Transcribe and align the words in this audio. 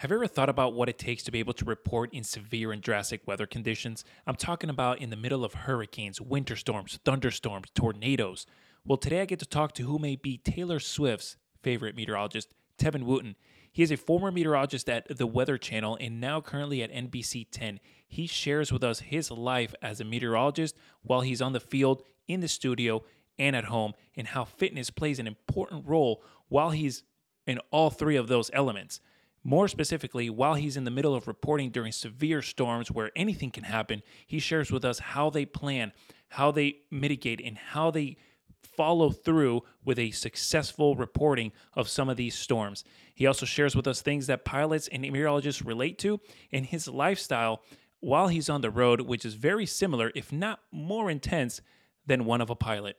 Have 0.00 0.10
you 0.10 0.16
ever 0.16 0.26
thought 0.26 0.48
about 0.48 0.72
what 0.72 0.88
it 0.88 0.98
takes 0.98 1.22
to 1.24 1.30
be 1.30 1.40
able 1.40 1.52
to 1.52 1.64
report 1.66 2.14
in 2.14 2.24
severe 2.24 2.72
and 2.72 2.80
drastic 2.80 3.20
weather 3.26 3.46
conditions? 3.46 4.02
I'm 4.26 4.34
talking 4.34 4.70
about 4.70 4.98
in 4.98 5.10
the 5.10 5.16
middle 5.16 5.44
of 5.44 5.52
hurricanes, 5.52 6.22
winter 6.22 6.56
storms, 6.56 6.98
thunderstorms, 7.04 7.68
tornadoes. 7.74 8.46
Well, 8.82 8.96
today 8.96 9.20
I 9.20 9.26
get 9.26 9.40
to 9.40 9.46
talk 9.46 9.74
to 9.74 9.82
who 9.82 9.98
may 9.98 10.16
be 10.16 10.38
Taylor 10.38 10.80
Swift's 10.80 11.36
favorite 11.62 11.96
meteorologist, 11.96 12.54
Tevin 12.78 13.02
Wooten. 13.02 13.36
He 13.70 13.82
is 13.82 13.90
a 13.90 13.98
former 13.98 14.32
meteorologist 14.32 14.88
at 14.88 15.18
the 15.18 15.26
Weather 15.26 15.58
Channel 15.58 15.98
and 16.00 16.18
now 16.18 16.40
currently 16.40 16.82
at 16.82 16.90
NBC 16.90 17.48
10. 17.50 17.78
He 18.08 18.26
shares 18.26 18.72
with 18.72 18.82
us 18.82 19.00
his 19.00 19.30
life 19.30 19.74
as 19.82 20.00
a 20.00 20.06
meteorologist 20.06 20.78
while 21.02 21.20
he's 21.20 21.42
on 21.42 21.52
the 21.52 21.60
field, 21.60 22.04
in 22.26 22.40
the 22.40 22.48
studio, 22.48 23.04
and 23.38 23.54
at 23.54 23.64
home, 23.64 23.92
and 24.16 24.28
how 24.28 24.46
fitness 24.46 24.88
plays 24.88 25.18
an 25.18 25.26
important 25.26 25.86
role 25.86 26.22
while 26.48 26.70
he's 26.70 27.02
in 27.46 27.58
all 27.70 27.90
three 27.90 28.16
of 28.16 28.28
those 28.28 28.50
elements. 28.54 29.02
More 29.42 29.68
specifically, 29.68 30.28
while 30.28 30.54
he's 30.54 30.76
in 30.76 30.84
the 30.84 30.90
middle 30.90 31.14
of 31.14 31.26
reporting 31.26 31.70
during 31.70 31.92
severe 31.92 32.42
storms 32.42 32.90
where 32.90 33.10
anything 33.16 33.50
can 33.50 33.64
happen, 33.64 34.02
he 34.26 34.38
shares 34.38 34.70
with 34.70 34.84
us 34.84 34.98
how 34.98 35.30
they 35.30 35.46
plan, 35.46 35.92
how 36.28 36.50
they 36.50 36.80
mitigate, 36.90 37.40
and 37.42 37.56
how 37.56 37.90
they 37.90 38.18
follow 38.62 39.10
through 39.10 39.62
with 39.84 39.98
a 39.98 40.10
successful 40.10 40.94
reporting 40.94 41.52
of 41.74 41.88
some 41.88 42.08
of 42.08 42.16
these 42.16 42.34
storms. 42.34 42.84
He 43.14 43.26
also 43.26 43.46
shares 43.46 43.74
with 43.74 43.86
us 43.86 44.02
things 44.02 44.26
that 44.26 44.44
pilots 44.44 44.88
and 44.88 45.02
meteorologists 45.02 45.62
relate 45.62 45.98
to 45.98 46.20
and 46.52 46.66
his 46.66 46.86
lifestyle 46.86 47.62
while 48.00 48.28
he's 48.28 48.48
on 48.48 48.60
the 48.60 48.70
road, 48.70 49.02
which 49.02 49.24
is 49.24 49.34
very 49.34 49.66
similar, 49.66 50.12
if 50.14 50.32
not 50.32 50.60
more 50.70 51.10
intense, 51.10 51.60
than 52.06 52.24
one 52.24 52.40
of 52.40 52.50
a 52.50 52.56
pilot. 52.56 52.96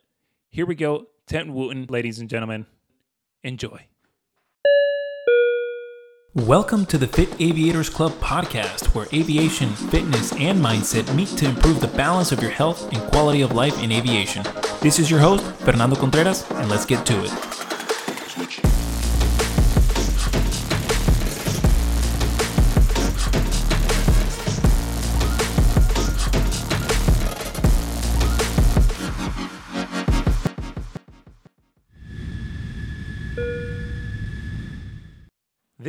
Here 0.49 0.65
we 0.65 0.75
go, 0.75 1.07
Tevin 1.27 1.53
Wooten, 1.53 1.85
ladies 1.89 2.19
and 2.19 2.29
gentlemen. 2.29 2.65
Enjoy. 3.43 3.87
Welcome 6.33 6.85
to 6.85 6.97
the 6.97 7.07
Fit 7.07 7.27
Aviators 7.41 7.89
Club 7.89 8.13
podcast, 8.21 8.95
where 8.95 9.05
aviation, 9.11 9.67
fitness, 9.67 10.31
and 10.31 10.63
mindset 10.63 11.13
meet 11.13 11.27
to 11.27 11.45
improve 11.45 11.81
the 11.81 11.87
balance 11.87 12.31
of 12.31 12.41
your 12.41 12.51
health 12.51 12.89
and 12.93 13.01
quality 13.11 13.41
of 13.41 13.51
life 13.51 13.83
in 13.83 13.91
aviation. 13.91 14.45
This 14.79 14.97
is 14.97 15.11
your 15.11 15.19
host, 15.19 15.43
Fernando 15.57 15.97
Contreras, 15.97 16.49
and 16.51 16.69
let's 16.69 16.85
get 16.85 17.05
to 17.07 17.25
it. 17.25 18.70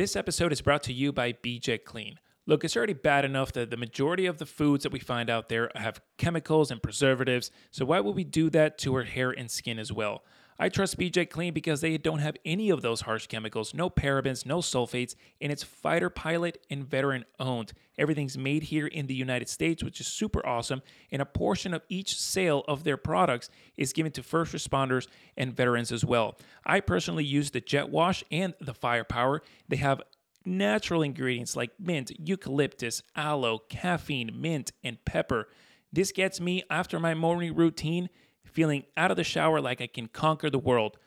This 0.03 0.17
episode 0.17 0.51
is 0.51 0.59
brought 0.59 0.83
to 0.83 0.91
you 0.91 1.13
by 1.13 1.31
BJ 1.31 1.81
Clean. 1.81 2.19
Look, 2.45 2.65
it's 2.65 2.75
already 2.75 2.91
bad 2.91 3.23
enough 3.23 3.53
that 3.53 3.69
the 3.69 3.77
majority 3.77 4.25
of 4.25 4.37
the 4.37 4.45
foods 4.45 4.83
that 4.83 4.91
we 4.91 4.99
find 4.99 5.29
out 5.29 5.47
there 5.47 5.71
have 5.75 6.01
chemicals 6.17 6.71
and 6.71 6.83
preservatives, 6.83 7.51
so 7.71 7.85
why 7.85 8.01
would 8.01 8.13
we 8.13 8.25
do 8.25 8.49
that 8.49 8.77
to 8.79 8.93
our 8.95 9.03
hair 9.03 9.31
and 9.31 9.49
skin 9.49 9.79
as 9.79 9.93
well? 9.93 10.25
I 10.63 10.69
trust 10.69 10.97
BJ 10.97 11.29
Clean 11.29 11.53
because 11.53 11.81
they 11.81 11.97
don't 11.97 12.19
have 12.19 12.37
any 12.45 12.69
of 12.69 12.81
those 12.81 13.01
harsh 13.01 13.27
chemicals, 13.27 13.73
no 13.73 13.89
parabens, 13.89 14.45
no 14.45 14.59
sulfates, 14.59 15.13
and 15.41 15.51
it's 15.51 15.61
fighter 15.61 16.09
pilot 16.09 16.57
and 16.69 16.89
veteran 16.89 17.25
owned. 17.37 17.73
Everything's 17.97 18.37
made 18.37 18.63
here 18.63 18.87
in 18.87 19.07
the 19.07 19.13
United 19.13 19.49
States, 19.49 19.83
which 19.83 19.99
is 19.99 20.07
super 20.07 20.43
awesome, 20.45 20.81
and 21.11 21.21
a 21.21 21.25
portion 21.25 21.73
of 21.73 21.81
each 21.89 22.17
sale 22.17 22.63
of 22.65 22.85
their 22.85 22.95
products 22.95 23.49
is 23.75 23.91
given 23.91 24.13
to 24.13 24.23
first 24.23 24.53
responders 24.53 25.07
and 25.35 25.53
veterans 25.53 25.91
as 25.91 26.05
well. 26.05 26.37
I 26.65 26.79
personally 26.79 27.25
use 27.25 27.51
the 27.51 27.59
Jet 27.59 27.89
Wash 27.89 28.23
and 28.31 28.53
the 28.61 28.73
Firepower. 28.73 29.41
They 29.67 29.75
have 29.75 30.01
natural 30.45 31.01
ingredients 31.01 31.57
like 31.57 31.71
mint, 31.77 32.13
eucalyptus, 32.17 33.03
aloe, 33.17 33.59
caffeine, 33.67 34.31
mint, 34.33 34.71
and 34.81 35.03
pepper. 35.03 35.49
This 35.91 36.13
gets 36.13 36.39
me 36.39 36.63
after 36.69 37.01
my 37.01 37.13
morning 37.13 37.53
routine 37.53 38.07
feeling 38.53 38.83
out 38.95 39.11
of 39.11 39.17
the 39.17 39.23
shower 39.23 39.59
like 39.59 39.81
I 39.81 39.87
can 39.87 40.07
conquer 40.07 40.49
the 40.49 40.59
world. 40.59 40.97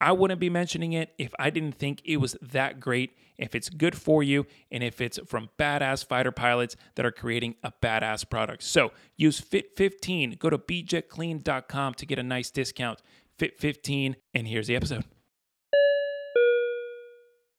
I 0.00 0.12
wouldn't 0.12 0.40
be 0.40 0.50
mentioning 0.50 0.92
it 0.92 1.14
if 1.18 1.32
I 1.38 1.50
didn't 1.50 1.76
think 1.76 2.02
it 2.04 2.18
was 2.18 2.36
that 2.42 2.80
great, 2.80 3.16
if 3.38 3.54
it's 3.54 3.70
good 3.70 3.96
for 3.96 4.22
you, 4.22 4.46
and 4.70 4.82
if 4.82 5.00
it's 5.00 5.18
from 5.26 5.48
badass 5.58 6.06
fighter 6.06 6.32
pilots 6.32 6.76
that 6.96 7.06
are 7.06 7.12
creating 7.12 7.54
a 7.62 7.72
badass 7.82 8.28
product. 8.28 8.62
So 8.62 8.92
use 9.16 9.40
Fit15. 9.40 10.38
Go 10.38 10.50
to 10.50 10.58
bjetclean.com 10.58 11.94
to 11.94 12.06
get 12.06 12.18
a 12.18 12.22
nice 12.22 12.50
discount. 12.50 13.00
Fit15, 13.38 14.16
and 14.34 14.48
here's 14.48 14.66
the 14.66 14.76
episode. 14.76 15.04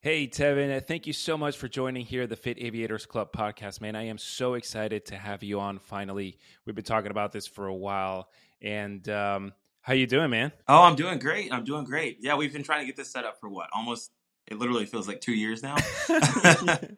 Hey, 0.01 0.27
Tevin, 0.27 0.77
uh, 0.77 0.79
thank 0.79 1.07
you 1.07 1.11
so 1.11 1.37
much 1.37 1.57
for 1.57 1.67
joining 1.67 2.05
here, 2.05 2.27
the 2.27 2.35
Fit 2.35 2.59
Aviators 2.59 3.05
Club 3.05 3.33
podcast, 3.33 3.81
man. 3.81 3.95
I 3.95 4.03
am 4.03 4.17
so 4.17 4.53
excited 4.53 5.05
to 5.07 5.17
have 5.17 5.43
you 5.43 5.59
on 5.59 5.79
finally. 5.79 6.37
We've 6.65 6.75
been 6.75 6.85
talking 6.85 7.11
about 7.11 7.31
this 7.31 7.47
for 7.47 7.65
a 7.65 7.73
while. 7.73 8.29
And 8.61 9.07
um, 9.09 9.53
how 9.81 9.93
you 9.93 10.07
doing, 10.07 10.29
man? 10.29 10.51
Oh, 10.67 10.83
I'm 10.83 10.95
doing 10.95 11.19
great. 11.19 11.53
I'm 11.53 11.63
doing 11.63 11.85
great. 11.85 12.17
Yeah, 12.21 12.35
we've 12.35 12.53
been 12.53 12.63
trying 12.63 12.81
to 12.81 12.85
get 12.85 12.95
this 12.95 13.11
set 13.11 13.25
up 13.25 13.39
for 13.39 13.49
what? 13.49 13.69
Almost 13.73 14.11
it 14.47 14.57
literally 14.57 14.85
feels 14.85 15.07
like 15.07 15.19
two 15.19 15.33
years 15.33 15.61
now. 15.61 15.75
it 16.09 16.97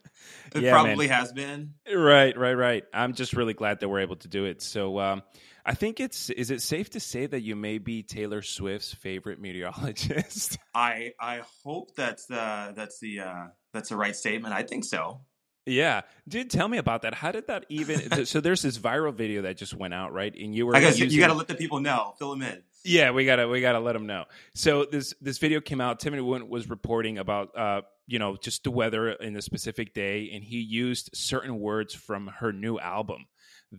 yeah, 0.56 0.72
probably 0.72 1.08
man. 1.08 1.20
has 1.20 1.34
been. 1.34 1.74
Right, 1.92 2.38
right, 2.38 2.54
right. 2.54 2.84
I'm 2.94 3.14
just 3.14 3.34
really 3.34 3.54
glad 3.54 3.80
that 3.80 3.90
we're 3.90 4.02
able 4.02 4.18
to 4.18 4.28
do 4.28 4.46
it. 4.46 4.62
So 4.62 5.00
um, 5.00 5.24
I 5.66 5.74
think 5.74 6.00
it's 6.00 6.30
is 6.30 6.52
it 6.52 6.62
safe 6.62 6.92
to 6.92 7.00
say 7.00 7.26
that 7.26 7.42
you 7.42 7.56
may 7.56 7.80
be 7.80 8.04
Taylor 8.04 8.42
Swift's 8.42 8.94
favorite 8.94 9.40
meteorologist? 9.40 10.58
I 10.76 11.14
I 11.20 11.42
hope 11.64 11.96
that's 11.96 12.26
the 12.28 12.74
that's 12.76 13.00
the 13.00 13.22
uh, 13.22 13.48
that's 13.74 13.90
the 13.90 13.98
right 13.98 14.16
statement. 14.16 14.54
I 14.54 14.64
think 14.64 14.86
so. 14.86 15.22
Yeah, 15.70 16.02
dude, 16.28 16.50
tell 16.50 16.68
me 16.68 16.78
about 16.78 17.04
that. 17.04 17.14
How 17.14 17.32
did 17.32 17.48
that 17.48 17.66
even? 17.70 18.26
so 18.26 18.42
there's 18.42 18.62
this 18.62 18.78
viral 18.78 19.14
video 19.14 19.44
that 19.44 19.58
just 19.58 19.74
went 19.74 19.94
out, 19.94 20.14
right? 20.14 20.34
And 20.36 20.54
you 20.54 20.66
were. 20.66 20.76
I 20.76 20.80
guess 20.80 21.00
using, 21.00 21.16
you 21.16 21.22
got 21.22 21.28
to 21.28 21.34
let 21.34 21.48
the 21.48 21.56
people 21.56 21.80
know. 21.80 22.16
Fill 22.18 22.32
them 22.32 22.42
in. 22.42 22.64
Yeah, 22.84 23.12
we 23.12 23.26
gotta 23.26 23.48
we 23.48 23.62
gotta 23.62 23.80
let 23.80 23.94
them 23.94 24.06
know. 24.06 24.26
So 24.56 24.86
this 24.86 25.14
this 25.22 25.38
video 25.38 25.60
came 25.60 25.82
out. 25.82 26.00
Timothy 26.00 26.22
Wooten 26.22 26.48
was 26.48 26.70
reporting 26.70 27.18
about 27.18 27.58
uh 27.58 27.82
you 28.08 28.20
know 28.20 28.38
just 28.38 28.64
the 28.64 28.72
weather 28.72 29.10
in 29.10 29.36
a 29.36 29.42
specific 29.42 29.94
day, 29.94 30.32
and 30.34 30.44
he 30.44 30.60
used 30.60 31.10
certain 31.14 31.60
words 31.60 31.94
from 31.94 32.28
her 32.28 32.54
new 32.54 32.80
album 32.80 33.26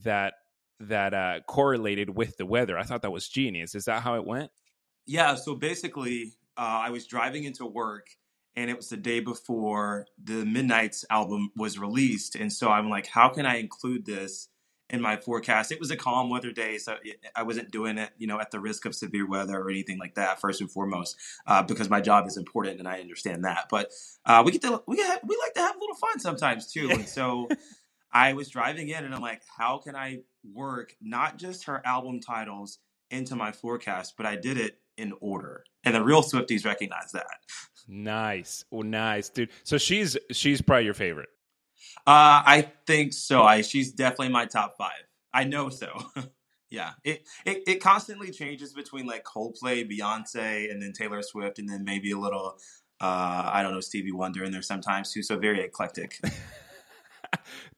that 0.04 0.34
that 0.80 1.14
uh, 1.14 1.40
correlated 1.46 2.10
with 2.10 2.36
the 2.36 2.46
weather. 2.46 2.78
I 2.78 2.82
thought 2.82 3.02
that 3.02 3.10
was 3.10 3.28
genius. 3.28 3.74
Is 3.74 3.84
that 3.84 4.02
how 4.02 4.16
it 4.16 4.24
went? 4.24 4.50
Yeah. 5.06 5.34
So 5.34 5.54
basically, 5.54 6.32
uh, 6.56 6.80
I 6.84 6.90
was 6.90 7.06
driving 7.06 7.44
into 7.44 7.66
work, 7.66 8.06
and 8.56 8.70
it 8.70 8.76
was 8.76 8.88
the 8.88 8.96
day 8.96 9.20
before 9.20 10.06
the 10.22 10.44
Midnights 10.44 11.04
album 11.10 11.50
was 11.56 11.78
released, 11.78 12.34
and 12.34 12.52
so 12.52 12.68
I'm 12.68 12.88
like, 12.88 13.06
how 13.06 13.28
can 13.28 13.46
I 13.46 13.56
include 13.56 14.06
this? 14.06 14.48
in 14.90 15.00
my 15.00 15.16
forecast. 15.16 15.72
It 15.72 15.78
was 15.78 15.90
a 15.90 15.96
calm 15.96 16.30
weather 16.30 16.50
day, 16.50 16.76
so 16.76 16.96
I 17.34 17.44
wasn't 17.44 17.70
doing 17.70 17.96
it, 17.96 18.10
you 18.18 18.26
know, 18.26 18.40
at 18.40 18.50
the 18.50 18.60
risk 18.60 18.84
of 18.84 18.94
severe 18.94 19.26
weather 19.26 19.56
or 19.56 19.70
anything 19.70 19.98
like 19.98 20.16
that. 20.16 20.40
First 20.40 20.60
and 20.60 20.70
foremost, 20.70 21.16
uh, 21.46 21.62
because 21.62 21.88
my 21.88 22.00
job 22.00 22.26
is 22.26 22.36
important 22.36 22.78
and 22.80 22.88
I 22.88 23.00
understand 23.00 23.44
that. 23.44 23.66
But 23.70 23.92
uh, 24.26 24.42
we 24.44 24.52
get 24.52 24.62
to 24.62 24.82
we 24.86 24.96
get, 24.96 25.24
we 25.26 25.36
like 25.36 25.54
to 25.54 25.60
have 25.60 25.76
a 25.76 25.78
little 25.78 25.96
fun 25.96 26.18
sometimes 26.18 26.72
too. 26.72 26.90
And 26.90 27.08
so 27.08 27.48
I 28.12 28.32
was 28.32 28.48
driving 28.48 28.88
in 28.88 29.04
and 29.04 29.14
I'm 29.14 29.22
like, 29.22 29.42
how 29.56 29.78
can 29.78 29.94
I 29.94 30.20
work 30.52 30.96
not 31.00 31.38
just 31.38 31.64
her 31.64 31.80
album 31.86 32.20
titles 32.20 32.78
into 33.10 33.36
my 33.36 33.52
forecast, 33.52 34.14
but 34.16 34.26
I 34.26 34.36
did 34.36 34.58
it 34.58 34.78
in 35.00 35.12
order. 35.20 35.64
And 35.84 35.94
the 35.94 36.02
real 36.02 36.22
Swifties 36.22 36.64
recognize 36.64 37.12
that. 37.12 37.26
Nice. 37.88 38.64
Oh, 38.70 38.82
nice, 38.82 39.30
dude. 39.30 39.50
So 39.64 39.78
she's 39.78 40.16
she's 40.30 40.60
probably 40.60 40.84
your 40.84 40.94
favorite. 40.94 41.30
Uh, 42.06 42.42
I 42.46 42.72
think 42.86 43.12
so. 43.12 43.42
I 43.42 43.62
she's 43.62 43.92
definitely 43.92 44.28
my 44.28 44.46
top 44.46 44.76
five. 44.78 45.02
I 45.32 45.44
know 45.44 45.70
so. 45.70 45.88
yeah, 46.70 46.92
it, 47.04 47.26
it 47.44 47.62
it 47.66 47.82
constantly 47.82 48.30
changes 48.30 48.72
between 48.72 49.06
like 49.06 49.24
Coldplay, 49.24 49.90
Beyonce, 49.90 50.70
and 50.70 50.82
then 50.82 50.92
Taylor 50.92 51.22
Swift, 51.22 51.58
and 51.58 51.68
then 51.68 51.84
maybe 51.84 52.12
a 52.12 52.18
little 52.18 52.58
uh, 53.00 53.50
I 53.52 53.62
don't 53.62 53.72
know 53.72 53.80
Stevie 53.80 54.12
Wonder 54.12 54.44
in 54.44 54.52
there 54.52 54.62
sometimes 54.62 55.12
too. 55.12 55.22
So 55.22 55.38
very 55.38 55.62
eclectic. 55.62 56.20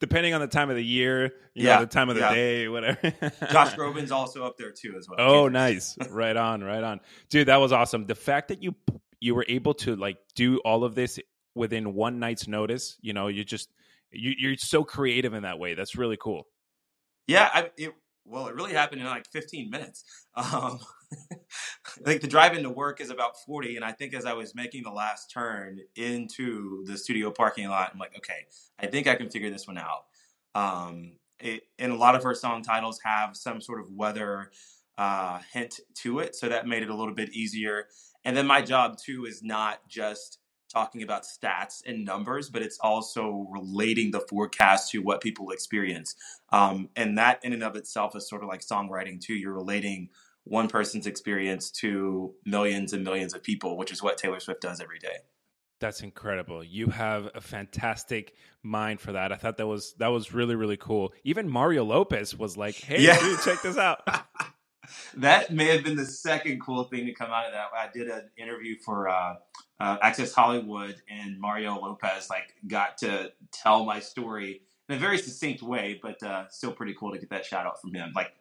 depending 0.00 0.34
on 0.34 0.40
the 0.40 0.46
time 0.46 0.70
of 0.70 0.76
the 0.76 0.84
year, 0.84 1.34
you 1.54 1.66
yeah, 1.66 1.76
know, 1.76 1.80
the 1.82 1.86
time 1.86 2.08
of 2.08 2.16
the 2.16 2.22
yeah. 2.22 2.34
day, 2.34 2.68
whatever. 2.68 2.98
Josh 3.50 3.74
Groban's 3.74 4.12
also 4.12 4.44
up 4.44 4.56
there 4.58 4.72
too, 4.72 4.94
as 4.98 5.08
well. 5.08 5.20
Oh, 5.20 5.48
nice! 5.48 5.96
right 6.10 6.36
on, 6.36 6.62
right 6.62 6.82
on, 6.82 7.00
dude. 7.30 7.48
That 7.48 7.58
was 7.58 7.72
awesome. 7.72 8.06
The 8.06 8.14
fact 8.14 8.48
that 8.48 8.62
you 8.62 8.74
you 9.20 9.34
were 9.34 9.46
able 9.48 9.74
to 9.74 9.96
like 9.96 10.18
do 10.34 10.58
all 10.58 10.84
of 10.84 10.94
this 10.94 11.18
within 11.54 11.94
one 11.94 12.18
night's 12.18 12.48
notice, 12.48 12.96
you 13.02 13.12
know, 13.12 13.28
you 13.28 13.44
just 13.44 13.70
you, 14.10 14.34
you're 14.36 14.56
so 14.56 14.84
creative 14.84 15.34
in 15.34 15.44
that 15.44 15.58
way. 15.58 15.74
That's 15.74 15.96
really 15.96 16.16
cool. 16.20 16.46
Yeah, 17.26 17.48
I, 17.52 17.70
it 17.76 17.94
well, 18.24 18.46
it 18.46 18.54
really 18.54 18.72
happened 18.72 19.00
in 19.00 19.06
like 19.06 19.26
15 19.32 19.70
minutes. 19.70 20.04
Um, 20.34 20.78
I 22.00 22.04
think 22.06 22.22
the 22.22 22.26
drive 22.26 22.56
into 22.56 22.70
work 22.70 23.02
is 23.02 23.10
about 23.10 23.36
40. 23.44 23.76
And 23.76 23.84
I 23.84 23.92
think 23.92 24.14
as 24.14 24.24
I 24.24 24.32
was 24.32 24.54
making 24.54 24.82
the 24.82 24.90
last 24.90 25.30
turn 25.30 25.78
into 25.94 26.82
the 26.86 26.96
studio 26.96 27.30
parking 27.30 27.68
lot, 27.68 27.90
I'm 27.92 27.98
like, 27.98 28.16
okay, 28.16 28.46
I 28.78 28.86
think 28.86 29.06
I 29.06 29.14
can 29.14 29.28
figure 29.28 29.50
this 29.50 29.66
one 29.66 29.76
out. 29.76 30.04
Um, 30.54 31.12
it, 31.38 31.64
and 31.78 31.92
a 31.92 31.96
lot 31.96 32.14
of 32.14 32.22
her 32.22 32.34
song 32.34 32.62
titles 32.62 32.98
have 33.04 33.36
some 33.36 33.60
sort 33.60 33.80
of 33.80 33.90
weather 33.92 34.52
uh, 34.96 35.40
hint 35.52 35.80
to 35.96 36.20
it. 36.20 36.34
So 36.34 36.48
that 36.48 36.66
made 36.66 36.82
it 36.82 36.88
a 36.88 36.94
little 36.94 37.14
bit 37.14 37.34
easier. 37.34 37.88
And 38.24 38.34
then 38.34 38.46
my 38.46 38.62
job 38.62 38.96
too 38.96 39.26
is 39.26 39.42
not 39.42 39.86
just 39.88 40.38
talking 40.72 41.02
about 41.02 41.24
stats 41.24 41.82
and 41.86 42.04
numbers, 42.04 42.50
but 42.50 42.62
it's 42.62 42.78
also 42.80 43.46
relating 43.50 44.10
the 44.10 44.20
forecast 44.20 44.90
to 44.92 44.98
what 44.98 45.20
people 45.20 45.50
experience. 45.50 46.14
Um, 46.50 46.88
and 46.96 47.18
that 47.18 47.40
in 47.44 47.52
and 47.52 47.62
of 47.62 47.76
itself 47.76 48.16
is 48.16 48.28
sort 48.28 48.42
of 48.42 48.48
like 48.48 48.60
songwriting 48.60 49.20
too. 49.20 49.34
You're 49.34 49.52
relating 49.52 50.10
one 50.44 50.68
person's 50.68 51.06
experience 51.06 51.70
to 51.70 52.34
millions 52.44 52.92
and 52.92 53.04
millions 53.04 53.34
of 53.34 53.42
people, 53.42 53.76
which 53.76 53.92
is 53.92 54.02
what 54.02 54.18
Taylor 54.18 54.40
Swift 54.40 54.60
does 54.60 54.80
every 54.80 54.98
day. 54.98 55.16
That's 55.78 56.00
incredible. 56.00 56.62
You 56.62 56.88
have 56.88 57.28
a 57.34 57.40
fantastic 57.40 58.34
mind 58.62 59.00
for 59.00 59.12
that. 59.12 59.32
I 59.32 59.36
thought 59.36 59.56
that 59.56 59.66
was 59.66 59.94
that 59.98 60.08
was 60.08 60.32
really 60.32 60.54
really 60.54 60.76
cool. 60.76 61.12
Even 61.24 61.48
Mario 61.48 61.84
Lopez 61.84 62.36
was 62.38 62.56
like, 62.56 62.76
"Hey, 62.76 63.02
yeah. 63.02 63.18
dude, 63.18 63.40
check 63.40 63.62
this 63.62 63.76
out." 63.76 64.00
that 65.16 65.52
may 65.52 65.66
have 65.66 65.84
been 65.84 65.96
the 65.96 66.06
second 66.06 66.60
cool 66.60 66.84
thing 66.84 67.06
to 67.06 67.12
come 67.12 67.30
out 67.30 67.46
of 67.46 67.52
that. 67.52 67.66
I 67.76 67.88
did 67.92 68.08
an 68.08 68.30
interview 68.36 68.76
for 68.84 69.08
uh, 69.08 69.34
uh, 69.82 69.98
Access 70.00 70.32
Hollywood, 70.32 71.02
and 71.10 71.40
Mario 71.40 71.74
Lopez 71.74 72.30
like 72.30 72.54
got 72.68 72.96
to 72.98 73.32
tell 73.50 73.84
my 73.84 73.98
story 73.98 74.62
in 74.88 74.94
a 74.94 74.98
very 74.98 75.18
succinct 75.18 75.60
way, 75.60 75.98
but 76.00 76.22
uh, 76.22 76.48
still 76.50 76.70
pretty 76.70 76.94
cool 76.94 77.10
to 77.10 77.18
get 77.18 77.30
that 77.30 77.44
shout 77.44 77.66
out 77.66 77.80
from 77.80 77.92
him. 77.92 78.12
Like 78.14 78.32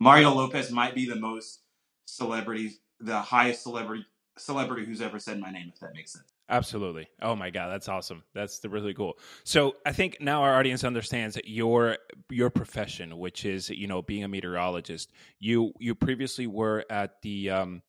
Mario 0.00 0.34
Lopez 0.34 0.72
might 0.72 0.96
be 0.96 1.08
the 1.08 1.14
most 1.14 1.60
celebrity, 2.06 2.72
the 2.98 3.20
highest 3.20 3.62
celebrity 3.62 4.06
celebrity 4.38 4.84
who's 4.86 5.00
ever 5.00 5.20
said 5.20 5.38
my 5.38 5.52
name, 5.52 5.70
if 5.72 5.78
that 5.78 5.94
makes 5.94 6.12
sense. 6.12 6.32
Absolutely. 6.48 7.06
Oh 7.22 7.36
my 7.36 7.50
God, 7.50 7.68
that's 7.68 7.88
awesome. 7.88 8.24
That's 8.34 8.64
really 8.64 8.94
cool. 8.94 9.18
So 9.44 9.74
I 9.86 9.92
think 9.92 10.16
now 10.20 10.42
our 10.42 10.58
audience 10.58 10.82
understands 10.82 11.38
your 11.44 11.98
your 12.28 12.50
profession, 12.50 13.18
which 13.18 13.44
is 13.44 13.70
you 13.70 13.86
know 13.86 14.02
being 14.02 14.24
a 14.24 14.28
meteorologist. 14.28 15.12
You 15.38 15.72
you 15.78 15.94
previously 15.94 16.48
were 16.48 16.84
at 16.90 17.22
the 17.22 17.50
um, 17.50 17.82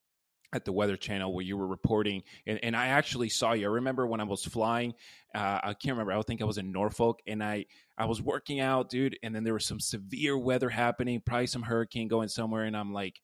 at 0.54 0.66
the 0.66 0.72
Weather 0.72 0.98
Channel 0.98 1.34
where 1.34 1.46
you 1.46 1.58
were 1.58 1.68
reporting, 1.68 2.24
and, 2.48 2.60
and 2.64 2.76
I 2.76 2.88
actually 2.88 3.30
saw 3.30 3.54
you. 3.54 3.66
I 3.66 3.74
remember 3.74 4.08
when 4.08 4.20
I 4.20 4.24
was 4.24 4.44
flying. 4.44 4.94
Uh, 5.34 5.60
I 5.64 5.74
can't 5.74 5.94
remember. 5.94 6.14
I 6.14 6.22
think 6.24 6.42
I 6.42 6.46
was 6.46 6.58
in 6.58 6.72
Norfolk, 6.72 7.20
and 7.28 7.44
I 7.44 7.66
I 7.98 8.06
was 8.06 8.22
working 8.22 8.60
out, 8.60 8.90
dude. 8.90 9.18
And 9.22 9.36
then 9.36 9.44
there 9.44 9.54
was 9.54 9.66
some 9.66 9.80
severe 9.80 10.38
weather 10.38 10.70
happening, 10.70 11.22
probably 11.26 11.48
some 11.48 11.64
hurricane 11.64 12.08
going 12.08 12.30
somewhere, 12.30 12.64
and 12.64 12.76
I'm 12.76 12.94
like, 12.94 13.22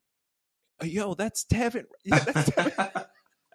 "Yo, 0.83 1.13
that's 1.15 1.45
Tevin." 1.45 1.85
Yeah, 2.03 2.19
that's 2.19 2.49
Tevin. 2.51 3.05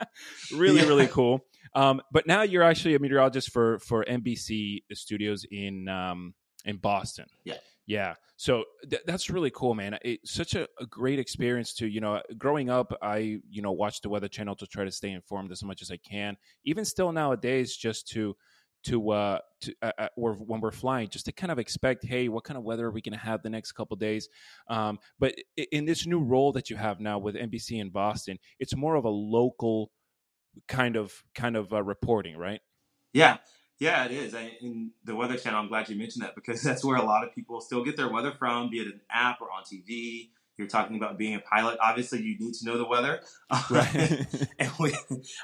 really, 0.55 0.81
really 0.83 1.07
cool. 1.07 1.45
Um, 1.75 2.03
but 2.11 2.27
now 2.27 2.43
you're 2.43 2.63
actually 2.63 2.95
a 2.95 2.99
meteorologist 2.99 3.53
for 3.53 3.79
for 3.79 4.05
NBC 4.05 4.83
Studios 4.93 5.47
in 5.51 5.89
um, 5.89 6.35
in 6.65 6.77
Boston. 6.77 7.27
Yeah. 7.45 7.59
Yeah. 7.91 8.15
So 8.37 8.63
th- 8.89 9.03
that's 9.05 9.31
really 9.31 9.51
cool, 9.51 9.75
man. 9.75 9.99
It's 10.03 10.33
such 10.33 10.55
a, 10.55 10.69
a, 10.79 10.87
great 10.87 11.19
experience 11.19 11.75
to, 11.75 11.89
you 11.89 12.01
know, 12.01 12.23
growing 12.39 12.71
up, 12.71 12.97
I, 13.03 13.41
you 13.51 13.63
know, 13.63 13.73
watch 13.73 14.01
the 14.01 14.09
Weather 14.09 14.29
Channel 14.29 14.55
to 14.57 14.67
try 14.69 14.85
to 14.85 14.93
stay 14.93 15.11
informed 15.11 15.51
as 15.51 15.65
much 15.65 15.83
as 15.83 15.91
I 15.91 15.97
can. 15.97 16.37
Even 16.65 16.85
still 16.85 17.11
nowadays, 17.11 17.77
just 17.77 18.07
to, 18.11 18.37
to, 18.85 19.11
uh, 19.11 19.39
to, 19.63 19.75
uh, 19.83 19.91
uh 19.99 20.09
or 20.17 20.35
when 20.35 20.61
we're 20.61 20.71
flying, 20.71 21.09
just 21.09 21.25
to 21.27 21.33
kind 21.33 21.51
of 21.51 21.59
expect, 21.59 22.07
hey, 22.07 22.29
what 22.29 22.45
kind 22.45 22.57
of 22.57 22.63
weather 22.63 22.87
are 22.87 22.93
we 22.93 23.03
going 23.03 23.19
to 23.19 23.19
have 23.19 23.43
the 23.43 23.51
next 23.51 23.73
couple 23.73 23.97
days? 23.97 24.29
Um, 24.69 25.01
but 25.19 25.35
in 25.73 25.85
this 25.85 26.07
new 26.07 26.21
role 26.21 26.53
that 26.53 26.71
you 26.71 26.77
have 26.77 27.01
now 27.01 27.19
with 27.19 27.35
NBC 27.35 27.81
in 27.81 27.91
Boston, 27.91 28.39
it's 28.61 28.77
more 28.77 28.95
of 28.95 29.05
a 29.05 29.11
local 29.11 29.91
kind 30.69 30.95
of 30.95 31.13
kind 31.35 31.57
of 31.57 31.73
uh, 31.73 31.83
reporting, 31.83 32.37
right? 32.37 32.61
Yeah, 33.13 33.39
yeah, 33.81 34.05
it 34.05 34.13
is. 34.13 34.35
I, 34.35 34.53
in 34.61 34.91
the 35.05 35.17
Weather 35.17 35.37
Channel, 35.37 35.59
I'm 35.59 35.69
glad 35.69 35.89
you 35.89 35.97
mentioned 35.97 36.23
that 36.23 36.35
because 36.35 36.63
that's 36.63 36.85
where 36.85 36.97
a 36.97 37.03
lot 37.03 37.25
of 37.25 37.35
people 37.35 37.61
still 37.61 37.83
get 37.83 37.97
their 37.97 38.11
weather 38.11 38.33
from, 38.39 38.71
be 38.71 38.79
it 38.79 38.87
an 38.87 39.01
app 39.11 39.41
or 39.41 39.49
on 39.51 39.65
TV. 39.65 40.29
You're 40.59 40.69
talking 40.69 40.97
about 40.97 41.17
being 41.17 41.35
a 41.35 41.41
pilot. 41.41 41.79
Obviously, 41.81 42.21
you 42.21 42.39
need 42.39 42.53
to 42.53 42.67
know 42.67 42.77
the 42.77 42.87
weather. 42.87 43.23
Right. 43.71 44.27
and 44.59 44.71
we, 44.79 44.95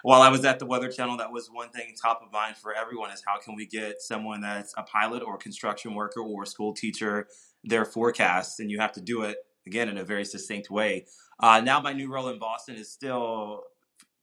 while 0.03 0.21
I 0.21 0.29
was 0.29 0.45
at 0.45 0.59
the 0.59 0.67
Weather 0.67 0.93
Channel, 0.93 1.17
that 1.17 1.33
was 1.33 1.49
one 1.51 1.71
thing 1.71 1.95
top 2.01 2.21
of 2.23 2.31
mind 2.31 2.57
for 2.59 2.75
everyone: 2.75 3.11
is 3.11 3.23
how 3.27 3.39
can 3.39 3.55
we 3.57 3.67
get 3.67 4.03
someone 4.03 4.43
that's 4.43 4.75
a 4.77 4.83
pilot 4.83 5.23
or 5.23 5.37
a 5.37 5.39
construction 5.39 5.95
worker 5.95 6.21
or 6.21 6.43
a 6.43 6.47
school 6.47 6.75
teacher 6.75 7.29
their 7.65 7.87
forecasts, 7.87 8.61
and 8.61 8.71
you 8.71 8.79
have 8.79 8.93
to 8.93 9.01
do 9.01 9.23
it 9.23 9.39
again 9.67 9.89
in 9.89 9.97
a 9.97 10.05
very 10.05 10.25
succinct 10.25 10.71
way. 10.71 11.07
Uh, 11.41 11.61
now, 11.61 11.81
my 11.81 11.95
new 11.95 12.13
role 12.13 12.29
in 12.29 12.39
Boston 12.39 12.77
is 12.77 12.93
still 12.93 13.63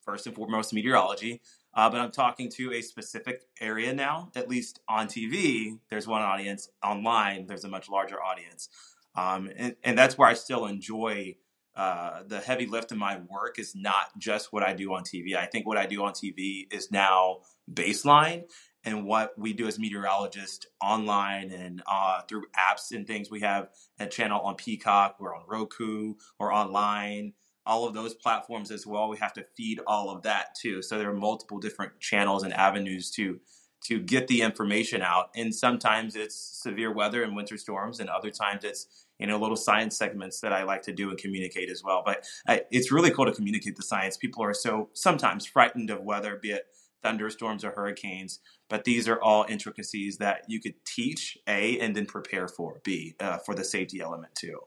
first 0.06 0.28
and 0.28 0.36
foremost 0.36 0.74
meteorology. 0.74 1.42
Uh, 1.76 1.90
but 1.90 2.00
I'm 2.00 2.12
talking 2.12 2.50
to 2.52 2.74
a 2.74 2.82
specific 2.82 3.44
area 3.60 3.94
now, 3.94 4.32
at 4.36 4.48
least 4.48 4.80
on 4.88 5.08
TV. 5.08 5.80
There's 5.90 6.08
one 6.08 6.22
audience. 6.22 6.70
Online, 6.84 7.48
there's 7.48 7.64
a 7.64 7.70
much 7.70 7.90
larger 7.90 8.22
audience. 8.22 8.70
Um, 9.16 9.50
and, 9.56 9.76
and, 9.84 9.98
that's 9.98 10.18
where 10.18 10.28
I 10.28 10.34
still 10.34 10.66
enjoy 10.66 11.36
uh, 11.76 12.22
the 12.28 12.40
heavy 12.40 12.66
lift 12.66 12.92
in 12.92 12.98
my 12.98 13.20
work 13.30 13.58
is 13.58 13.76
not 13.76 14.18
just 14.18 14.54
what 14.54 14.64
I 14.64 14.74
do 14.74 14.94
on 14.94 15.04
TV. 15.04 15.36
I 15.36 15.46
think 15.46 15.66
what 15.66 15.78
I 15.78 15.86
do 15.86 16.04
on 16.04 16.14
TV 16.14 16.66
is 16.72 16.92
now 16.92 17.40
baseline. 17.72 18.44
And 18.86 19.06
what 19.06 19.34
we 19.38 19.54
do 19.54 19.68
as 19.68 19.80
meteorologists 19.80 20.68
online 20.82 21.52
and 21.52 21.82
uh, 21.88 22.22
through 22.28 22.44
apps 22.58 22.92
and 22.92 23.08
things, 23.08 23.32
we 23.32 23.40
have 23.40 23.70
a 23.98 24.08
channel 24.08 24.42
on 24.42 24.56
Peacock, 24.56 25.18
we're 25.20 25.34
on 25.34 25.44
Roku, 25.48 26.16
or 26.38 26.52
online 26.52 27.34
all 27.66 27.88
of 27.88 27.94
those 27.94 28.14
platforms 28.14 28.72
as 28.72 28.86
well. 28.86 29.10
We 29.10 29.18
have 29.18 29.34
to 29.34 29.46
feed 29.56 29.80
all 29.88 30.10
of 30.10 30.24
that 30.24 30.56
too. 30.56 30.82
So 30.82 30.98
there 30.98 31.10
are 31.10 31.16
multiple 31.16 31.60
different 31.60 32.00
channels 32.00 32.44
and 32.44 32.54
avenues 32.54 33.12
to 33.12 33.40
to 33.86 34.00
get 34.00 34.28
the 34.28 34.42
information 34.42 35.02
out. 35.02 35.30
And 35.36 35.54
sometimes 35.54 36.16
it's 36.16 36.36
severe 36.36 36.92
weather 36.92 37.24
and 37.24 37.36
winter 37.36 37.58
storms, 37.58 38.00
and 38.00 38.10
other 38.10 38.32
times 38.32 38.64
it's 38.64 38.88
you 39.20 39.28
know 39.28 39.38
little 39.38 39.58
science 39.58 39.98
segments 39.98 40.40
that 40.42 40.54
I 40.54 40.64
like 40.64 40.82
to 40.84 40.94
do 40.94 41.10
and 41.10 41.18
communicate 41.18 41.70
as 41.70 41.84
well. 41.84 42.02
But 42.06 42.26
it's 42.72 42.92
really 42.92 43.12
cool 43.12 43.26
to 43.26 43.32
communicate 43.32 43.76
the 43.76 43.84
science. 43.84 44.18
People 44.18 44.44
are 44.44 44.54
so 44.54 44.90
sometimes 44.94 45.46
frightened 45.46 45.90
of 45.90 46.02
weather, 46.02 46.40
be 46.42 46.52
it 46.52 46.68
thunderstorms 47.04 47.64
or 47.66 47.72
hurricanes. 47.72 48.40
But 48.70 48.86
these 48.86 49.08
are 49.08 49.22
all 49.22 49.46
intricacies 49.48 50.18
that 50.18 50.46
you 50.48 50.60
could 50.60 50.76
teach 50.86 51.38
a 51.48 51.78
and 51.80 51.96
then 51.96 52.06
prepare 52.06 52.48
for 52.48 52.80
b 52.84 53.16
uh, 53.20 53.38
for 53.40 53.54
the 53.54 53.64
safety 53.64 54.00
element 54.00 54.34
too. 54.36 54.60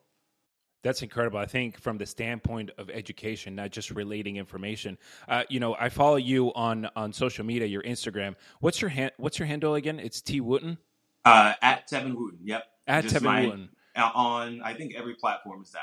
That's 0.82 1.02
incredible. 1.02 1.38
I 1.38 1.46
think 1.46 1.80
from 1.80 1.98
the 1.98 2.06
standpoint 2.06 2.70
of 2.78 2.90
education, 2.90 3.56
not 3.56 3.70
just 3.70 3.90
relating 3.90 4.36
information. 4.36 4.98
Uh, 5.28 5.42
you 5.48 5.58
know, 5.58 5.74
I 5.78 5.88
follow 5.88 6.16
you 6.16 6.52
on 6.54 6.88
on 6.94 7.12
social 7.12 7.44
media, 7.44 7.66
your 7.66 7.82
Instagram. 7.82 8.36
What's 8.60 8.80
your 8.80 8.90
hand? 8.90 9.12
What's 9.16 9.38
your 9.38 9.46
handle 9.46 9.74
again? 9.74 9.98
It's 9.98 10.20
T 10.20 10.40
Wooten. 10.40 10.78
Uh, 11.24 11.54
at 11.60 11.88
Tevin 11.90 12.14
Wooten. 12.14 12.38
Yep. 12.44 12.64
At 12.86 13.02
just 13.04 13.16
Tevin 13.16 13.22
my, 13.22 13.46
Wooten. 13.46 13.68
On 13.96 14.60
I 14.62 14.74
think 14.74 14.94
every 14.94 15.14
platform 15.14 15.62
is 15.62 15.72
that. 15.72 15.80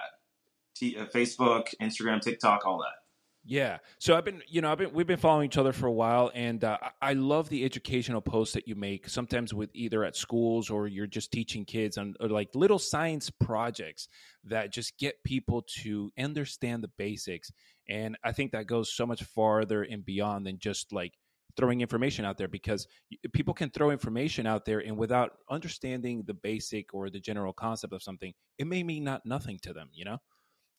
T, 0.76 0.98
uh, 0.98 1.06
Facebook, 1.08 1.68
Instagram, 1.82 2.22
TikTok, 2.22 2.66
all 2.66 2.80
that. 2.80 3.03
Yeah. 3.46 3.80
So 4.00 4.16
I've 4.16 4.24
been, 4.24 4.42
you 4.48 4.62
know, 4.62 4.72
I've 4.72 4.78
been, 4.78 4.94
we've 4.94 5.08
been 5.08 5.18
following 5.18 5.46
each 5.46 5.58
other 5.58 5.74
for 5.74 5.88
a 5.88 5.92
while, 5.92 6.32
and 6.34 6.64
uh, 6.64 6.78
I 7.02 7.14
love 7.14 7.50
the 7.50 7.66
educational 7.66 8.22
posts 8.22 8.54
that 8.54 8.68
you 8.70 8.76
make. 8.76 9.10
Sometimes 9.10 9.54
with 9.54 9.70
either 9.74 10.06
at 10.06 10.16
schools 10.16 10.70
or 10.70 10.88
you're 10.88 11.08
just 11.08 11.32
teaching 11.32 11.66
kids 11.66 11.98
on 11.98 12.16
like 12.22 12.56
little 12.56 12.80
science 12.80 13.30
projects 13.30 14.08
that 14.46 14.72
just 14.72 14.98
get 14.98 15.22
people 15.26 15.66
to 15.82 16.12
understand 16.18 16.84
the 16.84 16.92
basics. 16.98 17.52
And 17.90 18.18
I 18.24 18.32
think 18.32 18.54
that 18.54 18.66
goes 18.66 18.94
so 18.94 19.06
much 19.06 19.24
farther 19.24 19.84
and 19.84 20.06
beyond 20.06 20.46
than 20.48 20.58
just 20.58 20.94
like 20.94 21.14
throwing 21.58 21.82
information 21.82 22.24
out 22.24 22.38
there 22.38 22.48
because 22.48 22.88
people 23.34 23.54
can 23.54 23.70
throw 23.70 23.92
information 23.92 24.48
out 24.48 24.64
there 24.66 24.80
and 24.80 24.98
without 24.98 25.34
understanding 25.50 26.24
the 26.26 26.34
basic 26.34 26.94
or 26.94 27.10
the 27.10 27.20
general 27.20 27.52
concept 27.52 27.94
of 27.94 28.02
something, 28.02 28.34
it 28.58 28.68
may 28.68 28.84
mean 28.84 29.04
not 29.04 29.26
nothing 29.26 29.60
to 29.64 29.74
them, 29.74 29.90
you 29.94 30.06
know. 30.06 30.18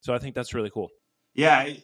So 0.01 0.15
I 0.15 0.19
think 0.19 0.35
that's 0.35 0.55
really 0.55 0.71
cool. 0.71 0.89
Yeah. 1.35 1.59
I- 1.59 1.83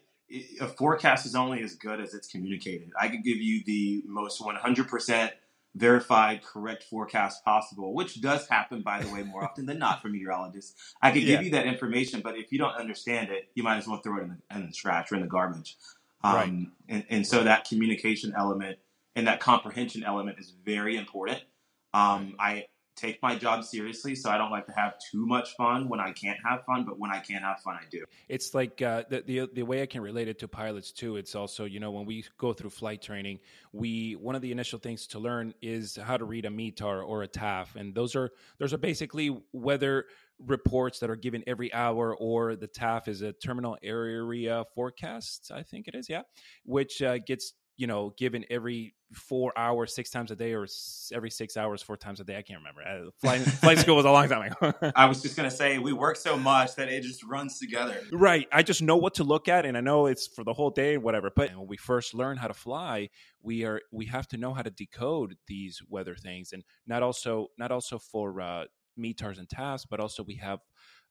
a 0.61 0.67
forecast 0.67 1.27
is 1.27 1.35
only 1.35 1.63
as 1.63 1.75
good 1.75 2.01
as 2.01 2.15
it's 2.15 2.29
communicated. 2.29 2.91
I 3.01 3.09
could 3.09 3.25
give 3.25 3.39
you 3.39 3.63
the 3.65 4.03
most 4.07 4.41
100% 4.41 5.31
verified, 5.75 6.43
correct 6.43 6.85
forecast 6.85 7.45
possible, 7.45 7.95
which 7.95 8.21
does 8.21 8.49
happen, 8.49 8.83
by 8.83 9.03
the 9.03 9.13
way, 9.13 9.23
more 9.23 9.45
often 9.45 9.67
than 9.67 9.79
not 9.79 10.03
for 10.03 10.09
meteorologists. 10.09 10.95
I 11.01 11.11
could 11.13 11.23
yeah. 11.23 11.37
give 11.37 11.45
you 11.45 11.51
that 11.53 11.67
information, 11.67 12.21
but 12.23 12.37
if 12.37 12.53
you 12.53 12.59
don't 12.59 12.75
understand 12.75 13.31
it, 13.31 13.49
you 13.55 13.63
might 13.63 13.79
as 13.79 13.87
well 13.87 13.99
throw 13.99 14.19
it 14.19 14.23
in 14.23 14.29
the, 14.29 14.57
in 14.57 14.67
the 14.67 14.73
trash 14.73 15.13
or 15.13 15.17
in 15.17 15.23
the 15.23 15.29
garbage. 15.29 15.77
Um, 16.23 16.35
right. 16.35 16.67
and, 16.89 17.05
and, 17.09 17.27
so 17.27 17.45
that 17.45 17.67
communication 17.67 18.35
element 18.37 18.79
and 19.17 19.27
that 19.27 19.41
comprehension 19.41 20.05
element 20.05 20.39
is 20.39 20.53
very 20.65 20.97
important. 20.97 21.41
Um, 21.95 22.35
I 22.39 22.67
take 23.01 23.23
my 23.23 23.37
job 23.37 23.65
seriously, 23.65 24.15
so 24.15 24.31
I 24.31 24.39
don't 24.39 24.51
like 24.51 24.67
to 24.67 24.73
have 24.73 24.95
too 25.11 25.27
much 25.27 25.55
fun 25.57 25.89
when 25.89 26.01
I 26.01 26.13
can't 26.13 26.39
have 26.45 26.65
fun. 26.65 26.85
But 26.85 26.99
when 26.99 27.11
I 27.11 27.21
can 27.21 27.43
have 27.43 27.61
fun, 27.61 27.75
I 27.75 27.85
do. 27.91 28.05
It's 28.29 28.55
like 28.55 28.83
uh, 28.83 29.05
the, 29.09 29.23
the 29.23 29.49
the 29.55 29.63
way 29.63 29.83
I 29.83 29.87
can 29.87 30.03
relate 30.03 30.29
it 30.29 30.39
to 30.41 30.49
pilots 30.49 30.93
too. 30.93 31.17
It's 31.17 31.35
also 31.35 31.65
you 31.65 31.81
know 31.81 31.91
when 31.91 32.07
we 32.07 32.25
go 32.39 32.53
through 32.53 32.71
flight 32.71 33.03
training, 33.03 33.41
we 33.73 34.15
one 34.17 34.35
of 34.35 34.43
the 34.43 34.53
initial 34.53 34.79
things 34.79 35.07
to 35.09 35.19
learn 35.19 35.55
is 35.63 35.97
how 35.97 36.17
to 36.17 36.25
read 36.25 36.45
a 36.45 36.51
METAR 36.51 37.07
or 37.07 37.23
a 37.23 37.29
TAF, 37.29 37.77
and 37.77 37.95
those 37.95 38.15
are 38.15 38.31
those 38.59 38.73
are 38.73 38.79
basically 38.79 39.37
weather 39.53 40.07
reports 40.47 40.99
that 41.01 41.11
are 41.11 41.17
given 41.17 41.43
every 41.47 41.73
hour, 41.73 42.15
or 42.17 42.57
the 42.57 42.69
TAF 42.69 43.09
is 43.09 43.23
a 43.23 43.33
terminal 43.33 43.77
area 43.83 44.65
forecast. 44.75 45.51
I 45.55 45.63
think 45.63 45.89
it 45.89 45.95
is, 45.95 46.09
yeah, 46.09 46.23
which 46.65 47.03
uh, 47.03 47.19
gets 47.19 47.55
you 47.81 47.87
know, 47.87 48.13
given 48.19 48.45
every 48.51 48.95
four 49.15 49.55
hours, 49.57 49.95
six 49.95 50.11
times 50.11 50.31
a 50.31 50.37
day, 50.37 50.53
or 50.53 50.67
every 51.15 51.31
six 51.31 51.57
hours, 51.57 51.81
four 51.81 51.97
times 51.97 52.21
a 52.21 52.25
day. 52.25 52.37
I 52.37 52.43
can't 52.43 52.61
remember. 52.61 53.11
Flight, 53.23 53.41
flight 53.41 53.79
school 53.79 53.97
was 53.97 54.05
a 54.05 54.11
long 54.11 54.29
time 54.29 54.53
ago. 54.53 54.93
I 54.95 55.07
was 55.07 55.23
just 55.23 55.35
gonna 55.35 55.51
say 55.51 55.79
we 55.79 55.95
work 55.95 56.17
so 56.17 56.37
much 56.37 56.75
that 56.75 56.91
it 56.91 57.03
just 57.03 57.25
runs 57.25 57.59
together. 57.59 57.99
Right. 58.13 58.47
I 58.53 58.63
just 58.63 58.83
know 58.83 58.99
what 58.99 59.15
to 59.15 59.25
look 59.25 59.49
at, 59.49 59.65
and 59.65 59.79
I 59.79 59.81
know 59.81 60.05
it's 60.05 60.27
for 60.27 60.45
the 60.45 60.53
whole 60.53 60.69
day, 60.69 60.99
whatever. 60.99 61.31
But 61.35 61.57
when 61.57 61.69
we 61.69 61.79
first 61.79 62.13
learn 62.13 62.37
how 62.37 62.49
to 62.49 62.55
fly, 62.55 63.09
we 63.43 63.65
are 63.65 63.81
we 63.91 64.05
have 64.07 64.29
to 64.29 64.37
know 64.37 64.53
how 64.53 64.61
to 64.61 64.71
decode 64.71 65.39
these 65.47 65.81
weather 65.89 66.15
things, 66.15 66.53
and 66.53 66.63
not 66.87 67.03
also 67.03 67.47
not 67.57 67.73
also 67.73 67.99
for 67.99 68.43
uh, 68.43 68.65
METARs 68.99 69.39
and 69.39 69.49
TAFs, 69.49 69.87
but 69.89 70.01
also 70.01 70.23
we 70.23 70.35
have 70.35 70.61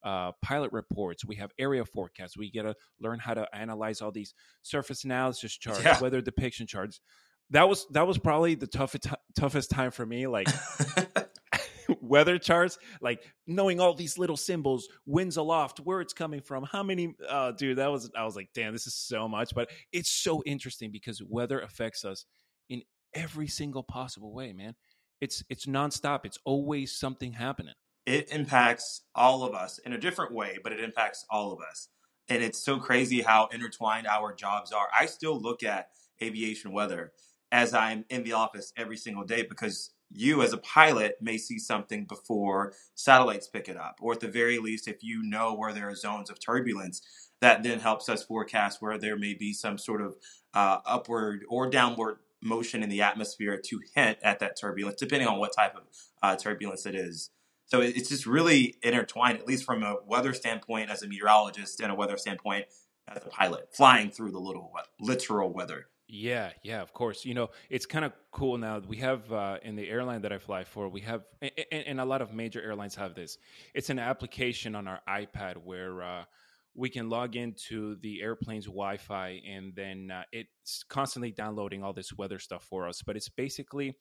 uh, 0.03 0.31
pilot 0.41 0.71
reports. 0.71 1.25
We 1.25 1.35
have 1.35 1.51
area 1.59 1.85
forecasts. 1.85 2.37
We 2.37 2.51
get 2.51 2.63
to 2.63 2.75
learn 2.99 3.19
how 3.19 3.33
to 3.33 3.47
analyze 3.53 4.01
all 4.01 4.11
these 4.11 4.33
surface 4.61 5.03
analysis 5.03 5.53
charts, 5.57 5.83
yeah. 5.83 5.99
weather 5.99 6.21
depiction 6.21 6.67
charts. 6.67 6.99
That 7.51 7.67
was 7.67 7.87
that 7.91 8.05
was 8.05 8.17
probably 8.17 8.55
the 8.55 8.67
toughest 8.67 9.07
toughest 9.37 9.71
time 9.71 9.91
for 9.91 10.05
me. 10.05 10.27
Like 10.27 10.47
weather 12.01 12.37
charts, 12.37 12.77
like 13.01 13.23
knowing 13.47 13.79
all 13.79 13.93
these 13.93 14.17
little 14.17 14.37
symbols, 14.37 14.87
winds 15.05 15.37
aloft, 15.37 15.79
where 15.79 16.01
it's 16.01 16.13
coming 16.13 16.41
from, 16.41 16.63
how 16.63 16.83
many. 16.83 17.15
Uh, 17.27 17.51
dude, 17.51 17.77
that 17.77 17.91
was 17.91 18.09
I 18.15 18.23
was 18.23 18.35
like, 18.35 18.49
damn, 18.53 18.73
this 18.73 18.87
is 18.87 18.95
so 18.95 19.27
much. 19.27 19.53
But 19.55 19.69
it's 19.91 20.11
so 20.11 20.43
interesting 20.45 20.91
because 20.91 21.21
weather 21.23 21.59
affects 21.59 22.05
us 22.05 22.25
in 22.69 22.83
every 23.13 23.47
single 23.47 23.83
possible 23.83 24.33
way, 24.33 24.53
man. 24.53 24.75
It's 25.21 25.43
it's 25.49 25.65
nonstop. 25.65 26.25
It's 26.25 26.37
always 26.45 26.97
something 26.97 27.33
happening 27.33 27.73
it 28.09 28.31
impacts 28.31 29.03
all 29.13 29.43
of 29.43 29.53
us 29.53 29.77
in 29.77 29.93
a 29.93 29.97
different 29.99 30.33
way, 30.33 30.57
but 30.63 30.73
it 30.73 30.79
impacts 30.79 31.27
all 31.29 31.53
of 31.53 31.59
us. 31.61 31.89
And 32.27 32.41
it's 32.41 32.57
so 32.57 32.79
crazy 32.79 33.21
how 33.21 33.49
intertwined 33.53 34.07
our 34.07 34.33
jobs 34.33 34.71
are. 34.71 34.87
I 34.99 35.05
still 35.05 35.39
look 35.39 35.61
at 35.61 35.89
aviation 36.19 36.71
weather 36.71 37.11
as 37.51 37.71
I'm 37.71 38.05
in 38.09 38.23
the 38.23 38.33
office 38.33 38.73
every 38.75 38.97
single 38.97 39.25
day 39.25 39.43
because 39.43 39.91
you, 40.09 40.41
as 40.41 40.53
a 40.53 40.57
pilot, 40.57 41.17
may 41.21 41.37
see 41.37 41.59
something 41.59 42.05
before 42.05 42.73
satellites 42.95 43.47
pick 43.47 43.69
it 43.69 43.77
up. 43.77 43.99
Or 44.01 44.13
at 44.13 44.21
the 44.21 44.27
very 44.27 44.57
least, 44.57 44.87
if 44.87 45.03
you 45.03 45.21
know 45.21 45.53
where 45.53 45.71
there 45.71 45.89
are 45.89 45.95
zones 45.95 46.31
of 46.31 46.39
turbulence, 46.39 47.03
that 47.41 47.61
then 47.61 47.79
helps 47.79 48.09
us 48.09 48.23
forecast 48.23 48.81
where 48.81 48.97
there 48.97 49.17
may 49.17 49.35
be 49.35 49.53
some 49.53 49.77
sort 49.77 50.01
of 50.01 50.15
uh, 50.55 50.79
upward 50.83 51.41
or 51.47 51.69
downward 51.69 52.17
motion 52.41 52.81
in 52.81 52.89
the 52.89 53.03
atmosphere 53.03 53.61
to 53.65 53.79
hint 53.93 54.17
at 54.23 54.39
that 54.39 54.59
turbulence, 54.59 54.99
depending 54.99 55.27
on 55.27 55.37
what 55.37 55.55
type 55.55 55.75
of 55.75 55.83
uh, 56.23 56.35
turbulence 56.35 56.87
it 56.87 56.95
is. 56.95 57.29
So 57.69 57.81
it's 57.81 58.09
just 58.09 58.25
really 58.25 58.75
intertwined, 58.81 59.37
at 59.37 59.47
least 59.47 59.63
from 59.63 59.83
a 59.83 59.97
weather 60.05 60.33
standpoint 60.33 60.89
as 60.89 61.03
a 61.03 61.07
meteorologist 61.07 61.79
and 61.81 61.91
a 61.91 61.95
weather 61.95 62.17
standpoint 62.17 62.65
as 63.07 63.23
a 63.23 63.29
pilot, 63.29 63.69
flying 63.71 64.09
through 64.09 64.31
the 64.31 64.39
little 64.39 64.73
literal 64.99 65.53
weather. 65.53 65.87
Yeah, 66.11 66.49
yeah, 66.63 66.81
of 66.81 66.91
course. 66.91 67.23
You 67.23 67.35
know, 67.35 67.49
it's 67.69 67.85
kind 67.85 68.03
of 68.03 68.13
cool 68.31 68.57
now. 68.57 68.79
We 68.79 68.97
have 68.97 69.31
uh, 69.31 69.59
in 69.61 69.75
the 69.75 69.87
airline 69.87 70.23
that 70.23 70.33
I 70.33 70.39
fly 70.39 70.63
for, 70.63 70.89
we 70.89 71.01
have, 71.01 71.21
and, 71.39 71.51
and, 71.71 72.01
a 72.01 72.05
lot 72.05 72.23
of 72.23 72.33
major 72.33 72.59
airlines 72.59 72.95
have 72.95 73.13
this. 73.13 73.37
It's 73.75 73.91
an 73.91 73.99
application 73.99 74.73
on 74.73 74.87
our 74.87 75.01
iPad 75.07 75.57
where 75.57 76.01
uh, 76.01 76.23
we 76.73 76.89
can 76.89 77.09
log 77.09 77.35
into 77.35 77.97
the 77.97 78.23
airplane's 78.23 78.65
Wi-Fi, 78.65 79.41
and 79.47 79.75
then 79.75 80.09
uh, 80.09 80.23
it's 80.31 80.83
constantly 80.89 81.29
downloading 81.31 81.83
all 81.83 81.93
this 81.93 82.11
weather 82.17 82.39
stuff 82.39 82.63
for 82.63 82.87
us. 82.87 83.03
But 83.03 83.15
it's 83.15 83.29
basically 83.29 83.95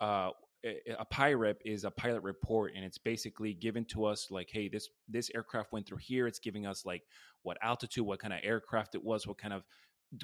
uh, 0.00 0.30
a 0.64 1.04
PIREP 1.04 1.60
is 1.64 1.84
a 1.84 1.90
pilot 1.90 2.22
report 2.22 2.72
and 2.74 2.84
it's 2.84 2.98
basically 2.98 3.52
given 3.54 3.84
to 3.86 4.04
us 4.04 4.28
like 4.30 4.48
hey 4.52 4.68
this 4.68 4.88
this 5.08 5.30
aircraft 5.34 5.72
went 5.72 5.86
through 5.86 5.98
here. 5.98 6.26
It's 6.26 6.38
giving 6.38 6.66
us 6.66 6.86
like 6.86 7.02
what 7.42 7.58
altitude 7.62 8.06
what 8.06 8.20
kind 8.20 8.32
of 8.32 8.40
aircraft 8.42 8.94
it 8.94 9.02
was 9.02 9.26
what 9.26 9.38
kind 9.38 9.54
of 9.54 9.64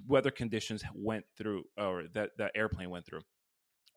weather 0.07 0.31
conditions 0.31 0.85
went 0.95 1.25
through 1.37 1.65
or 1.77 2.05
that 2.15 2.31
that 2.39 2.53
airplane 2.55 2.91
went 2.91 3.07
through. 3.07 3.23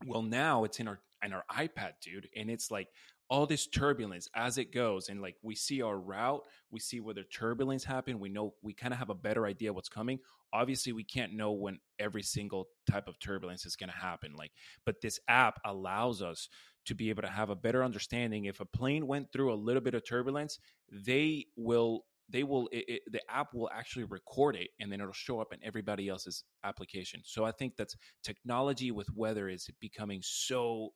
Well 0.05 0.23
now 0.23 0.63
it's 0.63 0.79
in 0.79 0.87
our 0.87 0.99
in 1.23 1.33
our 1.33 1.43
ipad 1.51 1.93
dude 2.01 2.27
and 2.35 2.49
it's 2.49 2.71
like 2.71 2.87
all 3.31 3.45
this 3.45 3.65
turbulence 3.65 4.27
as 4.35 4.57
it 4.57 4.73
goes 4.73 5.07
and 5.07 5.21
like 5.21 5.37
we 5.41 5.55
see 5.55 5.81
our 5.81 5.97
route 5.97 6.43
we 6.69 6.81
see 6.81 6.99
where 6.99 7.13
the 7.15 7.23
turbulence 7.23 7.85
happened 7.85 8.19
we 8.19 8.27
know 8.27 8.53
we 8.61 8.73
kind 8.73 8.91
of 8.91 8.99
have 8.99 9.09
a 9.09 9.15
better 9.15 9.45
idea 9.45 9.71
what's 9.71 9.89
coming. 9.89 10.19
Obviously 10.53 10.91
we 10.91 11.05
can't 11.05 11.31
know 11.31 11.53
when 11.53 11.79
every 11.97 12.23
single 12.23 12.67
type 12.91 13.07
of 13.07 13.17
turbulence 13.19 13.65
is 13.65 13.77
going 13.77 13.89
to 13.89 13.95
happen 13.95 14.33
like 14.37 14.51
but 14.85 14.99
this 15.01 15.17
app 15.29 15.61
allows 15.65 16.21
us 16.21 16.49
to 16.85 16.93
be 16.93 17.09
able 17.09 17.21
to 17.21 17.29
have 17.29 17.49
a 17.51 17.55
better 17.55 17.83
understanding. 17.83 18.45
If 18.45 18.59
a 18.59 18.65
plane 18.65 19.07
went 19.07 19.31
through 19.31 19.53
a 19.53 19.55
little 19.55 19.81
bit 19.81 19.93
of 19.93 20.05
turbulence 20.05 20.59
they 20.91 21.45
will 21.55 22.03
they 22.27 22.43
will 22.43 22.67
it, 22.73 22.83
it, 22.89 23.01
the 23.13 23.21
app 23.29 23.53
will 23.53 23.69
actually 23.73 24.03
record 24.03 24.57
it 24.57 24.71
and 24.81 24.91
then 24.91 24.99
it'll 24.99 25.13
show 25.13 25.39
up 25.39 25.53
in 25.53 25.59
everybody 25.63 26.09
else's 26.09 26.43
application. 26.65 27.21
So 27.23 27.45
i 27.45 27.51
think 27.51 27.77
that's 27.77 27.95
technology 28.23 28.91
with 28.91 29.07
weather 29.15 29.47
is 29.47 29.69
becoming 29.79 30.19
so 30.21 30.89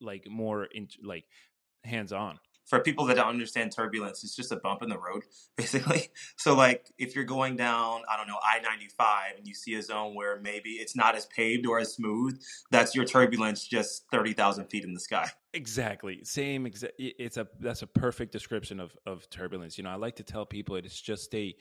like 0.00 0.24
more 0.28 0.64
in 0.74 0.88
like 1.02 1.24
hands 1.86 2.12
on. 2.12 2.38
For 2.66 2.80
people 2.80 3.04
that 3.06 3.14
don't 3.14 3.28
understand 3.28 3.70
turbulence, 3.70 4.24
it's 4.24 4.34
just 4.34 4.50
a 4.50 4.56
bump 4.56 4.82
in 4.82 4.88
the 4.88 4.98
road, 4.98 5.22
basically. 5.56 6.08
So, 6.36 6.56
like, 6.56 6.86
if 6.98 7.14
you're 7.14 7.24
going 7.24 7.54
down, 7.54 8.02
I 8.10 8.16
don't 8.16 8.26
know, 8.26 8.38
I 8.42 8.58
95 8.58 9.36
and 9.38 9.46
you 9.46 9.54
see 9.54 9.74
a 9.74 9.82
zone 9.82 10.16
where 10.16 10.40
maybe 10.40 10.70
it's 10.70 10.96
not 10.96 11.14
as 11.14 11.26
paved 11.26 11.64
or 11.64 11.78
as 11.78 11.94
smooth, 11.94 12.40
that's 12.72 12.92
your 12.92 13.04
turbulence 13.04 13.64
just 13.64 14.06
30,000 14.10 14.66
feet 14.66 14.84
in 14.84 14.94
the 14.94 15.00
sky. 15.00 15.30
Exactly. 15.54 16.20
Same. 16.22 16.66
Exa- 16.66 16.90
it's 16.98 17.38
a, 17.38 17.46
that's 17.60 17.80
a 17.80 17.86
perfect 17.86 18.30
description 18.30 18.78
of, 18.78 18.94
of 19.06 19.30
turbulence. 19.30 19.78
You 19.78 19.84
know, 19.84 19.90
I 19.90 19.94
like 19.94 20.16
to 20.16 20.22
tell 20.22 20.44
people 20.44 20.76
it's 20.76 21.00
just 21.00 21.34
a, 21.34 21.56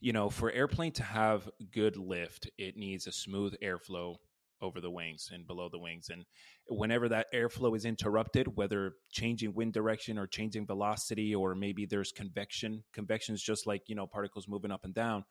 you 0.00 0.12
know, 0.12 0.28
for 0.28 0.50
airplane 0.50 0.92
to 0.92 1.02
have 1.02 1.48
good 1.72 1.96
lift, 1.96 2.50
it 2.58 2.76
needs 2.76 3.06
a 3.06 3.12
smooth 3.12 3.54
airflow 3.62 4.16
over 4.62 4.80
the 4.80 4.90
wings 4.90 5.28
and 5.32 5.46
below 5.46 5.68
the 5.68 5.78
wings. 5.78 6.08
And 6.10 6.24
whenever 6.68 7.08
that 7.08 7.26
airflow 7.34 7.76
is 7.76 7.84
interrupted, 7.84 8.56
whether 8.56 8.94
changing 9.10 9.54
wind 9.54 9.72
direction 9.72 10.18
or 10.18 10.26
changing 10.26 10.66
velocity, 10.66 11.34
or 11.34 11.54
maybe 11.54 11.86
there's 11.86 12.12
convection, 12.12 12.84
convection 12.92 13.34
is 13.34 13.42
just 13.42 13.66
like, 13.66 13.82
you 13.88 13.94
know, 13.94 14.06
particles 14.06 14.48
moving 14.48 14.70
up 14.70 14.84
and 14.84 14.94
down. 14.94 15.24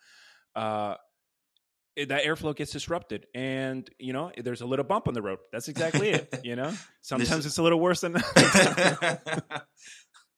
Uh, 0.56 0.96
that 1.98 2.24
airflow 2.24 2.56
gets 2.56 2.72
disrupted 2.72 3.28
and 3.36 3.90
you 4.00 4.14
know 4.14 4.32
there's 4.38 4.62
a 4.62 4.66
little 4.66 4.86
bump 4.86 5.08
on 5.08 5.14
the 5.14 5.22
road 5.22 5.40
that's 5.52 5.68
exactly 5.68 6.10
it 6.10 6.40
you 6.44 6.56
know 6.56 6.72
sometimes 7.02 7.46
it's 7.46 7.58
a 7.58 7.64
little 7.64 7.80
worse 7.80 8.02
than 8.02 8.14
that 8.14 9.66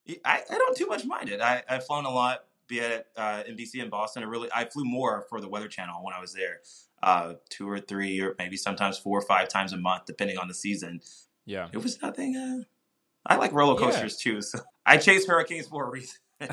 I, 0.26 0.42
I, 0.50 0.58
don't 0.58 0.76
too 0.76 0.88
much 0.88 1.06
mind 1.06 1.30
it 1.30 1.42
I, 1.42 1.64
i've 1.70 1.86
flown 1.86 2.06
a 2.06 2.10
lot 2.10 2.44
be 2.68 2.80
at 2.80 3.08
uh, 3.16 3.44
in 3.48 3.56
DC 3.56 3.82
and 3.82 3.92
Boston. 3.92 4.24
I 4.24 4.26
really 4.26 4.50
I 4.54 4.66
flew 4.66 4.86
more 4.86 5.26
for 5.30 5.42
the 5.42 5.48
Weather 5.48 5.68
Channel 5.68 6.04
when 6.04 6.14
I 6.14 6.20
was 6.20 6.34
there, 6.34 6.60
uh, 7.02 7.34
two 7.50 7.70
or 7.70 7.80
three 7.80 8.22
or 8.22 8.36
maybe 8.38 8.58
sometimes 8.58 8.98
four 8.98 9.18
or 9.18 9.22
five 9.22 9.50
times 9.50 9.74
a 9.74 9.78
month, 9.78 10.06
depending 10.06 10.38
on 10.38 10.48
the 10.48 10.54
season. 10.54 11.02
Yeah, 11.46 11.70
it 11.72 11.78
was 11.78 12.02
nothing. 12.02 12.36
Uh, 12.36 12.64
I 13.26 13.38
like 13.38 13.54
roller 13.54 13.80
coasters 13.80 14.22
yeah. 14.26 14.34
too, 14.34 14.42
so 14.42 14.60
I 14.86 14.98
chase 14.98 15.26
hurricanes 15.26 15.68
for 15.68 15.88
a 15.88 15.90
reason. 15.90 16.18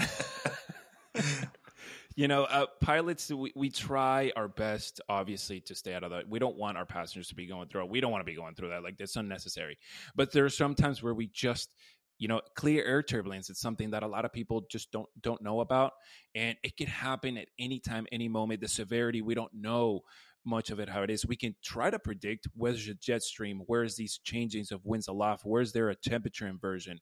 you 2.17 2.29
know, 2.29 2.45
uh, 2.45 2.67
pilots, 2.81 3.31
we, 3.31 3.53
we 3.55 3.71
try 3.71 4.33
our 4.37 4.49
best, 4.49 5.01
obviously, 5.09 5.61
to 5.63 5.75
stay 5.75 5.95
out 5.95 6.05
of 6.05 6.11
that. 6.11 6.29
We 6.29 6.39
don't 6.39 6.57
want 6.57 6.77
our 6.77 6.87
passengers 6.87 7.29
to 7.29 7.35
be 7.35 7.47
going 7.47 7.69
through 7.69 7.85
it. 7.85 7.91
We 7.91 8.01
don't 8.01 8.13
want 8.13 8.21
to 8.21 8.31
be 8.31 8.37
going 8.37 8.55
through 8.55 8.71
that. 8.71 8.83
Like, 8.83 8.99
that's 8.99 9.17
unnecessary. 9.17 9.79
But 10.15 10.33
there 10.33 10.45
are 10.45 10.51
some 10.51 10.75
times 10.75 11.03
where 11.03 11.15
we 11.15 11.29
just 11.29 11.75
you 12.21 12.29
know 12.29 12.41
clear 12.55 12.85
air 12.85 13.03
turbulence 13.03 13.51
it's 13.51 13.61
something 13.61 13.91
that 13.91 14.05
a 14.05 14.07
lot 14.07 14.25
of 14.25 14.33
people 14.33 14.63
just 14.71 14.93
don't 14.93 15.09
don't 15.21 15.43
know 15.43 15.61
about 15.61 15.93
and 16.37 16.57
it 16.63 16.77
can 16.77 16.87
happen 16.87 17.37
at 17.37 17.49
any 17.59 17.81
time 17.81 18.07
any 18.13 18.29
moment 18.29 18.61
the 18.61 18.69
severity 18.69 19.23
we 19.23 19.35
don't 19.35 19.53
know 19.53 20.03
much 20.45 20.71
of 20.71 20.81
it 20.81 20.89
how 20.89 21.03
it 21.03 21.11
is. 21.11 21.27
We 21.27 21.37
can 21.37 21.55
try 21.63 21.91
to 21.91 21.99
predict 21.99 22.49
where's 22.55 22.87
the 22.87 22.95
jet 22.95 23.23
stream 23.23 23.63
where's 23.67 23.97
these 23.97 24.21
changings 24.25 24.71
of 24.71 24.85
winds 24.85 25.09
aloft 25.09 25.45
where's 25.45 25.73
there 25.73 25.91
a 25.91 25.97
temperature 25.97 26.47
inversion 26.47 26.99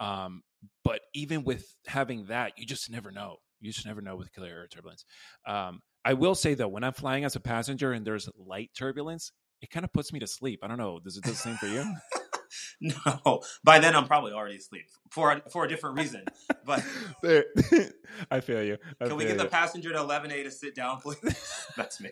um, 0.00 0.42
but 0.82 1.00
even 1.14 1.44
with 1.44 1.76
having 1.86 2.26
that 2.26 2.52
you 2.56 2.66
just 2.66 2.90
never 2.90 3.10
know. 3.10 3.36
You 3.60 3.72
just 3.72 3.86
never 3.86 4.02
know 4.02 4.16
with 4.16 4.32
clear 4.32 4.58
air 4.58 4.68
turbulence. 4.68 5.04
Um, 5.46 5.80
i 6.04 6.12
will 6.12 6.34
say 6.34 6.52
though 6.52 6.68
when 6.68 6.84
i'm 6.84 6.92
flying 6.92 7.24
as 7.24 7.34
a 7.34 7.40
passenger 7.40 7.92
and 7.92 8.06
there's 8.06 8.28
light 8.36 8.70
turbulence 8.76 9.32
it 9.62 9.70
kind 9.70 9.84
of 9.84 9.92
puts 9.94 10.12
me 10.12 10.18
to 10.18 10.26
sleep. 10.26 10.60
I 10.62 10.68
don't 10.68 10.78
know 10.78 11.00
does 11.00 11.16
it 11.16 11.24
do 11.24 11.30
the 11.30 11.36
same 11.36 11.56
for 11.56 11.66
you 11.66 11.82
no, 12.80 13.42
by 13.62 13.78
then 13.78 13.94
I'm 13.94 14.06
probably 14.06 14.32
already 14.32 14.56
asleep 14.56 14.86
for 15.10 15.32
a, 15.32 15.42
for 15.50 15.64
a 15.64 15.68
different 15.68 15.98
reason. 15.98 16.24
But 16.64 16.84
I 18.30 18.40
feel 18.40 18.62
you. 18.62 18.78
I 19.00 19.04
can 19.04 19.08
feel 19.08 19.16
we 19.16 19.24
get 19.24 19.32
you. 19.32 19.38
the 19.38 19.46
passenger 19.46 19.92
to 19.92 19.98
11A 19.98 20.44
to 20.44 20.50
sit 20.50 20.74
down, 20.74 21.00
please? 21.00 21.68
That's 21.76 22.00
me. 22.00 22.10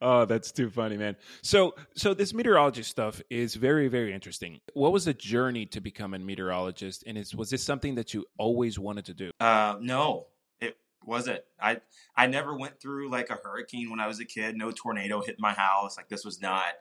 oh, 0.00 0.24
that's 0.24 0.52
too 0.52 0.70
funny, 0.70 0.96
man. 0.96 1.16
So, 1.42 1.74
so 1.94 2.14
this 2.14 2.34
meteorology 2.34 2.82
stuff 2.82 3.20
is 3.30 3.54
very, 3.54 3.88
very 3.88 4.12
interesting. 4.12 4.60
What 4.74 4.92
was 4.92 5.06
the 5.06 5.14
journey 5.14 5.66
to 5.66 5.80
become 5.80 6.14
a 6.14 6.18
meteorologist, 6.18 7.04
and 7.06 7.18
is 7.18 7.34
was 7.34 7.50
this 7.50 7.62
something 7.62 7.94
that 7.96 8.14
you 8.14 8.24
always 8.38 8.78
wanted 8.78 9.06
to 9.06 9.14
do? 9.14 9.30
Uh, 9.40 9.76
no, 9.80 10.26
it 10.60 10.76
wasn't. 11.04 11.40
I 11.60 11.80
I 12.16 12.26
never 12.26 12.56
went 12.56 12.80
through 12.80 13.10
like 13.10 13.30
a 13.30 13.38
hurricane 13.42 13.90
when 13.90 14.00
I 14.00 14.06
was 14.06 14.20
a 14.20 14.24
kid. 14.24 14.56
No 14.56 14.70
tornado 14.70 15.20
hit 15.20 15.36
my 15.38 15.52
house. 15.52 15.96
Like 15.96 16.08
this 16.08 16.24
was 16.24 16.40
not 16.40 16.72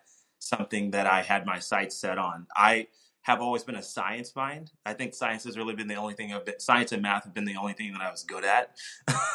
something 0.44 0.92
that 0.92 1.08
I 1.08 1.22
had 1.22 1.46
my 1.46 1.60
sights 1.60 1.96
set 1.96 2.18
on. 2.18 2.48
I 2.56 2.88
have 3.24 3.42
always 3.42 3.64
been 3.64 3.76
a 3.76 3.84
science 3.84 4.36
mind. 4.36 4.72
I 4.86 4.94
think 4.94 5.14
science 5.14 5.46
has 5.46 5.58
really 5.58 5.76
been 5.76 5.88
the 5.88 5.96
only 5.96 6.14
thing 6.14 6.34
been, 6.46 6.60
science 6.60 6.92
and 6.92 7.02
math 7.02 7.24
have 7.24 7.34
been 7.34 7.46
the 7.46 7.56
only 7.56 7.74
thing 7.74 7.94
that 7.94 8.02
I 8.02 8.12
was 8.12 8.24
good 8.24 8.44
at. 8.44 8.76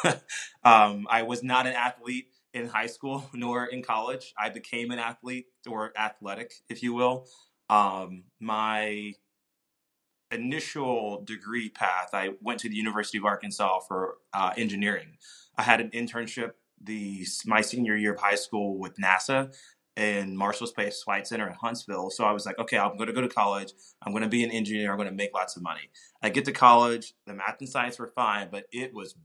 um, 0.65 1.07
I 1.09 1.23
was 1.23 1.43
not 1.43 1.67
an 1.67 1.73
athlete 1.73 2.29
in 2.53 2.69
high 2.69 2.87
school 2.87 3.25
nor 3.33 3.65
in 3.67 3.83
college. 3.83 4.35
I 4.39 4.51
became 4.51 4.91
an 4.91 4.99
athlete 4.99 5.47
or 5.67 5.93
athletic, 5.97 6.53
if 6.69 6.83
you 6.83 6.93
will. 6.93 7.27
Um, 7.71 8.25
my 8.41 9.15
initial 10.31 11.23
degree 11.25 11.71
path, 11.71 12.11
I 12.13 12.31
went 12.43 12.61
to 12.61 12.69
the 12.69 12.77
University 12.77 13.17
of 13.17 13.25
Arkansas 13.25 13.81
for 13.81 14.17
uh, 14.35 14.53
engineering. 14.59 15.17
I 15.57 15.63
had 15.63 15.81
an 15.81 15.91
internship 15.91 16.53
the 16.81 17.27
my 17.45 17.61
senior 17.61 17.97
year 17.97 18.13
of 18.13 18.21
high 18.21 18.37
school 18.37 18.79
with 18.79 18.97
NASA 18.97 19.53
in 19.99 20.37
Marshall 20.37 20.69
Space 20.69 21.03
Flight 21.03 21.27
Center 21.27 21.49
in 21.49 21.55
Huntsville. 21.55 22.11
So 22.11 22.25
I 22.25 22.31
was 22.31 22.47
like, 22.47 22.59
okay, 22.59 22.79
I'm 22.79 22.97
going 22.97 23.09
to 23.09 23.13
go 23.13 23.21
to 23.21 23.29
college. 23.29 23.73
I'm 24.01 24.13
going 24.13 24.23
to 24.23 24.29
be 24.29 24.45
an 24.45 24.51
engineer. 24.53 24.93
I'm 24.93 24.97
going 24.97 25.09
to 25.09 25.15
make 25.15 25.35
lots 25.35 25.57
of 25.57 25.63
money. 25.63 25.91
I 26.23 26.31
get 26.31 26.45
to 26.45 26.53
college. 26.53 27.15
The 27.27 27.35
math 27.35 27.57
and 27.59 27.69
science 27.69 27.99
were 27.99 28.07
fine, 28.07 28.49
but 28.51 28.67
it 28.71 28.95
was, 28.95 29.17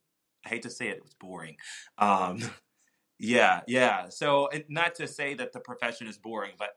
I 0.46 0.50
hate 0.50 0.64
to 0.64 0.72
say 0.72 0.88
it, 0.88 0.98
it 0.98 1.04
was 1.04 1.14
boring. 1.14 1.58
Um, 2.00 2.40
yeah, 3.20 3.62
yeah. 3.68 4.10
So 4.10 4.50
not 4.68 4.96
to 4.96 5.08
say 5.08 5.36
that 5.36 5.54
the 5.54 5.60
profession 5.60 6.08
is 6.08 6.18
boring, 6.18 6.54
but 6.58 6.70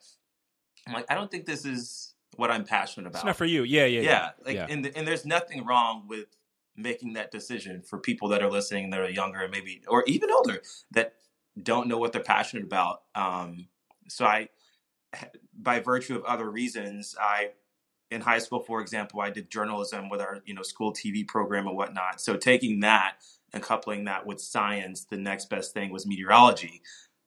I'm 0.86 0.92
like, 0.92 1.10
I 1.10 1.14
don't 1.14 1.30
think 1.30 1.46
this 1.46 1.64
is 1.64 2.14
what 2.36 2.50
I'm 2.50 2.64
passionate 2.64 3.06
about. 3.06 3.20
It's 3.20 3.24
not 3.24 3.36
for 3.36 3.46
you. 3.46 3.62
Yeah, 3.62 3.86
yeah, 3.86 4.00
yeah. 4.00 4.10
yeah. 4.10 4.30
Like, 4.44 4.54
yeah. 4.56 4.66
And, 4.68 4.92
and 4.94 5.08
there's 5.08 5.24
nothing 5.24 5.64
wrong 5.64 6.04
with 6.06 6.26
making 6.76 7.14
that 7.14 7.30
decision 7.30 7.80
for 7.80 7.98
people 7.98 8.28
that 8.28 8.42
are 8.42 8.50
listening 8.50 8.90
that 8.90 9.00
are 9.00 9.08
younger 9.08 9.40
and 9.40 9.50
maybe 9.50 9.80
or 9.88 10.04
even 10.06 10.30
older 10.30 10.60
that 10.90 11.14
don't 11.62 11.88
know 11.88 11.96
what 11.96 12.12
they're 12.12 12.22
passionate 12.22 12.64
about. 12.64 13.00
Um, 13.14 13.68
so 14.08 14.24
I, 14.24 14.48
by 15.58 15.80
virtue 15.80 16.16
of 16.16 16.24
other 16.24 16.50
reasons, 16.50 17.16
I 17.20 17.50
in 18.10 18.20
high 18.20 18.38
school, 18.38 18.60
for 18.60 18.80
example, 18.80 19.20
I 19.20 19.30
did 19.30 19.50
journalism 19.50 20.08
with 20.08 20.20
our 20.20 20.40
you 20.44 20.54
know 20.54 20.62
school 20.62 20.92
TV 20.92 21.26
program 21.26 21.66
and 21.66 21.76
whatnot. 21.76 22.20
So 22.20 22.36
taking 22.36 22.80
that 22.80 23.16
and 23.52 23.62
coupling 23.62 24.04
that 24.04 24.26
with 24.26 24.40
science, 24.40 25.04
the 25.04 25.16
next 25.16 25.50
best 25.50 25.72
thing 25.72 25.90
was 25.90 26.06
meteorology. 26.06 26.82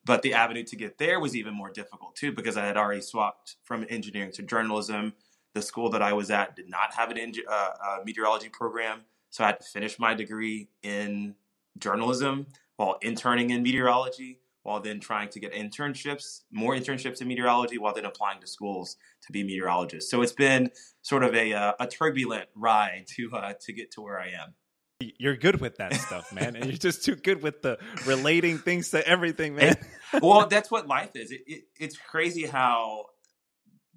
But 0.06 0.22
the 0.22 0.34
avenue 0.34 0.64
to 0.64 0.76
get 0.76 0.98
there 0.98 1.20
was 1.20 1.36
even 1.36 1.54
more 1.54 1.70
difficult 1.70 2.16
too 2.16 2.32
because 2.32 2.58
I 2.58 2.66
had 2.66 2.78
already 2.78 3.02
swapped 3.02 3.58
from 3.64 3.86
engineering 3.90 4.32
to 4.34 4.44
journalism. 4.44 5.14
The 5.54 5.62
school 5.62 5.90
that 5.90 6.02
I 6.02 6.14
was 6.14 6.32
at 6.32 6.56
did 6.56 6.70
not 6.70 6.94
have 6.94 7.10
an 7.12 7.18
uh, 7.18 7.52
uh, 7.52 7.98
meteorology 8.06 8.50
program, 8.50 9.02
so 9.30 9.44
I 9.44 9.48
had 9.48 9.60
to 9.60 9.66
finish 9.66 10.00
my 10.00 10.14
degree 10.14 10.70
in 10.84 11.36
journalism 11.80 12.48
while 12.78 12.98
interning 13.02 13.50
in 13.50 13.64
meteorology 13.64 14.40
while 14.64 14.80
then 14.80 15.00
trying 15.00 15.30
to 15.30 15.40
get 15.40 15.54
internships, 15.54 16.42
more 16.52 16.76
internships 16.76 17.22
in 17.22 17.28
meteorology, 17.28 17.78
while 17.78 17.94
then 17.94 18.06
applying 18.06 18.42
to 18.42 18.48
schools 18.48 18.98
to 19.26 19.32
be 19.32 19.44
meteorologists. 19.44 20.12
So 20.12 20.22
it's 20.22 20.34
been 20.34 20.70
sort 21.02 21.24
of 21.24 21.34
a, 21.34 21.54
uh, 21.54 21.74
a 21.80 21.88
turbulent 21.88 22.50
ride 22.56 23.06
to 23.16 23.32
uh, 23.34 23.54
to 23.62 23.74
get 23.74 23.92
to 23.92 24.02
where 24.02 24.20
I 24.20 24.28
am. 24.28 24.54
You're 25.00 25.38
good 25.38 25.62
with 25.62 25.78
that 25.78 25.94
stuff, 25.94 26.34
man, 26.34 26.58
and 26.58 26.66
you're 26.66 26.78
just 26.78 27.06
too 27.06 27.16
good 27.16 27.42
with 27.42 27.62
the 27.62 27.80
relating 28.06 28.58
things 28.58 28.90
to 28.90 29.08
everything, 29.08 29.56
man. 29.56 29.78
And, 30.12 30.22
well, 30.22 30.46
that's 30.48 30.70
what 30.70 30.88
life 30.88 31.12
is. 31.16 31.32
It, 31.32 31.42
it, 31.48 31.64
it's 31.80 31.98
crazy 31.98 32.46
how 32.46 33.06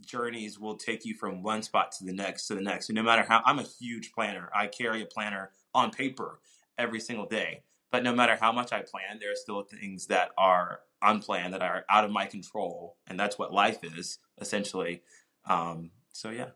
journeys 0.06 0.60
will 0.60 0.76
take 0.76 1.04
you 1.04 1.14
from 1.16 1.42
one 1.42 1.62
spot 1.62 1.90
to 1.98 2.04
the 2.04 2.12
next 2.12 2.46
to 2.46 2.54
the 2.54 2.60
next. 2.60 2.88
And 2.88 2.94
no 2.94 3.02
matter 3.02 3.24
how, 3.28 3.42
I'm 3.44 3.58
a 3.58 3.64
huge 3.64 4.12
planner. 4.12 4.48
I 4.54 4.68
carry 4.68 5.02
a 5.02 5.06
planner 5.06 5.50
on 5.74 5.90
paper 5.90 6.38
every 6.78 7.00
single 7.00 7.26
day. 7.26 7.62
But 7.92 8.02
no 8.02 8.14
matter 8.14 8.36
how 8.40 8.50
much 8.50 8.72
I 8.72 8.80
plan, 8.80 9.18
there 9.20 9.30
are 9.30 9.36
still 9.36 9.62
things 9.62 10.06
that 10.06 10.30
are 10.36 10.80
unplanned 11.02 11.54
that 11.54 11.62
are 11.62 11.84
out 11.88 12.04
of 12.04 12.10
my 12.10 12.26
control, 12.26 12.96
and 13.06 13.20
that's 13.20 13.38
what 13.38 13.52
life 13.52 13.84
is 13.84 14.18
essentially. 14.40 15.02
Um, 15.44 15.90
so 16.10 16.30
yeah, 16.30 16.48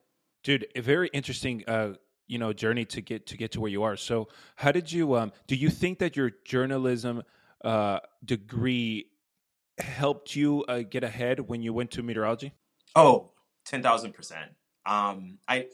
dude, 0.43 0.67
a 0.75 0.81
very 0.81 1.09
interesting, 1.13 1.63
uh, 1.69 1.95
you 2.27 2.39
know, 2.39 2.53
journey 2.53 2.87
to 2.87 3.01
get 3.03 3.27
to 3.27 3.37
get 3.37 3.53
to 3.53 3.61
where 3.61 3.71
you 3.71 3.83
are. 3.83 3.97
So, 3.97 4.29
how 4.57 4.73
did 4.73 4.91
you? 4.91 5.15
Um, 5.15 5.33
do 5.47 5.55
you 5.55 5.69
think 5.71 5.99
that 5.99 6.17
your 6.17 6.33
journalism 6.45 7.23
uh, 7.63 7.99
degree 8.25 9.11
helped 9.79 10.35
you 10.35 10.65
uh, 10.65 10.83
get 10.89 11.05
ahead 11.05 11.41
when 11.41 11.63
you 11.63 11.73
went 11.73 11.91
to 11.93 12.03
meteorology? 12.03 12.53
Oh, 12.95 13.33
10,000%. 13.69 14.33
Um, 14.87 15.39
I, 15.47 15.67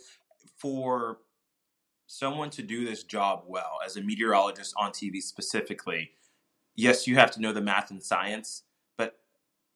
for 0.57 1.19
someone 2.13 2.51
to 2.51 2.63
do 2.63 2.85
this 2.85 3.05
job 3.05 3.43
well 3.47 3.79
as 3.85 3.97
a 3.97 4.03
meteorologist 4.03 4.75
on 4.77 4.91
TV 4.91 5.23
specifically, 5.23 6.11
yes, 6.77 7.07
you 7.07 7.17
have 7.17 7.31
to 7.31 7.41
know 7.41 7.55
the 7.55 7.61
math 7.61 7.91
and 7.91 8.03
science, 8.03 8.65
but 8.99 9.19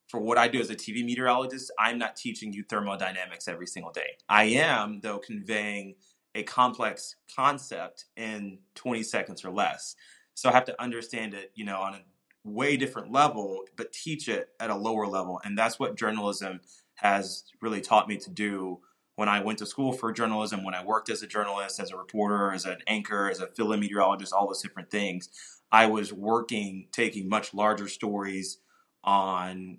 for 0.08 0.20
what 0.20 0.36
I 0.36 0.46
do 0.46 0.60
as 0.60 0.68
a 0.68 0.76
TV 0.76 1.02
meteorologist, 1.02 1.72
I'm 1.78 1.98
not 1.98 2.14
teaching 2.14 2.52
you 2.52 2.62
thermodynamics 2.62 3.48
every 3.48 3.66
single 3.66 3.90
day. 3.90 4.18
I 4.28 4.44
am, 4.44 5.00
though, 5.00 5.18
conveying 5.18 5.94
a 6.34 6.42
complex 6.42 7.16
concept 7.34 8.04
in 8.18 8.58
20 8.74 9.02
seconds 9.02 9.42
or 9.42 9.50
less. 9.50 9.96
So 10.34 10.50
I 10.50 10.52
have 10.52 10.66
to 10.66 10.80
understand 10.80 11.32
it, 11.32 11.52
you 11.54 11.64
know, 11.64 11.80
on 11.80 11.94
a 11.94 12.00
way 12.44 12.76
different 12.76 13.10
level, 13.10 13.62
but 13.76 13.94
teach 13.94 14.28
it 14.28 14.50
at 14.60 14.68
a 14.68 14.76
lower 14.76 15.06
level. 15.06 15.40
And 15.42 15.56
that's 15.56 15.78
what 15.78 15.96
journalism 15.96 16.60
has 16.96 17.44
really 17.62 17.80
taught 17.80 18.08
me 18.08 18.18
to 18.18 18.30
do 18.30 18.80
when 19.16 19.28
I 19.28 19.40
went 19.40 19.58
to 19.58 19.66
school 19.66 19.92
for 19.92 20.12
journalism, 20.12 20.62
when 20.62 20.74
I 20.74 20.84
worked 20.84 21.08
as 21.08 21.22
a 21.22 21.26
journalist, 21.26 21.80
as 21.80 21.90
a 21.90 21.96
reporter, 21.96 22.52
as 22.52 22.66
an 22.66 22.78
anchor, 22.86 23.28
as 23.30 23.40
a 23.40 23.48
field 23.48 23.78
meteorologist, 23.80 24.32
all 24.32 24.46
those 24.46 24.62
different 24.62 24.90
things, 24.90 25.30
I 25.72 25.86
was 25.86 26.12
working, 26.12 26.86
taking 26.92 27.28
much 27.28 27.52
larger 27.52 27.88
stories 27.88 28.58
on 29.02 29.78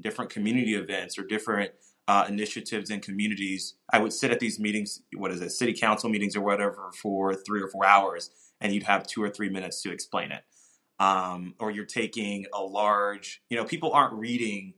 different 0.00 0.30
community 0.30 0.74
events 0.74 1.18
or 1.18 1.24
different 1.24 1.72
uh, 2.08 2.26
initiatives 2.28 2.90
in 2.90 3.00
communities. 3.00 3.74
I 3.92 4.00
would 4.00 4.12
sit 4.12 4.32
at 4.32 4.40
these 4.40 4.58
meetings, 4.58 5.00
what 5.16 5.30
is 5.30 5.40
it, 5.40 5.50
city 5.50 5.72
council 5.72 6.10
meetings 6.10 6.34
or 6.34 6.42
whatever, 6.42 6.90
for 7.00 7.34
three 7.34 7.62
or 7.62 7.68
four 7.68 7.86
hours, 7.86 8.30
and 8.60 8.74
you'd 8.74 8.82
have 8.82 9.06
two 9.06 9.22
or 9.22 9.30
three 9.30 9.48
minutes 9.48 9.80
to 9.82 9.92
explain 9.92 10.32
it. 10.32 10.42
Um, 10.98 11.54
or 11.58 11.70
you're 11.70 11.84
taking 11.84 12.46
a 12.52 12.60
large, 12.60 13.42
you 13.48 13.56
know, 13.56 13.64
people 13.64 13.92
aren't 13.92 14.14
reading 14.14 14.74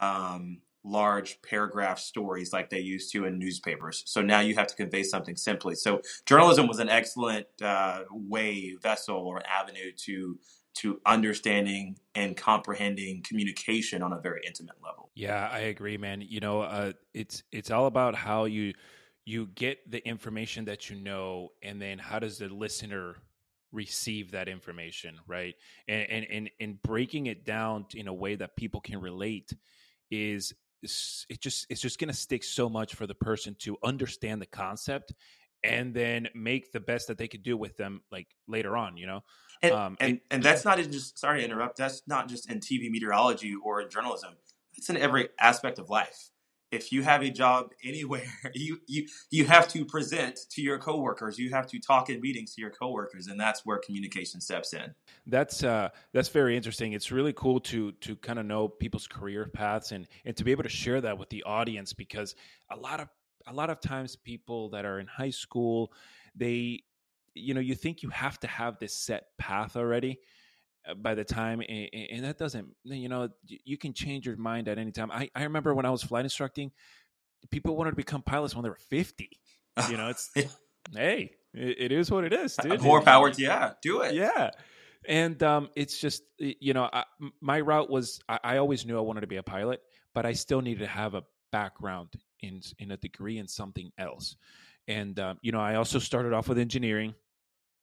um, 0.00 0.58
large 0.84 1.40
paragraph 1.42 1.98
stories 1.98 2.52
like 2.52 2.70
they 2.70 2.80
used 2.80 3.12
to 3.12 3.24
in 3.24 3.38
newspapers. 3.38 4.02
So 4.06 4.20
now 4.20 4.40
you 4.40 4.54
have 4.56 4.66
to 4.68 4.74
convey 4.74 5.02
something 5.02 5.36
simply. 5.36 5.74
So 5.74 6.02
journalism 6.26 6.66
was 6.66 6.80
an 6.80 6.88
excellent 6.88 7.46
uh, 7.62 8.00
way, 8.10 8.76
vessel, 8.82 9.16
or 9.16 9.42
avenue 9.46 9.92
to 10.04 10.38
to 10.74 10.98
understanding 11.04 11.98
and 12.14 12.34
comprehending 12.34 13.22
communication 13.22 14.02
on 14.02 14.12
a 14.14 14.18
very 14.18 14.40
intimate 14.46 14.76
level. 14.82 15.10
Yeah, 15.14 15.48
I 15.52 15.60
agree, 15.60 15.98
man. 15.98 16.22
You 16.22 16.40
know, 16.40 16.62
uh, 16.62 16.92
it's 17.12 17.42
it's 17.52 17.70
all 17.70 17.86
about 17.86 18.14
how 18.14 18.46
you 18.46 18.72
you 19.24 19.46
get 19.54 19.90
the 19.90 20.06
information 20.06 20.64
that 20.64 20.90
you 20.90 20.96
know, 20.96 21.52
and 21.62 21.80
then 21.80 21.98
how 21.98 22.18
does 22.18 22.38
the 22.38 22.48
listener 22.48 23.16
receive 23.70 24.32
that 24.32 24.48
information, 24.48 25.20
right? 25.26 25.54
And 25.86 26.10
and 26.10 26.26
and, 26.30 26.50
and 26.60 26.82
breaking 26.82 27.26
it 27.26 27.44
down 27.44 27.86
in 27.94 28.08
a 28.08 28.14
way 28.14 28.34
that 28.36 28.56
people 28.56 28.80
can 28.80 29.00
relate 29.00 29.52
is 30.10 30.54
it 30.82 31.40
just 31.40 31.66
it's 31.70 31.80
just 31.80 31.98
going 31.98 32.08
to 32.08 32.14
stick 32.14 32.42
so 32.42 32.68
much 32.68 32.94
for 32.94 33.06
the 33.06 33.14
person 33.14 33.56
to 33.60 33.76
understand 33.84 34.42
the 34.42 34.46
concept 34.46 35.12
and 35.64 35.94
then 35.94 36.28
make 36.34 36.72
the 36.72 36.80
best 36.80 37.06
that 37.06 37.18
they 37.18 37.28
could 37.28 37.42
do 37.42 37.56
with 37.56 37.76
them 37.76 38.02
like 38.10 38.26
later 38.48 38.76
on 38.76 38.96
you 38.96 39.06
know? 39.06 39.20
And 39.62 39.72
um, 39.72 39.96
and, 40.00 40.16
it, 40.16 40.22
and 40.30 40.42
that's 40.42 40.64
not 40.64 40.78
just 40.78 41.18
sorry 41.18 41.40
to 41.40 41.44
interrupt 41.44 41.76
that's 41.76 42.02
not 42.06 42.28
just 42.28 42.50
in 42.50 42.58
tv 42.60 42.90
meteorology 42.90 43.54
or 43.54 43.80
in 43.80 43.90
journalism. 43.90 44.34
It's 44.74 44.90
in 44.90 44.96
every 44.96 45.28
aspect 45.38 45.78
of 45.78 45.88
life 45.90 46.31
if 46.72 46.90
you 46.90 47.02
have 47.02 47.22
a 47.22 47.30
job 47.30 47.70
anywhere, 47.84 48.24
you 48.54 48.78
you 48.86 49.06
you 49.30 49.44
have 49.44 49.68
to 49.68 49.84
present 49.84 50.40
to 50.50 50.62
your 50.62 50.78
coworkers. 50.78 51.38
You 51.38 51.50
have 51.50 51.66
to 51.68 51.78
talk 51.78 52.10
in 52.10 52.20
meetings 52.20 52.54
to 52.54 52.60
your 52.60 52.70
coworkers, 52.70 53.28
and 53.28 53.38
that's 53.38 53.64
where 53.64 53.78
communication 53.78 54.40
steps 54.40 54.72
in. 54.72 54.92
That's 55.26 55.62
uh, 55.62 55.90
that's 56.12 56.30
very 56.30 56.56
interesting. 56.56 56.94
It's 56.94 57.12
really 57.12 57.34
cool 57.34 57.60
to 57.60 57.92
to 57.92 58.16
kind 58.16 58.38
of 58.38 58.46
know 58.46 58.66
people's 58.66 59.06
career 59.06 59.46
paths 59.46 59.92
and 59.92 60.08
and 60.24 60.36
to 60.36 60.44
be 60.44 60.50
able 60.50 60.64
to 60.64 60.68
share 60.68 61.00
that 61.02 61.16
with 61.16 61.28
the 61.28 61.42
audience 61.44 61.92
because 61.92 62.34
a 62.70 62.76
lot 62.76 62.98
of 62.98 63.08
a 63.46 63.52
lot 63.52 63.70
of 63.70 63.80
times 63.80 64.16
people 64.16 64.70
that 64.70 64.84
are 64.84 64.98
in 64.98 65.06
high 65.06 65.30
school, 65.30 65.92
they 66.34 66.82
you 67.34 67.54
know 67.54 67.60
you 67.60 67.74
think 67.74 68.02
you 68.02 68.08
have 68.08 68.40
to 68.40 68.46
have 68.46 68.78
this 68.78 68.94
set 68.94 69.26
path 69.38 69.76
already 69.76 70.18
by 71.02 71.14
the 71.14 71.24
time 71.24 71.60
and, 71.60 71.88
and, 72.10 72.24
that 72.24 72.38
doesn't 72.38 72.68
you 72.84 73.08
know 73.08 73.28
you 73.46 73.78
can 73.78 73.92
change 73.92 74.26
your 74.26 74.36
mind 74.36 74.68
at 74.68 74.78
any 74.78 74.92
time. 74.92 75.10
I, 75.10 75.30
I 75.34 75.44
remember 75.44 75.74
when 75.74 75.86
i 75.86 75.90
was 75.90 76.02
flight 76.02 76.24
instructing 76.24 76.72
people 77.50 77.76
wanted 77.76 77.90
to 77.90 77.96
become 77.96 78.22
pilots 78.22 78.54
when 78.54 78.62
they 78.62 78.68
were 78.68 78.78
50 78.90 79.30
you 79.90 79.96
know 79.96 80.08
it's 80.08 80.30
hey 80.94 81.32
it, 81.54 81.76
it 81.78 81.92
is 81.92 82.10
what 82.10 82.24
it 82.24 82.32
is 82.32 82.56
dude. 82.56 82.80
more 82.80 83.00
power 83.00 83.30
to 83.30 83.42
yeah 83.42 83.72
do 83.82 84.00
it. 84.02 84.14
yeah. 84.14 84.50
And 85.04 85.42
um, 85.42 85.68
it's 85.74 85.98
just 85.98 86.22
you 86.38 86.74
know 86.74 86.88
I, 86.92 87.04
my 87.40 87.60
route 87.60 87.90
was 87.90 88.20
I, 88.28 88.38
I 88.44 88.56
always 88.58 88.86
knew 88.86 88.96
i 88.96 89.00
wanted 89.00 89.22
to 89.22 89.26
be 89.26 89.36
a 89.36 89.42
pilot 89.42 89.80
but 90.14 90.24
i 90.26 90.32
still 90.32 90.60
needed 90.60 90.80
to 90.80 90.86
have 90.86 91.14
a 91.14 91.24
background 91.50 92.14
in 92.40 92.60
in 92.78 92.92
a 92.92 92.96
degree 92.96 93.38
in 93.38 93.48
something 93.48 93.90
else. 93.98 94.36
And 94.88 95.18
um, 95.18 95.38
you 95.42 95.52
know 95.52 95.60
i 95.60 95.74
also 95.74 95.98
started 95.98 96.32
off 96.32 96.48
with 96.48 96.58
engineering 96.58 97.14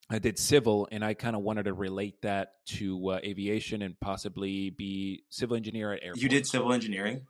I 0.10 0.18
did 0.20 0.40
civil, 0.40 0.88
and 0.92 1.06
I 1.06 1.14
kind 1.14 1.36
of 1.36 1.44
wanted 1.44 1.64
to 1.66 1.74
relate 1.74 2.22
that 2.24 2.54
to 2.70 3.10
uh, 3.10 3.20
aviation 3.24 3.82
and 3.84 4.00
possibly 4.00 4.72
be 4.72 5.24
civil 5.30 5.56
engineer 5.56 5.94
at 5.94 6.02
airports. 6.04 6.24
You 6.24 6.30
did 6.30 6.48
civil 6.48 6.74
engineering, 6.74 7.28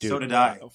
Dude, 0.00 0.10
so 0.10 0.18
did 0.18 0.32
I. 0.32 0.58
Uh, 0.62 0.68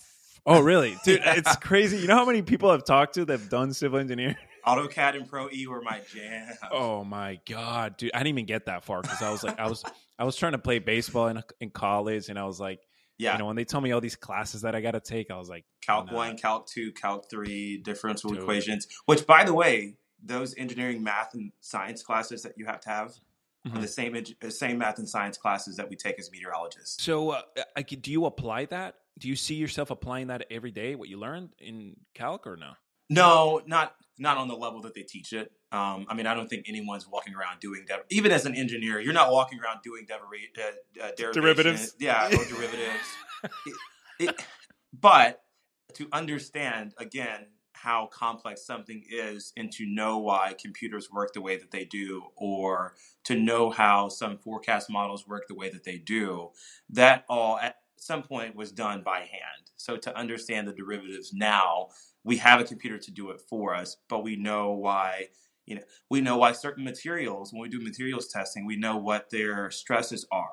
oh, 0.45 0.62
really, 0.62 0.95
dude? 1.06 1.21
it's 1.25 1.56
crazy. 1.58 1.97
You 1.97 2.08
know 2.08 2.15
how 2.15 2.25
many 2.25 2.41
people 2.41 2.69
I've 2.69 2.86
talked 2.86 3.15
to 3.15 3.25
that've 3.25 3.49
done 3.49 3.73
civil 3.73 3.99
engineering? 3.99 4.38
AutoCAD 4.65 5.17
and 5.17 5.27
Pro 5.29 5.49
E 5.51 5.67
were 5.67 5.82
my 5.82 5.99
jam. 6.13 6.47
Oh 6.71 7.03
my 7.03 7.38
god, 7.49 7.97
dude! 7.97 8.12
I 8.13 8.19
didn't 8.19 8.29
even 8.29 8.45
get 8.45 8.67
that 8.67 8.86
far 8.86 9.01
because 9.01 9.21
I 9.21 9.29
was 9.29 9.43
like, 9.43 9.60
I 9.60 9.67
was, 9.67 9.84
I 10.17 10.23
was 10.23 10.38
trying 10.38 10.53
to 10.53 10.58
play 10.60 10.79
baseball 10.79 11.27
in 11.27 11.43
in 11.60 11.69
college, 11.71 12.29
and 12.29 12.39
I 12.39 12.45
was 12.45 12.62
like, 12.62 12.79
Yeah. 13.17 13.34
you 13.34 13.39
know, 13.39 13.45
when 13.47 13.58
they 13.58 13.65
told 13.65 13.84
me 13.84 13.91
all 13.91 13.99
these 13.99 14.15
classes 14.15 14.62
that 14.62 14.73
I 14.75 14.79
got 14.79 14.91
to 14.91 15.01
take, 15.01 15.29
I 15.29 15.38
was 15.38 15.49
like, 15.49 15.65
Calc 15.82 16.10
nah. 16.10 16.15
1, 16.15 16.38
Calc 16.38 16.67
2, 16.67 16.93
Calc 16.93 17.29
3, 17.29 17.79
differential 17.84 18.29
Dude. 18.29 18.39
equations, 18.39 18.88
which, 19.06 19.27
by 19.27 19.43
the 19.43 19.53
way, 19.53 19.97
those 20.24 20.56
engineering, 20.58 21.04
math, 21.04 21.34
and 21.34 21.52
science 21.60 22.02
classes 22.02 22.42
that 22.44 22.54
you 22.58 22.66
have 22.66 22.80
to 22.82 22.90
have 22.90 23.14
are 23.66 23.72
Mhm. 23.78 23.82
the 23.82 23.88
same, 23.88 24.16
uh, 24.42 24.50
same 24.50 24.78
math 24.78 24.98
and 25.00 25.08
science 25.08 25.38
classes 25.38 25.76
that 25.78 25.90
we 25.90 25.96
take 25.96 26.18
as 26.20 26.32
meteorologists. 26.32 27.04
So, 27.04 27.32
uh, 27.32 27.42
I, 27.76 27.84
could- 27.84 28.02
do 28.02 28.12
you 28.12 28.26
apply 28.26 28.66
that? 28.66 28.96
Do 29.18 29.28
you 29.28 29.36
see 29.36 29.56
yourself 29.56 29.90
applying 29.92 30.28
that 30.28 30.46
every 30.50 30.72
day? 30.72 30.96
What 30.96 31.08
you 31.10 31.18
learned 31.18 31.54
in 31.60 31.96
calc 32.14 32.48
or 32.48 32.58
no? 32.58 32.74
No, 33.10 33.62
not 33.66 33.96
not 34.20 34.38
on 34.38 34.48
the 34.48 34.56
level 34.56 34.80
that 34.82 34.94
they 34.94 35.02
teach 35.02 35.34
it. 35.34 35.52
Um, 35.72 36.06
I 36.08 36.14
mean, 36.14 36.28
I 36.28 36.36
don't 36.36 36.48
think 36.48 36.70
anyone's 36.70 37.08
walking 37.08 37.34
around 37.34 37.60
doing 37.62 37.84
dev- 37.88 38.04
even 38.12 38.32
as 38.32 38.46
an 38.46 38.54
engineer, 38.56 39.00
you're 39.00 39.12
not 39.12 39.32
walking 39.32 39.60
around 39.60 39.82
doing 39.84 40.06
deriva- 40.06 40.58
uh, 41.02 41.04
uh, 41.04 41.32
Derivatives. 41.32 41.96
yeah, 42.00 42.28
or 42.28 42.30
derivatives. 42.46 43.08
It- 43.66 43.76
it- 44.20 44.46
but 44.94 45.44
to 45.96 46.08
understand 46.12 46.94
again 46.98 47.48
how 47.84 48.08
complex 48.12 48.65
something 48.65 49.04
is, 49.10 49.54
and 49.58 49.72
to 49.74 49.86
know 49.86 50.17
why 50.17 50.56
computers 50.62 51.12
work 51.12 51.34
the 51.34 51.41
way 51.41 51.58
that 51.58 51.72
they 51.72 51.86
do, 51.86 52.24
or 52.36 52.96
to 53.26 53.36
know 53.36 53.69
how 53.69 54.10
some 54.10 54.38
forecast 54.38 54.89
models 54.89 55.28
work 55.28 55.48
the 55.48 55.56
way 55.56 55.69
that 55.69 55.84
they 55.84 55.98
do, 55.98 56.50
that 56.89 57.26
all 57.28 57.60
at 57.60 57.76
some 57.98 58.24
point 58.24 58.56
was 58.56 58.72
done 58.72 59.02
by 59.04 59.19
hand. 59.19 59.72
So 59.76 59.98
to 59.98 60.17
understand 60.17 60.67
the 60.67 60.74
derivatives 60.74 61.34
now 61.34 61.89
we 62.24 62.38
have 62.38 62.60
a 62.60 62.63
computer 62.63 62.98
to 62.98 63.12
do 63.12 63.30
it 63.32 63.41
for 63.41 63.76
us, 63.76 63.98
but 64.10 64.24
we 64.24 64.36
know 64.36 64.72
why, 64.72 65.28
you 65.65 65.76
know, 65.76 65.82
we 66.10 66.22
know 66.22 66.38
why 66.38 66.54
certain 66.54 66.84
materials, 66.84 67.52
when 67.52 67.62
we 67.62 67.69
do 67.69 67.82
materials 67.82 68.28
testing, 68.28 68.65
we 68.65 68.78
know 68.78 68.98
what 68.98 69.30
their 69.30 69.69
stresses 69.72 70.26
are, 70.32 70.48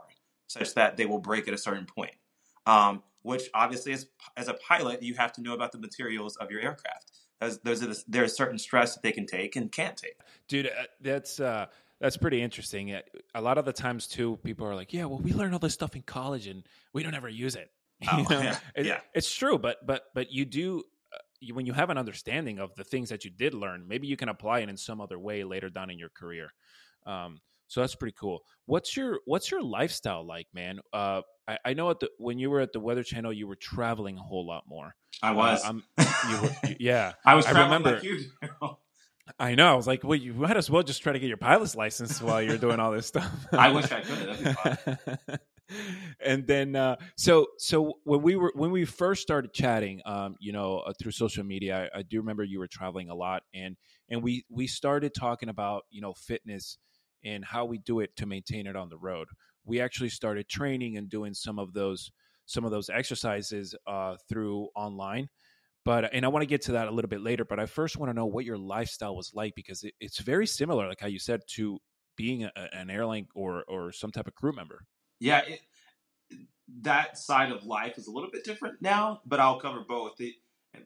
such 0.48 0.74
that 0.74 0.96
they 0.96 1.06
will 1.06 1.20
break 1.20 1.46
at 1.46 1.54
a 1.54 1.58
certain 1.58 1.86
point. 1.86 2.14
Um, 2.66 3.02
which 3.22 3.50
obviously, 3.54 3.92
as, 3.92 4.06
as 4.36 4.48
a 4.48 4.54
pilot, 4.54 5.02
you 5.02 5.14
have 5.14 5.32
to 5.34 5.42
know 5.42 5.52
about 5.52 5.72
the 5.72 5.78
materials 5.78 6.36
of 6.36 6.50
your 6.50 6.60
aircraft. 6.60 7.09
Those, 7.40 7.58
those 7.60 7.82
are 7.82 7.86
the, 7.86 8.02
there's 8.06 8.36
certain 8.36 8.58
stress 8.58 8.94
that 8.94 9.02
they 9.02 9.12
can 9.12 9.26
take 9.26 9.56
and 9.56 9.72
can't 9.72 9.96
take. 9.96 10.16
dude 10.48 10.66
uh, 10.66 10.70
that's 11.00 11.40
uh 11.40 11.66
that's 12.00 12.16
pretty 12.16 12.42
interesting 12.42 12.92
Uh, 12.92 13.00
a 13.34 13.40
lot 13.40 13.56
of 13.58 13.64
the 13.64 13.72
times 13.72 14.06
too 14.06 14.38
people 14.44 14.66
are 14.66 14.74
like 14.74 14.92
yeah 14.92 15.04
well 15.06 15.18
we 15.18 15.32
learn 15.32 15.52
all 15.52 15.58
this 15.58 15.74
stuff 15.74 15.96
in 15.96 16.02
college 16.02 16.46
and 16.46 16.64
we 16.92 17.02
don't 17.02 17.14
ever 17.14 17.28
use 17.28 17.54
it 17.56 17.70
Oh, 18.10 18.18
You 18.18 18.24
know? 18.28 18.42
yeah, 18.42 18.58
It- 18.74 18.86
yeah. 18.86 19.00
it's 19.14 19.32
true 19.34 19.58
but 19.58 19.84
but 19.86 20.04
but 20.14 20.30
you 20.30 20.44
do 20.44 20.82
uh, 21.12 21.18
you, 21.40 21.54
when 21.54 21.66
you 21.66 21.72
have 21.72 21.90
an 21.90 21.98
understanding 21.98 22.58
of 22.58 22.74
the 22.74 22.84
things 22.84 23.08
that 23.08 23.24
you 23.24 23.30
did 23.30 23.54
learn 23.54 23.86
maybe 23.88 24.06
you 24.06 24.16
can 24.16 24.28
apply 24.28 24.60
it 24.60 24.68
in 24.68 24.76
some 24.76 25.00
other 25.00 25.18
way 25.18 25.42
later 25.44 25.68
down 25.70 25.88
in 25.90 25.98
your 25.98 26.10
career 26.10 26.52
um 27.06 27.40
so 27.70 27.80
that's 27.80 27.94
pretty 27.94 28.14
cool 28.20 28.40
what's 28.66 28.96
your 28.96 29.20
what's 29.24 29.50
your 29.50 29.62
lifestyle 29.62 30.26
like 30.26 30.46
man 30.52 30.78
uh 30.92 31.22
I, 31.48 31.58
I 31.64 31.72
know 31.74 31.88
at 31.90 32.00
the 32.00 32.10
when 32.18 32.38
you 32.38 32.50
were 32.50 32.60
at 32.60 32.72
the 32.72 32.80
weather 32.80 33.02
channel 33.02 33.32
you 33.32 33.46
were 33.46 33.56
traveling 33.56 34.18
a 34.18 34.22
whole 34.22 34.46
lot 34.46 34.64
more 34.68 34.94
I 35.22 35.30
Uh, 35.30 35.34
was. 35.34 35.64
I'm- 35.64 35.84
you 36.30 36.42
were, 36.42 36.50
yeah 36.78 37.12
I 37.24 37.34
was 37.36 37.46
I 37.46 37.52
remember- 37.62 37.94
like 37.94 38.02
you. 38.04 38.20
I 39.38 39.54
know. 39.54 39.72
I 39.72 39.76
was 39.76 39.86
like, 39.86 40.02
well, 40.02 40.18
you 40.18 40.34
might 40.34 40.56
as 40.56 40.68
well 40.68 40.82
just 40.82 41.02
try 41.04 41.12
to 41.12 41.18
get 41.20 41.28
your 41.28 41.36
pilot's 41.36 41.76
license 41.76 42.20
while 42.20 42.42
you're 42.42 42.58
doing 42.58 42.80
all 42.80 42.90
this 42.90 43.06
stuff. 43.06 43.30
I 43.52 43.70
wish 43.70 43.90
I 43.92 44.00
could. 44.00 44.18
That'd 44.18 44.98
be 45.28 45.34
and 46.24 46.46
then, 46.48 46.74
uh, 46.74 46.96
so 47.16 47.46
so 47.56 47.94
when 48.02 48.22
we 48.22 48.34
were 48.34 48.52
when 48.56 48.72
we 48.72 48.84
first 48.84 49.22
started 49.22 49.52
chatting, 49.52 50.00
um, 50.04 50.34
you 50.40 50.52
know, 50.52 50.78
uh, 50.78 50.92
through 51.00 51.12
social 51.12 51.44
media, 51.44 51.88
I, 51.94 52.00
I 52.00 52.02
do 52.02 52.18
remember 52.18 52.42
you 52.42 52.58
were 52.58 52.66
traveling 52.66 53.08
a 53.08 53.14
lot, 53.14 53.44
and 53.54 53.76
and 54.08 54.20
we 54.20 54.44
we 54.50 54.66
started 54.66 55.14
talking 55.14 55.48
about 55.48 55.84
you 55.90 56.00
know 56.00 56.12
fitness 56.12 56.76
and 57.24 57.44
how 57.44 57.64
we 57.64 57.78
do 57.78 58.00
it 58.00 58.14
to 58.16 58.26
maintain 58.26 58.66
it 58.66 58.76
on 58.76 58.88
the 58.88 58.98
road. 58.98 59.28
We 59.64 59.80
actually 59.80 60.08
started 60.08 60.48
training 60.48 60.96
and 60.96 61.08
doing 61.08 61.34
some 61.34 61.58
of 61.58 61.72
those 61.72 62.10
some 62.46 62.64
of 62.64 62.72
those 62.72 62.90
exercises 62.90 63.76
uh, 63.86 64.16
through 64.28 64.66
online 64.74 65.28
but 65.84 66.12
and 66.12 66.24
i 66.24 66.28
want 66.28 66.42
to 66.42 66.46
get 66.46 66.60
to 66.60 66.72
that 66.72 66.88
a 66.88 66.90
little 66.90 67.08
bit 67.08 67.20
later 67.20 67.44
but 67.44 67.60
i 67.60 67.64
first 67.64 67.96
want 67.96 68.10
to 68.10 68.14
know 68.14 68.26
what 68.26 68.44
your 68.44 68.58
lifestyle 68.58 69.14
was 69.14 69.30
like 69.34 69.54
because 69.54 69.84
it, 69.84 69.94
it's 70.00 70.18
very 70.18 70.46
similar 70.46 70.88
like 70.88 71.00
how 71.00 71.06
you 71.06 71.18
said 71.18 71.40
to 71.46 71.78
being 72.16 72.42
a, 72.42 72.50
an 72.72 72.90
airline 72.90 73.26
or 73.36 73.62
or 73.68 73.92
some 73.92 74.10
type 74.10 74.26
of 74.26 74.34
crew 74.34 74.52
member 74.52 74.84
yeah, 75.20 75.42
it, 75.46 75.60
that 76.82 77.18
side 77.18 77.52
of 77.52 77.64
life 77.64 77.98
is 77.98 78.06
a 78.06 78.10
little 78.10 78.30
bit 78.30 78.42
different 78.42 78.80
now, 78.80 79.20
but 79.26 79.38
I'll 79.38 79.60
cover 79.60 79.84
both. 79.86 80.20
It, 80.20 80.34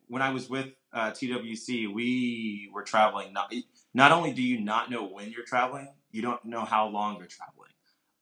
when 0.08 0.22
I 0.22 0.30
was 0.30 0.50
with 0.50 0.68
uh, 0.92 1.12
TWC, 1.12 1.92
we 1.92 2.68
were 2.72 2.82
traveling. 2.82 3.32
Not, 3.32 3.54
not 3.94 4.12
only 4.12 4.32
do 4.32 4.42
you 4.42 4.60
not 4.60 4.90
know 4.90 5.04
when 5.04 5.30
you're 5.30 5.44
traveling, 5.44 5.88
you 6.14 6.22
don't 6.22 6.44
know 6.44 6.64
how 6.64 6.86
long 6.86 7.18
you're 7.18 7.26
traveling. 7.26 7.72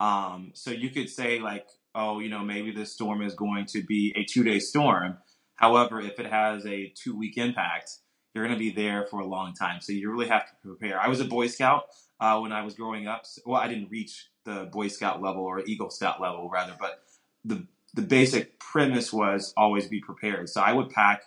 Um, 0.01 0.53
so 0.55 0.71
you 0.71 0.89
could 0.89 1.11
say 1.11 1.39
like, 1.39 1.69
oh, 1.95 2.21
you 2.21 2.31
know, 2.31 2.41
maybe 2.41 2.73
this 2.73 2.93
storm 2.93 3.21
is 3.21 3.35
going 3.35 3.67
to 3.67 3.83
be 3.83 4.15
a 4.17 4.25
two 4.25 4.43
day 4.43 4.59
storm. 4.59 5.19
However, 5.57 6.01
if 6.01 6.19
it 6.19 6.27
has 6.27 6.65
a 6.67 6.93
two 6.97 7.17
week 7.17 7.37
impact, 7.37 7.91
you're 8.35 8.47
going 8.47 8.59
to 8.59 8.59
be 8.59 8.71
there 8.71 9.07
for 9.11 9.21
a 9.21 9.27
long 9.27 9.53
time. 9.53 9.83
So 9.83 9.93
you 9.93 10.11
really 10.11 10.29
have 10.29 10.47
to 10.47 10.53
prepare. 10.65 10.99
I 10.99 11.09
was 11.09 11.21
a 11.21 11.27
Boy 11.27 11.49
Scout 11.49 11.85
uh, 12.19 12.41
when 12.41 12.51
I 12.51 12.63
was 12.63 12.75
growing 12.75 13.07
up. 13.07 13.27
Well, 13.45 13.61
I 13.61 13.69
didn't 13.69 13.91
reach 13.91 14.31
the 14.47 14.71
Boy 14.73 14.89
Scout 14.89 15.21
level 15.21 15.43
or 15.43 15.61
Eagle 15.61 15.91
Scout 15.91 16.21
level, 16.21 16.49
rather, 16.51 16.75
but 16.81 17.03
the 17.45 17.67
the 17.95 18.03
basic 18.03 18.59
premise 18.59 19.13
was 19.13 19.53
always 19.55 19.87
be 19.87 20.01
prepared. 20.01 20.49
So 20.49 20.63
I 20.63 20.73
would 20.73 20.89
pack 20.89 21.25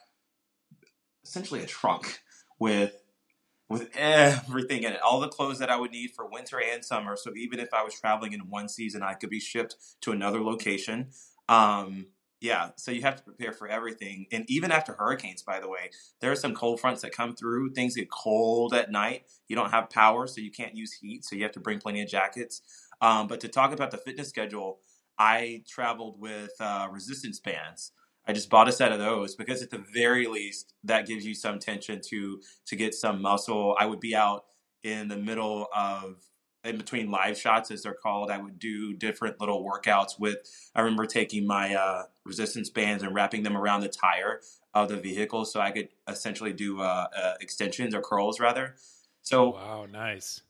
essentially 1.23 1.62
a 1.62 1.67
trunk 1.67 2.21
with 2.60 3.04
with 3.69 3.89
everything 3.95 4.84
in 4.84 4.93
it, 4.93 5.01
all 5.01 5.19
the 5.19 5.28
clothes 5.28 5.60
that 5.60 5.69
I 5.69 5.78
would 5.78 5.91
need 5.91 6.12
for 6.12 6.28
winter 6.30 6.62
and 6.62 6.86
summer. 6.86 7.15
So 7.15 7.32
even 7.36 7.60
if 7.60 7.73
I 7.73 7.84
was 7.84 7.93
traveling 7.99 8.34
in 8.34 8.41
one 8.41 8.69
season, 8.69 9.01
I 9.01 9.13
could 9.13 9.30
be 9.30 9.39
shipped 9.39 9.75
to 10.01 10.12
another 10.12 10.41
location. 10.41 11.08
Um, 11.49 12.08
yeah, 12.41 12.69
so 12.75 12.91
you 12.91 13.01
have 13.01 13.15
to 13.15 13.23
prepare 13.23 13.51
for 13.51 13.67
everything. 13.67 14.28
And 14.32 14.45
even 14.47 14.71
after 14.71 14.93
hurricanes, 14.93 15.41
by 15.41 15.60
the 15.60 15.69
way, 15.69 15.89
there 16.19 16.32
are 16.32 16.36
some 16.36 16.54
cold 16.54 16.80
fronts 16.80 17.01
that 17.01 17.12
come 17.12 17.36
through. 17.36 17.71
Things 17.71 17.95
get 17.95 18.12
cold 18.12 18.73
at 18.73 18.91
night. 18.91 19.23
You 19.47 19.56
don't 19.56 19.71
have 19.71 19.89
power, 19.89 20.28
so 20.28 20.41
you 20.41 20.51
can't 20.51 20.75
use 20.75 20.93
heat. 20.93 21.25
So 21.25 21.36
you 21.36 21.43
have 21.43 21.54
to 21.54 21.60
bring 21.60 21.80
plenty 21.80 22.01
of 22.01 22.10
jackets. 22.10 22.62
Um, 23.01 23.28
but 23.28 23.39
to 23.39 23.47
talk 23.47 23.73
about 23.73 23.89
the 23.89 23.97
fitness 23.97 24.30
schedule, 24.30 24.80
I 25.17 25.63
traveled 25.67 26.19
with 26.19 26.51
uh, 26.60 26.88
resistance 26.91 27.39
bands. 27.39 27.91
I 28.27 28.33
just 28.33 28.49
bought 28.49 28.67
a 28.67 28.71
set 28.71 28.91
of 28.91 28.99
those 28.99 29.35
because 29.35 29.61
at 29.61 29.69
the 29.69 29.83
very 29.93 30.27
least 30.27 30.73
that 30.83 31.07
gives 31.07 31.25
you 31.25 31.35
some 31.35 31.59
tension 31.59 32.01
to 32.09 32.41
to 32.67 32.75
get 32.75 32.93
some 32.93 33.21
muscle. 33.21 33.75
I 33.79 33.85
would 33.85 33.99
be 33.99 34.15
out 34.15 34.45
in 34.83 35.07
the 35.07 35.17
middle 35.17 35.67
of 35.75 36.17
in 36.63 36.77
between 36.77 37.11
live 37.11 37.38
shots 37.38 37.69
as 37.69 37.83
they're 37.83 37.93
called. 37.93 38.31
I 38.31 38.39
would 38.39 38.57
do 38.57 38.93
different 38.93 39.39
little 39.39 39.63
workouts 39.63 40.19
with. 40.19 40.38
I 40.73 40.81
remember 40.81 41.05
taking 41.05 41.45
my 41.45 41.75
uh, 41.75 42.03
resistance 42.25 42.69
bands 42.69 43.03
and 43.03 43.13
wrapping 43.13 43.43
them 43.43 43.55
around 43.55 43.81
the 43.81 43.89
tire 43.89 44.41
of 44.73 44.89
the 44.89 44.97
vehicle 44.97 45.45
so 45.45 45.61
I 45.61 45.71
could 45.71 45.89
essentially 46.07 46.53
do 46.53 46.81
uh, 46.81 47.07
uh, 47.15 47.33
extensions 47.39 47.93
or 47.93 48.01
curls 48.01 48.39
rather. 48.39 48.75
So 49.21 49.51
wow 49.51 49.85
nice 49.91 50.41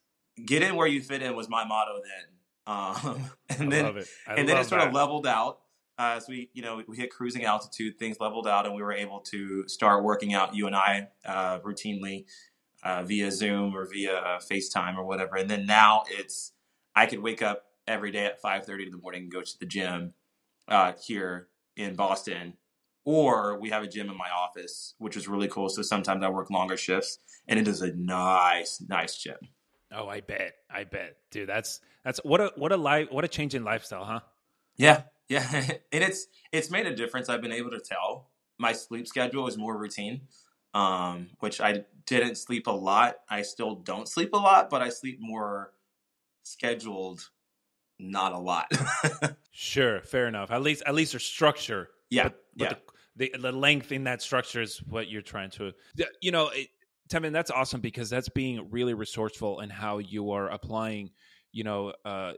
get 0.43 0.61
in 0.61 0.75
where 0.75 0.87
you 0.87 1.01
fit 1.01 1.21
in 1.21 1.35
was 1.35 1.49
my 1.49 1.65
motto 1.65 2.01
then. 2.03 2.35
Um, 2.67 3.29
and 3.49 3.67
I 3.67 3.75
then 3.75 3.85
love 3.85 3.97
it 3.97 4.07
I 4.27 4.33
and 4.35 4.49
then 4.49 4.57
it 4.57 4.65
sort 4.65 4.81
that. 4.81 4.87
of 4.87 4.93
leveled 4.93 5.27
out 5.27 5.59
uh, 5.97 6.13
as 6.17 6.27
we 6.27 6.49
you 6.53 6.61
know 6.61 6.81
we 6.87 6.97
hit 6.97 7.09
cruising 7.09 7.45
altitude 7.45 7.97
things 7.97 8.17
leveled 8.19 8.47
out 8.47 8.65
and 8.65 8.75
we 8.75 8.81
were 8.81 8.93
able 8.93 9.19
to 9.19 9.67
start 9.67 10.03
working 10.03 10.33
out 10.33 10.55
you 10.55 10.67
and 10.67 10.75
i 10.75 11.07
uh, 11.25 11.59
routinely 11.59 12.25
uh, 12.85 13.03
via 13.03 13.31
zoom 13.31 13.75
or 13.75 13.85
via 13.85 14.15
uh, 14.15 14.39
facetime 14.39 14.95
or 14.95 15.03
whatever. 15.03 15.35
And 15.35 15.49
then 15.49 15.65
now 15.65 16.03
it's 16.07 16.53
i 16.95 17.05
could 17.05 17.19
wake 17.19 17.41
up 17.41 17.63
every 17.87 18.11
day 18.11 18.25
at 18.25 18.41
5.30 18.41 18.85
in 18.85 18.91
the 18.91 18.97
morning 18.97 19.23
and 19.23 19.31
go 19.31 19.41
to 19.41 19.59
the 19.59 19.65
gym 19.65 20.13
uh, 20.67 20.93
here 21.03 21.47
in 21.75 21.95
boston. 21.95 22.53
Or 23.03 23.59
we 23.59 23.69
have 23.69 23.83
a 23.83 23.87
gym 23.87 24.09
in 24.09 24.17
my 24.17 24.29
office 24.29 24.93
which 24.99 25.17
is 25.17 25.27
really 25.27 25.47
cool. 25.47 25.69
So 25.69 25.81
sometimes 25.81 26.23
i 26.23 26.29
work 26.29 26.49
longer 26.49 26.77
shifts 26.77 27.19
and 27.47 27.59
it 27.59 27.67
is 27.67 27.81
a 27.81 27.93
nice 27.93 28.81
nice 28.87 29.17
gym. 29.17 29.37
Oh 29.91 30.07
i 30.07 30.21
bet. 30.21 30.53
I 30.69 30.83
bet. 30.83 31.17
Dude 31.31 31.49
that's 31.49 31.81
that's 32.03 32.19
what 32.23 32.39
a 32.39 32.51
what 32.55 32.71
a 32.71 32.77
life 32.77 33.07
what 33.11 33.25
a 33.25 33.27
change 33.27 33.55
in 33.55 33.63
lifestyle 33.63 34.05
huh? 34.05 34.19
Yeah, 34.77 35.03
yeah, 35.29 35.47
and 35.91 36.03
it's 36.03 36.27
it's 36.51 36.69
made 36.69 36.85
a 36.85 36.95
difference. 36.95 37.29
I've 37.29 37.41
been 37.41 37.51
able 37.51 37.71
to 37.71 37.79
tell 37.79 38.29
my 38.57 38.73
sleep 38.73 39.07
schedule 39.07 39.47
is 39.47 39.57
more 39.57 39.77
routine, 39.77 40.21
um, 40.73 41.29
which 41.39 41.59
I 41.59 41.85
didn't 42.05 42.35
sleep 42.35 42.67
a 42.67 42.71
lot. 42.71 43.17
I 43.29 43.41
still 43.41 43.75
don't 43.75 44.07
sleep 44.07 44.33
a 44.33 44.37
lot, 44.37 44.69
but 44.69 44.81
I 44.81 44.89
sleep 44.89 45.19
more 45.19 45.73
scheduled, 46.43 47.29
not 47.99 48.33
a 48.33 48.39
lot. 48.39 48.71
sure 49.51 50.01
fair 50.01 50.27
enough 50.27 50.51
at 50.51 50.61
least 50.61 50.83
at 50.85 50.93
least 50.93 51.13
there's 51.13 51.23
structure 51.23 51.89
yeah, 52.09 52.23
but, 52.23 52.43
but 52.57 52.71
yeah, 52.71 52.73
the, 53.15 53.31
the 53.31 53.39
the 53.39 53.51
length 53.51 53.91
in 53.91 54.03
that 54.03 54.21
structure 54.21 54.61
is 54.61 54.77
what 54.79 55.09
you're 55.09 55.21
trying 55.21 55.49
to 55.51 55.71
you 56.21 56.31
know 56.31 56.49
it, 56.49 56.69
Tevin, 57.09 57.31
that's 57.31 57.51
awesome 57.51 57.81
because 57.81 58.09
that's 58.09 58.29
being 58.29 58.69
really 58.71 58.93
resourceful 58.93 59.61
in 59.61 59.69
how 59.69 59.99
you 59.99 60.31
are 60.31 60.49
applying 60.49 61.11
you 61.51 61.63
know 61.63 61.93
uh 62.03 62.33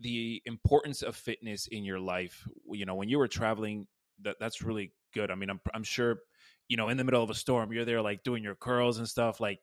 the 0.00 0.42
importance 0.46 1.02
of 1.02 1.16
fitness 1.16 1.66
in 1.68 1.84
your 1.84 1.98
life 1.98 2.46
you 2.70 2.86
know 2.86 2.94
when 2.94 3.08
you 3.08 3.18
were 3.18 3.28
traveling 3.28 3.86
that 4.22 4.36
that's 4.40 4.62
really 4.62 4.92
good. 5.14 5.30
I 5.30 5.34
mean 5.34 5.50
i'm 5.50 5.60
i'm 5.74 5.84
sure 5.84 6.20
you 6.68 6.76
know 6.76 6.88
in 6.88 6.96
the 6.96 7.04
middle 7.04 7.22
of 7.22 7.30
a 7.30 7.34
storm 7.34 7.72
you're 7.72 7.84
there 7.84 8.02
like 8.02 8.22
doing 8.22 8.42
your 8.44 8.54
curls 8.54 8.98
and 8.98 9.08
stuff 9.08 9.40
like 9.40 9.60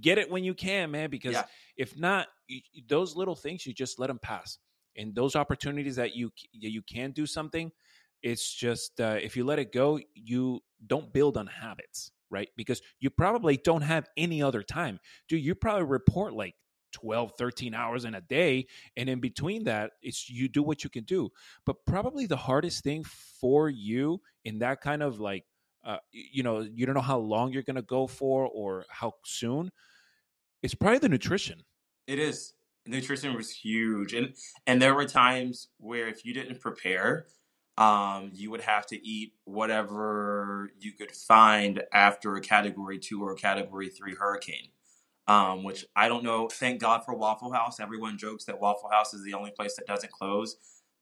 get 0.00 0.18
it 0.18 0.30
when 0.30 0.44
you 0.44 0.54
can 0.54 0.90
man 0.90 1.10
because 1.10 1.32
Yeah. 1.34 1.44
if 1.76 1.98
not 1.98 2.28
you, 2.48 2.60
those 2.86 3.16
little 3.16 3.34
things 3.34 3.66
you 3.66 3.72
just 3.72 3.98
let 3.98 4.08
them 4.08 4.18
pass. 4.18 4.58
And 4.96 5.14
those 5.14 5.34
opportunities 5.36 5.96
that 5.96 6.14
you 6.14 6.30
you 6.52 6.82
can 6.82 7.12
do 7.12 7.24
something 7.26 7.72
it's 8.22 8.52
just 8.52 9.00
uh, 9.00 9.18
if 9.20 9.36
you 9.36 9.44
let 9.44 9.58
it 9.58 9.72
go 9.72 9.98
you 10.14 10.60
don't 10.86 11.12
build 11.12 11.36
on 11.36 11.46
habits 11.46 12.12
right? 12.30 12.48
Because 12.56 12.80
you 12.98 13.10
probably 13.10 13.58
don't 13.58 13.82
have 13.82 14.08
any 14.16 14.42
other 14.42 14.62
time. 14.62 14.98
Do 15.28 15.36
you 15.36 15.54
probably 15.54 15.84
report 15.84 16.32
like 16.32 16.54
12 16.92 17.32
13 17.36 17.74
hours 17.74 18.04
in 18.04 18.14
a 18.14 18.20
day 18.20 18.66
and 18.96 19.08
in 19.08 19.20
between 19.20 19.64
that 19.64 19.92
it's 20.02 20.28
you 20.28 20.48
do 20.48 20.62
what 20.62 20.84
you 20.84 20.90
can 20.90 21.04
do. 21.04 21.30
But 21.66 21.84
probably 21.86 22.26
the 22.26 22.36
hardest 22.36 22.84
thing 22.84 23.04
for 23.04 23.68
you 23.68 24.20
in 24.44 24.58
that 24.60 24.80
kind 24.80 25.02
of 25.02 25.20
like 25.20 25.44
uh, 25.84 25.98
you 26.12 26.42
know 26.42 26.60
you 26.60 26.86
don't 26.86 26.94
know 26.94 27.00
how 27.00 27.18
long 27.18 27.52
you're 27.52 27.62
going 27.62 27.76
to 27.76 27.82
go 27.82 28.06
for 28.06 28.46
or 28.46 28.84
how 28.88 29.12
soon 29.24 29.70
it's 30.62 30.74
probably 30.74 30.98
the 30.98 31.08
nutrition. 31.08 31.62
It 32.06 32.18
is. 32.18 32.54
Nutrition 32.86 33.34
was 33.34 33.50
huge 33.50 34.12
and 34.12 34.34
and 34.66 34.82
there 34.82 34.94
were 34.94 35.06
times 35.06 35.68
where 35.78 36.08
if 36.08 36.24
you 36.24 36.34
didn't 36.34 36.60
prepare 36.60 37.26
um, 37.78 38.30
you 38.34 38.50
would 38.50 38.60
have 38.60 38.86
to 38.86 39.06
eat 39.06 39.32
whatever 39.44 40.70
you 40.78 40.92
could 40.92 41.10
find 41.12 41.82
after 41.92 42.36
a 42.36 42.40
category 42.40 42.98
two 42.98 43.22
or 43.22 43.32
a 43.32 43.36
category 43.36 43.88
three 43.88 44.14
hurricane 44.14 44.68
um, 45.26 45.62
which 45.62 45.84
I 45.94 46.08
don't 46.08 46.24
know. 46.24 46.48
Thank 46.48 46.80
God 46.80 47.04
for 47.04 47.14
Waffle 47.14 47.52
House. 47.52 47.80
Everyone 47.80 48.18
jokes 48.18 48.44
that 48.44 48.60
Waffle 48.60 48.90
House 48.90 49.14
is 49.14 49.24
the 49.24 49.34
only 49.34 49.50
place 49.50 49.76
that 49.76 49.86
doesn't 49.86 50.12
close, 50.12 50.56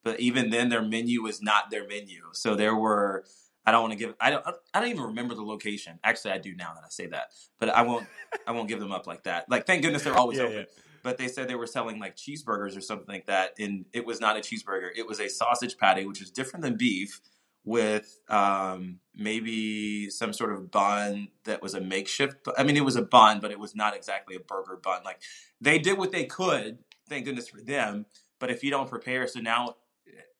but 0.04 0.20
even 0.20 0.50
then, 0.50 0.68
their 0.68 0.82
menu 0.82 1.26
is 1.26 1.42
not 1.42 1.70
their 1.70 1.86
menu. 1.86 2.22
So 2.32 2.54
there 2.54 2.76
were. 2.76 3.24
I 3.66 3.72
don't 3.72 3.82
want 3.82 3.92
to 3.92 3.98
give. 3.98 4.14
I 4.20 4.30
don't. 4.30 4.44
I 4.74 4.80
don't 4.80 4.88
even 4.88 5.02
remember 5.02 5.34
the 5.34 5.42
location. 5.42 5.98
Actually, 6.02 6.32
I 6.32 6.38
do 6.38 6.54
now 6.54 6.72
that 6.74 6.82
I 6.84 6.88
say 6.88 7.06
that, 7.06 7.32
but 7.58 7.68
I 7.70 7.82
won't. 7.82 8.06
I 8.46 8.52
won't 8.52 8.68
give 8.68 8.80
them 8.80 8.92
up 8.92 9.06
like 9.06 9.24
that. 9.24 9.48
Like, 9.50 9.66
thank 9.66 9.82
goodness 9.82 10.02
they're 10.02 10.16
always 10.16 10.38
yeah, 10.38 10.44
open. 10.44 10.56
Yeah. 10.56 10.64
But 11.02 11.16
they 11.16 11.28
said 11.28 11.48
they 11.48 11.54
were 11.54 11.66
selling 11.66 11.98
like 11.98 12.16
cheeseburgers 12.16 12.76
or 12.76 12.80
something 12.82 13.06
like 13.08 13.26
that, 13.26 13.54
and 13.58 13.86
it 13.92 14.04
was 14.04 14.20
not 14.20 14.36
a 14.36 14.40
cheeseburger. 14.40 14.90
It 14.94 15.06
was 15.06 15.18
a 15.18 15.28
sausage 15.28 15.78
patty, 15.78 16.04
which 16.04 16.20
is 16.20 16.30
different 16.30 16.62
than 16.62 16.76
beef 16.76 17.20
with 17.64 18.20
um, 18.28 19.00
maybe 19.14 20.08
some 20.10 20.32
sort 20.32 20.52
of 20.52 20.70
bun 20.70 21.28
that 21.44 21.62
was 21.62 21.74
a 21.74 21.80
makeshift. 21.80 22.36
I 22.56 22.62
mean, 22.62 22.76
it 22.76 22.84
was 22.84 22.96
a 22.96 23.02
bun, 23.02 23.40
but 23.40 23.50
it 23.50 23.58
was 23.58 23.74
not 23.74 23.94
exactly 23.94 24.36
a 24.36 24.40
burger 24.40 24.78
bun. 24.82 25.02
Like 25.04 25.20
they 25.60 25.78
did 25.78 25.98
what 25.98 26.12
they 26.12 26.24
could. 26.24 26.78
Thank 27.08 27.24
goodness 27.24 27.48
for 27.48 27.60
them. 27.60 28.06
But 28.38 28.50
if 28.50 28.64
you 28.64 28.70
don't 28.70 28.88
prepare, 28.88 29.26
so 29.26 29.40
now 29.40 29.76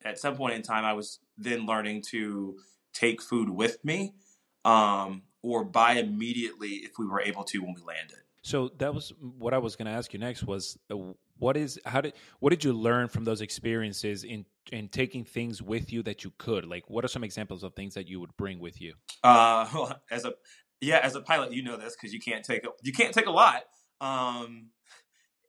at 0.05 0.19
some 0.19 0.37
point 0.37 0.55
in 0.55 0.63
time, 0.63 0.85
I 0.85 0.95
was 0.95 1.19
then 1.37 1.67
learning 1.67 2.03
to 2.11 2.57
take 2.93 3.21
food 3.23 3.51
with 3.51 3.85
me 3.85 4.15
um, 4.65 5.23
or 5.43 5.65
buy 5.65 5.93
immediately 5.93 6.69
if 6.69 6.93
we 6.99 7.07
were 7.07 7.21
able 7.21 7.45
to 7.45 7.59
when 7.59 7.75
we 7.75 7.83
landed. 7.83 8.19
So 8.43 8.71
that 8.79 8.95
was 8.95 9.13
what 9.21 9.53
I 9.53 9.59
was 9.59 9.77
going 9.77 9.87
to 9.87 9.93
ask 9.93 10.13
you 10.13 10.19
next 10.19 10.45
was 10.45 10.79
uh, 10.91 10.97
what 11.41 11.57
is 11.57 11.81
how 11.85 12.01
did 12.01 12.13
what 12.39 12.51
did 12.51 12.63
you 12.63 12.73
learn 12.73 13.09
from 13.09 13.25
those 13.25 13.41
experiences 13.41 14.23
in 14.25 14.45
in 14.71 14.89
taking 14.89 15.25
things 15.25 15.61
with 15.61 15.93
you 15.93 16.03
that 16.05 16.23
you 16.23 16.33
could? 16.39 16.67
Like 16.67 16.89
what 16.89 17.05
are 17.05 17.09
some 17.09 17.25
examples 17.25 17.65
of 17.65 17.75
things 17.75 17.95
that 17.95 18.07
you 18.07 18.21
would 18.21 18.37
bring 18.37 18.61
with 18.61 18.81
you? 18.81 18.95
Uh 19.25 19.67
well, 19.75 20.01
as 20.11 20.25
a 20.25 20.35
yeah 20.81 21.01
as 21.03 21.17
a 21.17 21.21
pilot 21.21 21.53
you 21.53 21.63
know 21.63 21.77
this 21.77 21.97
because 21.97 22.13
you 22.13 22.21
can't 22.21 22.45
take 22.45 22.65
a, 22.65 22.69
you 22.83 22.93
can't 22.93 23.13
take 23.13 23.27
a 23.27 23.31
lot. 23.31 23.65
Um 24.01 24.67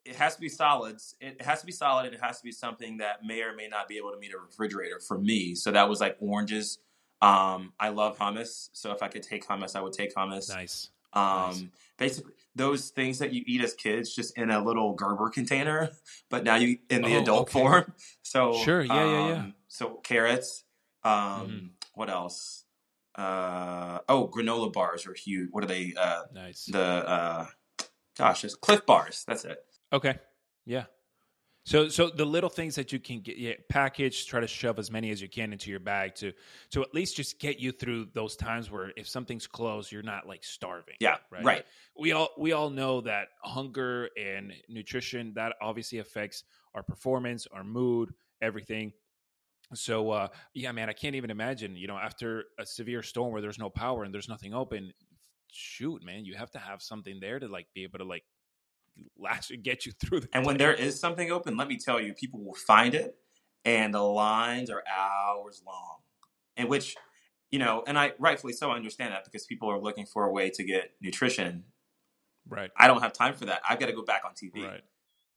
it 0.03 0.15
has 0.15 0.35
to 0.35 0.41
be 0.41 0.49
solids. 0.49 1.15
It 1.21 1.41
has 1.43 1.59
to 1.59 1.65
be 1.65 1.71
solid 1.71 2.07
and 2.07 2.15
it 2.15 2.21
has 2.21 2.39
to 2.39 2.43
be 2.43 2.51
something 2.51 2.97
that 2.97 3.23
may 3.23 3.43
or 3.43 3.53
may 3.53 3.67
not 3.67 3.87
be 3.87 3.97
able 3.97 4.11
to 4.11 4.17
meet 4.17 4.33
a 4.33 4.39
refrigerator 4.39 4.99
for 4.99 5.19
me. 5.19 5.53
So 5.53 5.71
that 5.71 5.87
was 5.89 5.99
like 5.99 6.17
oranges. 6.19 6.79
Um 7.21 7.73
i 7.79 7.89
love 7.89 8.17
hummus. 8.17 8.69
So 8.71 8.93
if 8.93 9.03
i 9.03 9.09
could 9.09 9.23
take 9.23 9.45
hummus 9.45 9.75
i 9.75 9.81
would 9.81 9.93
take 9.93 10.15
hummus. 10.15 10.49
Nice. 10.49 10.89
Um, 11.13 11.49
nice. 11.49 11.63
basically 11.97 12.31
those 12.55 12.89
things 12.89 13.19
that 13.19 13.33
you 13.33 13.43
eat 13.45 13.61
as 13.61 13.73
kids 13.73 14.13
just 14.13 14.37
in 14.37 14.49
a 14.49 14.63
little 14.63 14.93
Gerber 14.93 15.29
container, 15.29 15.89
but 16.29 16.43
now 16.43 16.55
you 16.55 16.79
in 16.89 17.01
the 17.01 17.15
oh, 17.15 17.21
adult 17.21 17.41
okay. 17.43 17.59
form. 17.59 17.93
So 18.23 18.53
sure, 18.53 18.81
yeah, 18.81 18.93
um, 18.93 19.09
yeah, 19.09 19.27
yeah. 19.27 19.33
Um, 19.33 19.53
so 19.67 19.99
carrots. 20.03 20.63
Um, 21.03 21.11
mm-hmm. 21.11 21.65
what 21.95 22.09
else? 22.09 22.63
Uh, 23.13 23.99
oh, 24.07 24.29
granola 24.29 24.71
bars 24.71 25.05
are 25.05 25.13
huge. 25.13 25.49
What 25.51 25.65
are 25.65 25.67
they? 25.67 25.93
Uh, 25.99 26.21
nice. 26.33 26.65
The 26.65 26.81
uh, 26.81 27.45
gosh, 28.17 28.45
it's 28.45 28.55
Clif 28.55 28.85
bars. 28.85 29.25
That's 29.27 29.43
it. 29.43 29.59
Okay. 29.91 30.17
Yeah. 30.65 30.85
So, 31.63 31.89
so 31.89 32.09
the 32.09 32.25
little 32.25 32.49
things 32.49 32.73
that 32.75 32.91
you 32.91 32.99
can 32.99 33.19
get 33.19 33.37
yeah, 33.37 33.53
package, 33.69 34.25
try 34.25 34.39
to 34.39 34.47
shove 34.47 34.79
as 34.79 34.89
many 34.89 35.11
as 35.11 35.21
you 35.21 35.29
can 35.29 35.53
into 35.53 35.69
your 35.69 35.79
bag 35.79 36.15
to, 36.15 36.33
to 36.71 36.81
at 36.81 36.93
least 36.93 37.15
just 37.15 37.39
get 37.39 37.59
you 37.59 37.71
through 37.71 38.07
those 38.13 38.35
times 38.35 38.71
where 38.71 38.91
if 38.97 39.07
something's 39.07 39.45
closed, 39.45 39.91
you're 39.91 40.01
not 40.01 40.27
like 40.27 40.43
starving. 40.43 40.95
Yeah, 40.99 41.17
right. 41.29 41.45
Right. 41.45 41.65
We 41.97 42.13
all 42.13 42.29
we 42.37 42.53
all 42.53 42.71
know 42.71 43.01
that 43.01 43.27
hunger 43.43 44.09
and 44.17 44.53
nutrition 44.69 45.33
that 45.35 45.53
obviously 45.61 45.99
affects 45.99 46.43
our 46.73 46.81
performance, 46.81 47.47
our 47.51 47.63
mood, 47.63 48.11
everything. 48.41 48.93
So, 49.73 50.09
uh, 50.11 50.27
yeah, 50.53 50.71
man, 50.71 50.89
I 50.89 50.93
can't 50.93 51.15
even 51.15 51.29
imagine. 51.29 51.75
You 51.75 51.87
know, 51.87 51.97
after 51.97 52.45
a 52.59 52.65
severe 52.65 53.03
storm 53.03 53.31
where 53.31 53.41
there's 53.41 53.59
no 53.59 53.69
power 53.69 54.03
and 54.03 54.13
there's 54.13 54.27
nothing 54.27 54.53
open, 54.53 54.91
shoot, 55.51 56.03
man, 56.03 56.25
you 56.25 56.35
have 56.35 56.51
to 56.51 56.59
have 56.59 56.81
something 56.81 57.19
there 57.19 57.39
to 57.39 57.47
like 57.47 57.67
be 57.75 57.83
able 57.83 57.99
to 57.99 58.05
like 58.05 58.23
last 59.17 59.51
get 59.63 59.85
you 59.85 59.91
through. 59.99 60.21
The 60.21 60.29
and 60.33 60.43
day. 60.43 60.47
when 60.47 60.57
there 60.57 60.73
is 60.73 60.99
something 60.99 61.31
open, 61.31 61.57
let 61.57 61.67
me 61.67 61.77
tell 61.77 62.01
you, 62.01 62.13
people 62.13 62.43
will 62.43 62.53
find 62.53 62.93
it, 62.93 63.15
and 63.65 63.93
the 63.93 64.01
lines 64.01 64.69
are 64.69 64.83
hours 64.87 65.61
long. 65.65 65.97
In 66.57 66.67
which, 66.67 66.95
you 67.49 67.59
know, 67.59 67.83
and 67.87 67.97
I 67.97 68.11
rightfully 68.19 68.53
so 68.53 68.71
I 68.71 68.75
understand 68.75 69.13
that 69.13 69.23
because 69.23 69.45
people 69.45 69.69
are 69.69 69.79
looking 69.79 70.05
for 70.05 70.25
a 70.25 70.31
way 70.31 70.49
to 70.51 70.63
get 70.63 70.91
nutrition. 71.01 71.63
Right. 72.47 72.71
I 72.75 72.87
don't 72.87 73.01
have 73.01 73.13
time 73.13 73.35
for 73.35 73.45
that. 73.45 73.61
I've 73.67 73.79
got 73.79 73.85
to 73.85 73.93
go 73.93 74.03
back 74.03 74.23
on 74.25 74.31
TV. 74.31 74.65
Right. 74.65 74.81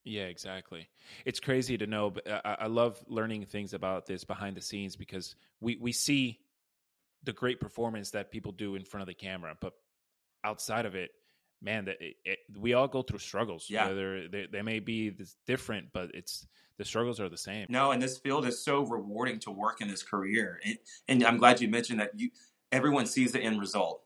Yeah, 0.04 0.24
exactly. 0.24 0.88
It's 1.24 1.40
crazy 1.40 1.78
to 1.78 1.86
know, 1.86 2.10
but 2.10 2.28
uh, 2.28 2.40
I, 2.44 2.56
I 2.60 2.66
love 2.66 3.02
learning 3.08 3.46
things 3.46 3.72
about 3.72 4.06
this 4.06 4.24
behind 4.24 4.56
the 4.56 4.60
scenes 4.60 4.96
because 4.96 5.34
we 5.60 5.78
we 5.80 5.92
see 5.92 6.40
the 7.22 7.32
great 7.32 7.58
performance 7.58 8.10
that 8.10 8.30
people 8.30 8.52
do 8.52 8.74
in 8.74 8.84
front 8.84 9.02
of 9.02 9.06
the 9.06 9.14
camera, 9.14 9.56
but 9.60 9.72
outside 10.44 10.84
of 10.84 10.94
it, 10.94 11.10
man, 11.64 11.86
that 11.86 11.96
it, 12.00 12.16
it, 12.24 12.38
we 12.56 12.74
all 12.74 12.88
go 12.88 13.02
through 13.02 13.18
struggles. 13.18 13.66
Yeah, 13.68 13.88
whether 13.88 14.28
they, 14.28 14.46
they 14.50 14.62
may 14.62 14.80
be 14.80 15.12
different, 15.46 15.88
but 15.92 16.10
it's 16.14 16.46
the 16.78 16.84
struggles 16.84 17.20
are 17.20 17.28
the 17.28 17.38
same. 17.38 17.66
No, 17.68 17.92
and 17.92 18.02
this 18.02 18.18
field 18.18 18.46
is 18.46 18.62
so 18.62 18.84
rewarding 18.84 19.38
to 19.40 19.50
work 19.50 19.80
in 19.80 19.88
this 19.88 20.02
career, 20.02 20.60
and, 20.64 20.78
and 21.08 21.24
I'm 21.24 21.38
glad 21.38 21.60
you 21.60 21.68
mentioned 21.68 22.00
that. 22.00 22.10
You 22.16 22.30
everyone 22.70 23.06
sees 23.06 23.32
the 23.32 23.40
end 23.40 23.60
result, 23.60 24.02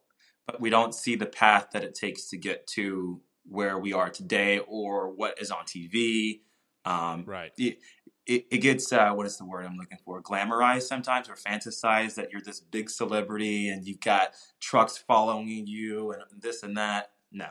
but 0.47 0.61
we 0.61 0.71
don't 0.71 0.95
see 0.95 1.17
the 1.17 1.27
path 1.27 1.69
that 1.73 1.83
it 1.85 1.95
takes 1.95 2.29
to 2.31 2.37
get 2.37 2.67
to 2.69 3.21
where 3.49 3.79
we 3.79 3.93
are 3.93 4.11
today 4.11 4.59
or 4.59 5.11
what 5.11 5.41
is 5.41 5.51
on 5.51 5.65
TV. 5.65 6.41
Um, 6.85 7.25
right. 7.27 7.53
It, 7.57 7.79
it, 8.27 8.47
it 8.51 8.59
gets 8.59 8.93
uh, 8.93 9.11
what 9.13 9.27
is 9.27 9.39
the 9.39 9.47
word 9.47 9.65
I'm 9.65 9.77
looking 9.77 9.99
for? 10.05 10.23
Glamorized 10.23 10.83
sometimes 10.83 11.29
or 11.31 11.35
fantasized 11.35 12.17
that 12.17 12.31
you're 12.31 12.43
this 12.43 12.61
big 12.61 12.91
celebrity 12.91 13.71
and 13.71 13.87
you've 13.87 14.01
got 14.01 14.35
trucks 14.61 14.99
following 14.99 15.67
you 15.67 16.13
and 16.13 16.23
this 16.39 16.63
and 16.63 16.77
that 16.77 17.11
no, 17.33 17.49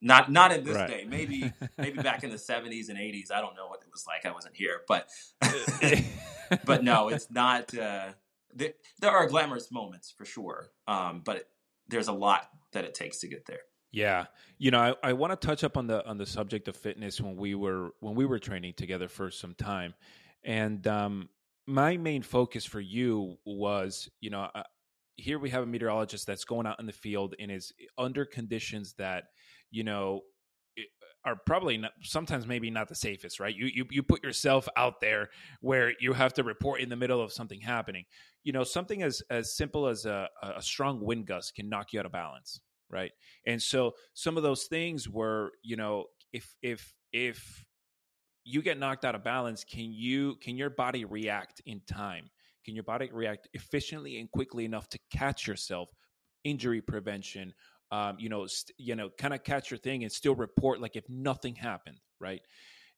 not 0.00 0.30
not 0.30 0.52
in 0.52 0.64
this 0.64 0.76
right. 0.76 0.88
day. 0.88 1.06
Maybe 1.08 1.52
maybe 1.78 2.02
back 2.02 2.24
in 2.24 2.30
the 2.30 2.38
seventies 2.38 2.88
and 2.88 2.98
eighties. 2.98 3.30
I 3.30 3.40
don't 3.40 3.56
know 3.56 3.66
what 3.66 3.80
it 3.80 3.88
was 3.92 4.04
like. 4.06 4.26
I 4.26 4.32
wasn't 4.32 4.56
here, 4.56 4.82
but 4.86 5.08
but 6.64 6.84
no, 6.84 7.08
it's 7.08 7.30
not. 7.30 7.76
Uh, 7.76 8.08
there, 8.54 8.74
there, 9.00 9.10
are 9.10 9.26
glamorous 9.26 9.72
moments 9.72 10.12
for 10.16 10.24
sure, 10.24 10.70
um, 10.86 11.22
but 11.24 11.36
it, 11.38 11.48
there's 11.88 12.08
a 12.08 12.12
lot 12.12 12.48
that 12.72 12.84
it 12.84 12.94
takes 12.94 13.20
to 13.20 13.28
get 13.28 13.46
there. 13.46 13.60
Yeah, 13.90 14.26
you 14.58 14.70
know, 14.70 14.80
I, 14.80 15.10
I 15.10 15.12
want 15.12 15.38
to 15.38 15.46
touch 15.46 15.64
up 15.64 15.76
on 15.76 15.86
the 15.86 16.06
on 16.06 16.18
the 16.18 16.26
subject 16.26 16.68
of 16.68 16.76
fitness 16.76 17.20
when 17.20 17.36
we 17.36 17.54
were 17.54 17.90
when 18.00 18.14
we 18.14 18.26
were 18.26 18.38
training 18.38 18.74
together 18.74 19.08
for 19.08 19.30
some 19.30 19.54
time, 19.54 19.94
and 20.44 20.86
um, 20.86 21.28
my 21.66 21.96
main 21.96 22.22
focus 22.22 22.64
for 22.64 22.80
you 22.80 23.36
was, 23.44 24.10
you 24.20 24.30
know, 24.30 24.48
here 25.16 25.38
we 25.38 25.50
have 25.50 25.62
a 25.62 25.66
meteorologist 25.66 26.26
that's 26.26 26.44
going 26.44 26.66
out 26.66 26.80
in 26.80 26.86
the 26.86 26.92
field 26.92 27.34
and 27.38 27.50
is 27.50 27.72
under 27.98 28.24
conditions 28.24 28.94
that 28.98 29.24
you 29.70 29.84
know 29.84 30.20
are 31.24 31.36
probably 31.46 31.78
not, 31.78 31.92
sometimes 32.02 32.46
maybe 32.46 32.70
not 32.70 32.88
the 32.88 32.94
safest 32.94 33.40
right? 33.40 33.54
You, 33.54 33.70
you 33.72 33.84
you 33.90 34.02
put 34.02 34.22
yourself 34.22 34.68
out 34.76 35.00
there 35.00 35.30
where 35.60 35.92
you 36.00 36.12
have 36.12 36.34
to 36.34 36.42
report 36.42 36.80
in 36.80 36.88
the 36.88 36.96
middle 36.96 37.20
of 37.20 37.32
something 37.32 37.60
happening. 37.60 38.04
You 38.42 38.52
know 38.52 38.64
something 38.64 39.02
as 39.02 39.22
as 39.30 39.56
simple 39.56 39.86
as 39.86 40.04
a, 40.04 40.28
a 40.42 40.62
strong 40.62 41.00
wind 41.00 41.26
gust 41.26 41.54
can 41.54 41.68
knock 41.68 41.92
you 41.92 42.00
out 42.00 42.06
of 42.06 42.12
balance 42.12 42.60
right? 42.90 43.12
And 43.46 43.60
so 43.60 43.92
some 44.14 44.36
of 44.36 44.42
those 44.42 44.64
things 44.64 45.08
were 45.08 45.52
you 45.62 45.76
know 45.76 46.06
if 46.32 46.54
if 46.62 46.94
if 47.12 47.64
you 48.44 48.62
get 48.62 48.78
knocked 48.78 49.04
out 49.04 49.14
of 49.14 49.24
balance 49.24 49.64
can 49.64 49.92
you 49.92 50.36
can 50.42 50.56
your 50.56 50.70
body 50.70 51.04
react 51.04 51.62
in 51.66 51.80
time 51.86 52.30
can 52.64 52.74
your 52.74 52.84
body 52.84 53.10
react 53.12 53.48
efficiently 53.52 54.18
and 54.18 54.30
quickly 54.30 54.64
enough 54.64 54.88
to 54.90 54.98
catch 55.10 55.46
yourself? 55.46 55.90
Injury 56.44 56.80
prevention, 56.80 57.54
um, 57.90 58.16
you 58.18 58.28
know, 58.28 58.46
st- 58.46 58.74
you 58.78 58.94
know, 58.96 59.10
kind 59.18 59.34
of 59.34 59.42
catch 59.44 59.70
your 59.70 59.78
thing 59.78 60.02
and 60.02 60.12
still 60.12 60.34
report 60.34 60.80
like 60.80 60.96
if 60.96 61.04
nothing 61.08 61.54
happened, 61.54 61.98
right? 62.20 62.40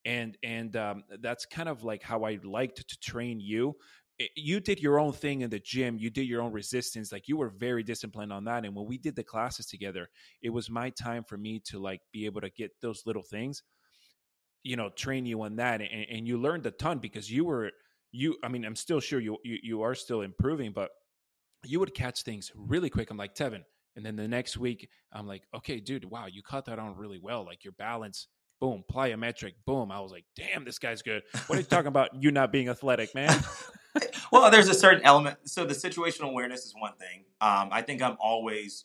And 0.05 0.37
and 0.43 0.77
um, 0.77 1.05
that's 1.21 1.47
kind 1.47 1.69
of 1.69 1.85
like 1.85 2.03
how 2.03 2.25
I 2.25 2.39
liked 2.43 2.89
to 2.89 2.99
train 3.01 3.41
you. 3.41 3.77
You 4.35 4.61
did 4.61 4.81
your 4.81 4.99
own 4.99 5.13
thing 5.13 5.43
in 5.43 5.51
the 5.51 5.59
gym. 5.59 5.99
You 5.99 6.09
did 6.09 6.27
your 6.27 6.41
own 6.41 6.53
resistance. 6.53 7.13
Like 7.13 7.29
you 7.29 7.37
were 7.37 7.51
very 7.51 7.83
disciplined 7.83 8.33
on 8.33 8.45
that. 8.45 8.65
And 8.65 8.75
when 8.75 8.87
we 8.87 8.97
did 8.97 9.15
the 9.15 9.23
classes 9.23 9.67
together, 9.67 10.09
it 10.41 10.49
was 10.49 10.71
my 10.71 10.89
time 10.91 11.23
for 11.23 11.37
me 11.37 11.61
to 11.67 11.79
like 11.79 12.01
be 12.13 12.25
able 12.25 12.41
to 12.41 12.51
get 12.51 12.71
those 12.81 13.03
little 13.05 13.23
things 13.23 13.63
you 14.67 14.75
know 14.75 14.89
train 14.91 15.25
you 15.25 15.41
on 15.43 15.55
that 15.57 15.81
and, 15.81 16.07
and 16.11 16.27
you 16.27 16.37
learned 16.37 16.67
a 16.67 16.73
ton 16.73 16.99
because 16.99 17.31
you 17.31 17.45
were 17.45 17.71
you 18.13 18.37
i 18.43 18.49
mean 18.49 18.65
i'm 18.65 18.77
still 18.77 19.01
sure 19.01 19.21
you, 19.21 19.37
you 19.45 19.59
you 19.63 19.83
are 19.83 19.95
still 19.95 20.23
improving 20.23 20.73
but 20.73 20.91
you 21.65 21.81
would 21.81 21.95
catch 21.95 22.23
things 22.23 22.53
really 22.55 22.89
quick. 22.89 23.11
I'm 23.11 23.17
like 23.17 23.35
tevin 23.35 23.63
and 23.97 24.05
then 24.05 24.17
the 24.17 24.29
next 24.29 24.57
week 24.57 24.89
i'm 25.13 25.27
like 25.27 25.43
okay 25.55 25.81
dude 25.81 26.05
wow 26.05 26.27
you 26.27 26.43
caught 26.43 26.67
that 26.67 26.79
on 26.79 26.97
really 26.97 27.19
well 27.21 27.45
like 27.45 27.65
your 27.65 27.73
balance 27.73 28.29
boom 28.61 28.83
plyometric 28.91 29.53
boom. 29.67 29.91
I 29.91 30.01
was 30.01 30.13
like 30.13 30.25
damn 30.37 30.65
this 30.65 30.79
guy's 30.79 31.03
good. 31.03 31.23
What 31.47 31.57
are 31.57 31.61
you 31.61 31.67
talking 31.67 31.89
about 31.89 32.23
you 32.23 32.31
not 32.31 32.53
being 32.53 32.69
athletic 32.69 33.15
man? 33.15 33.35
Well 34.31 34.51
there's 34.51 34.69
a 34.69 34.75
certain 34.75 35.03
element 35.05 35.39
so 35.45 35.65
the 35.65 35.73
situational 35.73 36.29
awareness 36.29 36.67
is 36.67 36.75
one 36.79 36.93
thing. 36.99 37.25
Um, 37.41 37.71
i 37.73 37.81
think 37.81 38.03
i'm 38.03 38.19
always 38.21 38.85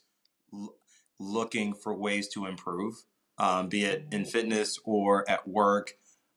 l- 0.54 0.76
looking 1.20 1.74
for 1.74 1.94
ways 1.94 2.30
to 2.30 2.46
improve 2.46 3.04
um, 3.42 3.70
be 3.70 3.86
it 3.86 4.06
in 4.12 4.24
fitness 4.24 4.80
or 4.86 5.28
at 5.30 5.48
work. 5.48 5.96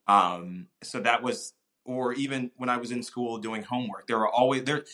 Um, 0.09 0.69
so 0.83 1.01
that 1.01 1.23
was 1.23 1.53
or 1.85 2.13
even 2.15 2.51
when 2.57 2.69
I 2.69 2.77
was 2.77 2.91
in 2.91 3.03
school 3.03 3.39
doing 3.39 3.63
homework, 3.63 4.07
there 4.07 4.19
are 4.19 4.29
always 4.29 4.65
there 4.65 4.85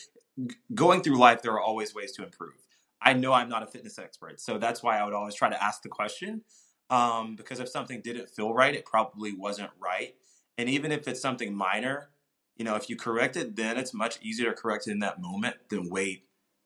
going 0.73 1.01
through 1.01 1.17
life. 1.17 1.41
There 1.41 1.53
are 1.53 1.61
always 1.61 1.93
ways 1.93 2.11
to 2.13 2.23
improve. 2.23 2.53
I 3.01 3.13
know 3.13 3.33
I'm 3.33 3.49
not 3.49 3.63
a 3.63 3.67
fitness 3.67 3.97
expert, 3.97 4.39
so 4.39 4.57
that's 4.57 4.83
why 4.83 4.97
I 4.97 5.03
would 5.03 5.13
always 5.13 5.35
try 5.35 5.49
to 5.49 5.63
ask 5.63 5.81
the 5.81 5.89
question. 5.89 6.41
Um, 6.89 7.35
because 7.35 7.59
if 7.59 7.69
something 7.69 8.01
didn't 8.01 8.29
feel 8.29 8.53
right, 8.53 8.75
it 8.75 8.85
probably 8.85 9.33
wasn't 9.33 9.71
right. 9.79 10.15
And 10.57 10.69
even 10.69 10.91
if 10.91 11.07
it's 11.07 11.21
something 11.21 11.55
minor, 11.55 12.09
you 12.57 12.65
know, 12.65 12.75
if 12.75 12.89
you 12.89 12.95
correct 12.95 13.37
it, 13.37 13.55
then 13.55 13.77
it's 13.77 13.93
much 13.93 14.19
easier 14.21 14.49
to 14.49 14.55
correct 14.61 14.87
it 14.87 14.91
in 14.91 14.99
that 14.99 15.21
moment 15.21 15.55
than 15.69 15.89
wait 15.89 16.25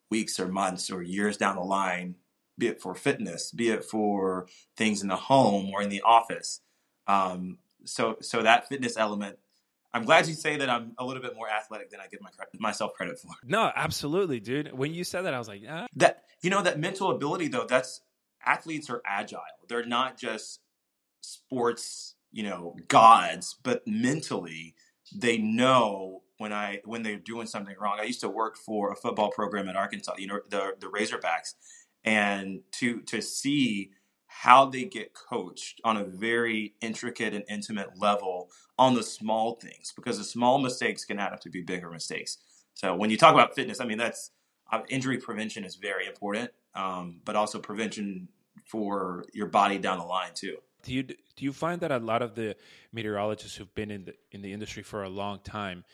weeks 0.10 0.40
or 0.40 0.48
months 0.48 0.90
or 0.90 1.02
years 1.02 1.38
down 1.38 1.56
the 1.56 1.62
line, 1.62 2.16
be 2.58 2.68
it 2.68 2.82
for 2.82 2.96
fitness, 2.96 3.52
be 3.52 3.70
it 3.70 3.84
for 3.84 4.48
things 4.76 5.02
in 5.02 5.08
the 5.10 5.16
home 5.16 5.70
or 5.74 5.82
in 5.82 5.90
the 5.90 6.02
office. 6.02 6.62
Um, 7.08 7.60
so, 7.84 8.18
so 8.20 8.42
that 8.42 8.68
fitness 8.68 8.98
element 8.98 9.38
I'm 9.96 10.04
glad 10.04 10.28
you 10.28 10.34
say 10.34 10.58
that 10.58 10.70
I'm 10.70 10.92
a 10.98 11.06
little 11.06 11.22
bit 11.22 11.36
more 11.38 11.50
athletic 11.50 11.90
than 11.90 12.02
I 12.02 12.08
give 12.08 12.20
my, 12.22 12.30
myself 12.60 12.94
credit 12.96 13.18
for. 13.18 13.30
No, 13.46 13.72
absolutely, 13.74 14.42
dude. 14.42 14.74
When 14.74 14.94
you 14.94 15.06
said 15.06 15.22
that, 15.22 15.34
I 15.34 15.40
was 15.40 15.48
like, 15.48 15.62
ah. 15.70 15.88
that 15.96 16.24
you 16.42 16.50
know 16.50 16.62
that 16.62 16.78
mental 16.78 17.12
ability 17.12 17.48
though. 17.48 17.66
That's 17.66 18.02
athletes 18.46 18.90
are 18.90 19.02
agile. 19.06 19.40
They're 19.70 19.86
not 19.86 20.18
just 20.18 20.60
sports, 21.22 22.16
you 22.34 22.44
know, 22.44 22.76
gods, 22.90 23.56
but 23.64 23.88
mentally 23.88 24.76
they 25.16 25.38
know 25.38 26.24
when 26.40 26.52
I 26.52 26.82
when 26.84 27.04
they're 27.04 27.16
doing 27.16 27.48
something 27.48 27.76
wrong. 27.80 27.98
I 27.98 28.04
used 28.04 28.20
to 28.20 28.30
work 28.30 28.58
for 28.58 28.92
a 28.92 28.98
football 28.98 29.32
program 29.32 29.70
at 29.70 29.78
Arkansas, 29.78 30.16
you 30.18 30.28
know, 30.28 30.42
the 30.50 30.74
the 30.78 30.88
Razorbacks, 30.88 31.54
and 32.04 32.64
to 32.80 33.00
to 33.04 33.22
see 33.22 33.92
how 34.42 34.66
they 34.66 34.84
get 34.84 35.14
coached 35.14 35.80
on 35.86 35.96
a 35.96 36.04
very 36.04 36.74
intricate 36.82 37.34
and 37.34 37.46
intimate 37.48 37.98
level 37.98 38.50
on 38.78 38.94
the 38.94 39.02
small 39.02 39.56
things 39.56 39.94
because 39.96 40.18
the 40.18 40.26
small 40.26 40.60
mistakes 40.60 41.06
can 41.06 41.20
add 41.20 41.32
up 41.32 41.40
to 41.40 41.50
be 41.50 41.62
bigger 41.62 41.90
mistakes. 41.90 42.38
So 42.74 42.94
when 42.96 43.10
you 43.10 43.18
talk 43.18 43.34
about 43.34 43.56
fitness, 43.56 43.80
I 43.80 43.86
mean 43.86 43.98
that's 43.98 44.32
uh, 44.72 44.82
injury 44.90 45.20
prevention 45.20 45.64
is 45.64 45.76
very 45.78 46.06
important, 46.06 46.52
um, 46.74 47.22
but 47.24 47.38
also 47.38 47.60
prevention 47.60 48.28
for 48.66 49.24
your 49.34 49.48
body 49.48 49.78
down 49.78 50.00
the 50.00 50.06
line 50.06 50.32
too. 50.36 50.58
Do 50.84 50.94
you 50.94 51.04
do 51.04 51.16
you 51.38 51.54
find 51.54 51.80
that 51.80 51.92
a 51.92 52.00
lot 52.00 52.22
of 52.22 52.36
the 52.36 52.58
meteorologists 52.92 53.56
who've 53.56 53.74
been 53.74 53.90
in 53.90 54.04
the 54.04 54.16
in 54.32 54.42
the 54.42 54.52
industry 54.52 54.84
for 54.84 55.04
a 55.04 55.10
long 55.10 55.40
time, 55.40 55.86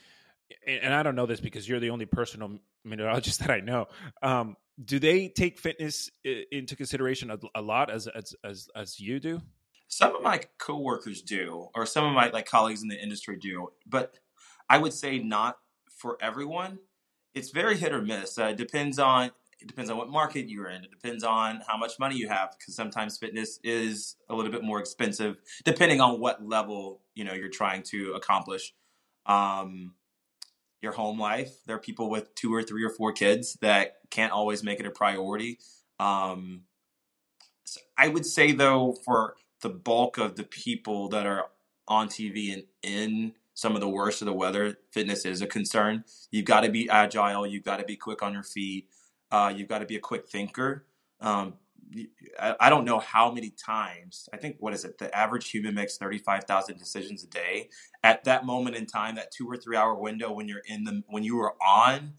and, 0.65 0.93
I 0.93 1.03
don't 1.03 1.15
know 1.15 1.25
this 1.25 1.39
because 1.39 1.67
you're 1.67 1.79
the 1.79 1.89
only 1.89 2.05
personal 2.05 2.59
mineralogist 2.87 3.37
that 3.39 3.51
I 3.51 3.59
know, 3.59 3.87
um, 4.21 4.55
do 4.83 4.99
they 4.99 5.27
take 5.27 5.59
fitness 5.59 6.09
into 6.23 6.75
consideration 6.75 7.31
a, 7.31 7.37
a 7.55 7.61
lot 7.61 7.91
as, 7.91 8.07
as 8.07 8.33
as 8.43 8.69
as 8.75 8.99
you 8.99 9.19
do? 9.19 9.41
Some 9.87 10.15
of 10.15 10.21
my 10.21 10.41
coworkers 10.57 11.21
do, 11.21 11.67
or 11.75 11.85
some 11.85 12.05
of 12.05 12.13
my 12.13 12.29
like 12.29 12.45
colleagues 12.45 12.81
in 12.81 12.87
the 12.87 13.01
industry 13.01 13.37
do, 13.37 13.69
but 13.85 14.17
I 14.69 14.77
would 14.77 14.93
say 14.93 15.19
not 15.19 15.57
for 15.97 16.17
everyone. 16.21 16.79
It's 17.33 17.51
very 17.51 17.77
hit 17.77 17.93
or 17.93 18.01
miss. 18.01 18.37
Uh, 18.37 18.45
it 18.45 18.57
depends 18.57 18.99
on 18.99 19.31
it 19.61 19.67
depends 19.67 19.91
on 19.91 19.97
what 19.97 20.09
market 20.09 20.49
you're 20.49 20.69
in. 20.69 20.83
It 20.83 20.89
depends 20.89 21.23
on 21.23 21.61
how 21.67 21.77
much 21.77 21.99
money 21.99 22.15
you 22.15 22.27
have, 22.29 22.55
because 22.57 22.75
sometimes 22.75 23.17
fitness 23.17 23.59
is 23.63 24.15
a 24.27 24.33
little 24.33 24.51
bit 24.51 24.63
more 24.63 24.79
expensive, 24.79 25.37
depending 25.63 26.01
on 26.01 26.19
what 26.19 26.43
level 26.43 27.01
you 27.13 27.23
know 27.23 27.33
you're 27.33 27.49
trying 27.49 27.83
to 27.83 28.13
accomplish. 28.13 28.73
Um, 29.27 29.93
your 30.81 30.93
home 30.93 31.19
life. 31.19 31.51
There 31.65 31.75
are 31.75 31.79
people 31.79 32.09
with 32.09 32.33
two 32.35 32.53
or 32.53 32.63
three 32.63 32.83
or 32.83 32.89
four 32.89 33.11
kids 33.11 33.57
that 33.61 33.97
can't 34.09 34.31
always 34.31 34.63
make 34.63 34.79
it 34.79 34.85
a 34.85 34.91
priority. 34.91 35.59
Um, 35.99 36.63
so 37.63 37.79
I 37.97 38.07
would 38.07 38.25
say, 38.25 38.51
though, 38.51 38.97
for 39.05 39.35
the 39.61 39.69
bulk 39.69 40.17
of 40.17 40.35
the 40.35 40.43
people 40.43 41.07
that 41.09 41.25
are 41.25 41.45
on 41.87 42.07
TV 42.07 42.53
and 42.53 42.63
in 42.83 43.33
some 43.53 43.75
of 43.75 43.81
the 43.81 43.89
worst 43.89 44.21
of 44.21 44.25
the 44.25 44.33
weather, 44.33 44.77
fitness 44.91 45.25
is 45.25 45.41
a 45.41 45.47
concern. 45.47 46.03
You've 46.31 46.45
got 46.45 46.61
to 46.61 46.69
be 46.69 46.89
agile. 46.89 47.45
You've 47.45 47.63
got 47.63 47.77
to 47.77 47.85
be 47.85 47.95
quick 47.95 48.23
on 48.23 48.33
your 48.33 48.43
feet. 48.43 48.87
Uh, 49.29 49.53
you've 49.55 49.69
got 49.69 49.79
to 49.79 49.85
be 49.85 49.95
a 49.95 49.99
quick 49.99 50.27
thinker. 50.27 50.85
Um, 51.19 51.53
I 52.39 52.69
don't 52.69 52.85
know 52.85 52.99
how 52.99 53.31
many 53.31 53.49
times. 53.49 54.29
I 54.33 54.37
think 54.37 54.57
what 54.59 54.73
is 54.73 54.85
it? 54.85 54.97
The 54.97 55.13
average 55.15 55.49
human 55.49 55.75
makes 55.75 55.97
thirty-five 55.97 56.45
thousand 56.45 56.77
decisions 56.77 57.23
a 57.23 57.27
day. 57.27 57.69
At 58.03 58.23
that 58.25 58.45
moment 58.45 58.75
in 58.75 58.85
time, 58.85 59.15
that 59.15 59.31
two 59.31 59.49
or 59.49 59.57
three 59.57 59.77
hour 59.77 59.95
window 59.95 60.31
when 60.31 60.47
you're 60.47 60.63
in 60.65 60.83
the 60.83 61.03
when 61.07 61.23
you 61.23 61.37
were 61.37 61.53
on, 61.61 62.13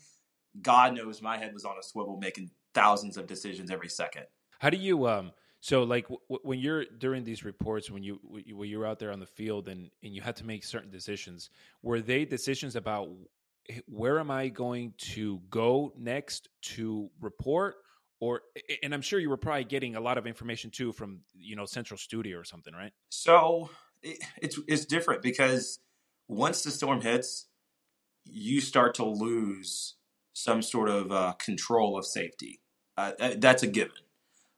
God 0.60 0.94
knows 0.94 1.22
my 1.22 1.38
head 1.38 1.54
was 1.54 1.64
on 1.64 1.76
a 1.78 1.82
swivel 1.82 2.18
making 2.18 2.50
thousands 2.74 3.16
of 3.16 3.26
decisions 3.26 3.70
every 3.70 3.88
second. 3.88 4.26
How 4.58 4.70
do 4.70 4.76
you 4.76 5.06
um? 5.06 5.32
So 5.60 5.84
like 5.84 6.04
w- 6.04 6.40
when 6.42 6.58
you're 6.58 6.84
during 6.84 7.24
these 7.24 7.44
reports, 7.44 7.90
when 7.90 8.02
you 8.02 8.20
when 8.24 8.68
you're 8.68 8.86
out 8.86 8.98
there 8.98 9.12
on 9.12 9.20
the 9.20 9.26
field 9.26 9.68
and 9.68 9.90
and 10.02 10.14
you 10.14 10.20
had 10.20 10.36
to 10.36 10.44
make 10.44 10.64
certain 10.64 10.90
decisions, 10.90 11.50
were 11.82 12.00
they 12.00 12.24
decisions 12.24 12.76
about 12.76 13.08
where 13.86 14.18
am 14.18 14.30
I 14.30 14.48
going 14.48 14.92
to 14.98 15.40
go 15.50 15.92
next 15.96 16.48
to 16.62 17.08
report? 17.20 17.76
Or 18.22 18.42
and 18.84 18.94
i'm 18.94 19.02
sure 19.02 19.18
you 19.18 19.28
were 19.28 19.36
probably 19.36 19.64
getting 19.64 19.96
a 19.96 20.00
lot 20.00 20.16
of 20.16 20.28
information 20.28 20.70
too 20.70 20.92
from 20.92 21.20
you 21.34 21.56
know 21.56 21.66
central 21.66 21.98
studio 21.98 22.38
or 22.38 22.44
something 22.44 22.72
right? 22.72 22.92
So 23.10 23.68
it, 24.00 24.18
it's 24.40 24.58
it's 24.68 24.84
different 24.86 25.22
because 25.22 25.80
once 26.28 26.62
the 26.62 26.70
storm 26.70 27.00
hits 27.00 27.48
you 28.24 28.60
start 28.60 28.94
to 28.94 29.04
lose 29.04 29.96
some 30.32 30.62
sort 30.62 30.88
of 30.88 31.10
uh, 31.10 31.32
control 31.44 31.98
of 31.98 32.06
safety. 32.06 32.60
Uh, 32.96 33.12
that's 33.36 33.64
a 33.64 33.66
given. 33.66 33.96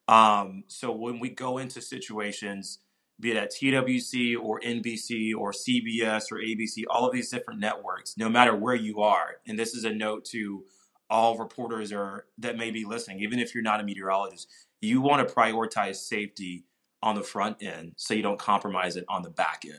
Um, 0.06 0.64
so 0.68 0.92
when 0.92 1.18
we 1.18 1.30
go 1.30 1.56
into 1.58 1.80
situations 1.80 2.80
be 3.20 3.30
it 3.30 3.36
at 3.36 3.52
twc 3.52 4.36
or 4.42 4.60
nbc 4.60 5.32
or 5.38 5.52
cbs 5.52 6.32
or 6.32 6.38
abc 6.38 6.82
all 6.90 7.06
of 7.06 7.12
these 7.12 7.30
different 7.30 7.60
networks 7.60 8.16
no 8.18 8.28
matter 8.28 8.56
where 8.56 8.74
you 8.74 9.02
are 9.02 9.36
and 9.46 9.56
this 9.56 9.72
is 9.72 9.84
a 9.84 9.94
note 9.94 10.24
to 10.24 10.64
all 11.14 11.38
reporters 11.38 11.92
are 11.92 12.26
that 12.38 12.56
may 12.56 12.72
be 12.72 12.84
listening, 12.84 13.20
even 13.20 13.38
if 13.38 13.54
you're 13.54 13.62
not 13.62 13.78
a 13.78 13.84
meteorologist, 13.84 14.48
you 14.80 15.00
want 15.00 15.26
to 15.26 15.32
prioritize 15.32 15.96
safety 15.96 16.64
on 17.04 17.14
the 17.14 17.22
front 17.22 17.62
end 17.62 17.92
so 17.96 18.14
you 18.14 18.22
don't 18.22 18.38
compromise 18.38 18.96
it 18.96 19.04
on 19.08 19.22
the 19.22 19.30
back 19.30 19.62
end. 19.64 19.78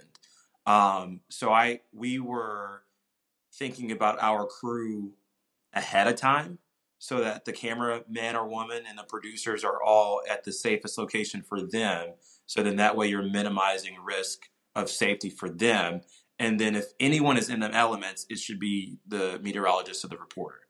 Um, 0.66 1.20
so 1.30 1.52
I 1.52 1.82
we 1.94 2.20
were 2.20 2.84
thinking 3.54 3.92
about 3.92 4.18
our 4.22 4.48
crew 4.48 5.12
ahead 5.74 6.08
of 6.08 6.16
time 6.16 6.58
so 7.00 7.20
that 7.20 7.44
the 7.44 7.52
cameraman 7.52 8.38
or 8.38 8.48
woman 8.48 8.84
and 8.88 8.98
the 8.98 9.04
producers 9.04 9.66
are 9.66 9.84
all 9.84 10.22
at 10.30 10.46
the 10.46 10.54
safest 10.54 10.98
location 10.98 11.42
for 11.42 11.62
them. 11.62 12.14
So 12.46 12.64
then 12.64 12.78
that 12.78 12.96
way 12.96 13.08
you're 13.10 13.30
minimizing 13.30 13.98
risk 14.02 14.48
of 14.74 14.90
safety 14.90 15.30
for 15.30 15.50
them. 15.50 16.00
And 16.40 16.62
then 16.62 16.76
if 16.78 16.86
anyone 16.98 17.38
is 17.38 17.50
in 17.50 17.60
the 17.60 17.72
elements, 17.72 18.26
it 18.30 18.40
should 18.40 18.60
be 18.60 19.00
the 19.06 19.38
meteorologist 19.44 20.06
or 20.06 20.08
the 20.08 20.18
reporter. 20.18 20.65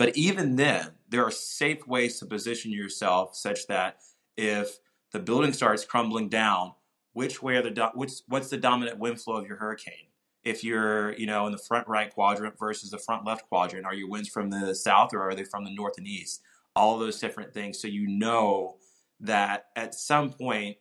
But 0.00 0.16
even 0.16 0.56
then, 0.56 0.92
there 1.10 1.26
are 1.26 1.30
safe 1.30 1.86
ways 1.86 2.18
to 2.18 2.24
position 2.24 2.72
yourself 2.72 3.36
such 3.36 3.66
that 3.66 3.98
if 4.34 4.78
the 5.12 5.18
building 5.18 5.52
starts 5.52 5.84
crumbling 5.84 6.30
down, 6.30 6.72
which 7.12 7.42
way 7.42 7.56
are 7.56 7.62
the 7.62 7.70
do- 7.70 7.90
which, 7.92 8.12
what's 8.26 8.48
the 8.48 8.56
dominant 8.56 8.98
wind 8.98 9.20
flow 9.20 9.36
of 9.36 9.46
your 9.46 9.58
hurricane? 9.58 10.08
If 10.42 10.64
you're, 10.64 11.12
you 11.18 11.26
know, 11.26 11.44
in 11.44 11.52
the 11.52 11.58
front 11.58 11.86
right 11.86 12.10
quadrant 12.10 12.58
versus 12.58 12.92
the 12.92 12.98
front 12.98 13.26
left 13.26 13.46
quadrant, 13.50 13.84
are 13.84 13.92
your 13.92 14.08
winds 14.08 14.30
from 14.30 14.48
the 14.48 14.74
south 14.74 15.12
or 15.12 15.20
are 15.20 15.34
they 15.34 15.44
from 15.44 15.64
the 15.64 15.74
north 15.74 15.98
and 15.98 16.08
east? 16.08 16.40
All 16.74 16.98
those 16.98 17.20
different 17.20 17.52
things, 17.52 17.78
so 17.78 17.86
you 17.86 18.08
know 18.08 18.76
that 19.20 19.66
at 19.76 19.94
some 19.94 20.30
point, 20.30 20.78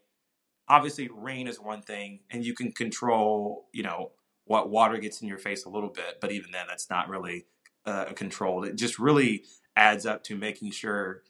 obviously, 0.70 1.10
rain 1.14 1.50
is 1.50 1.60
one 1.60 1.82
thing, 1.82 2.22
and 2.32 2.46
you 2.46 2.54
can 2.54 2.72
control, 2.72 3.68
you 3.74 3.84
know, 3.84 4.12
what 4.46 4.70
water 4.70 4.98
gets 4.98 5.22
in 5.22 5.28
your 5.28 5.40
face 5.40 5.66
a 5.66 5.70
little 5.70 5.90
bit, 5.90 6.20
but 6.22 6.32
even 6.32 6.52
then, 6.52 6.68
that's 6.70 6.90
not 6.90 7.10
really 7.10 7.48
uh, 7.90 8.14
controlled. 8.14 8.66
It 8.66 8.76
just 8.76 9.00
really 9.00 9.46
adds 9.76 10.06
up 10.06 10.24
to 10.26 10.36
making 10.36 10.72
sure 10.72 11.24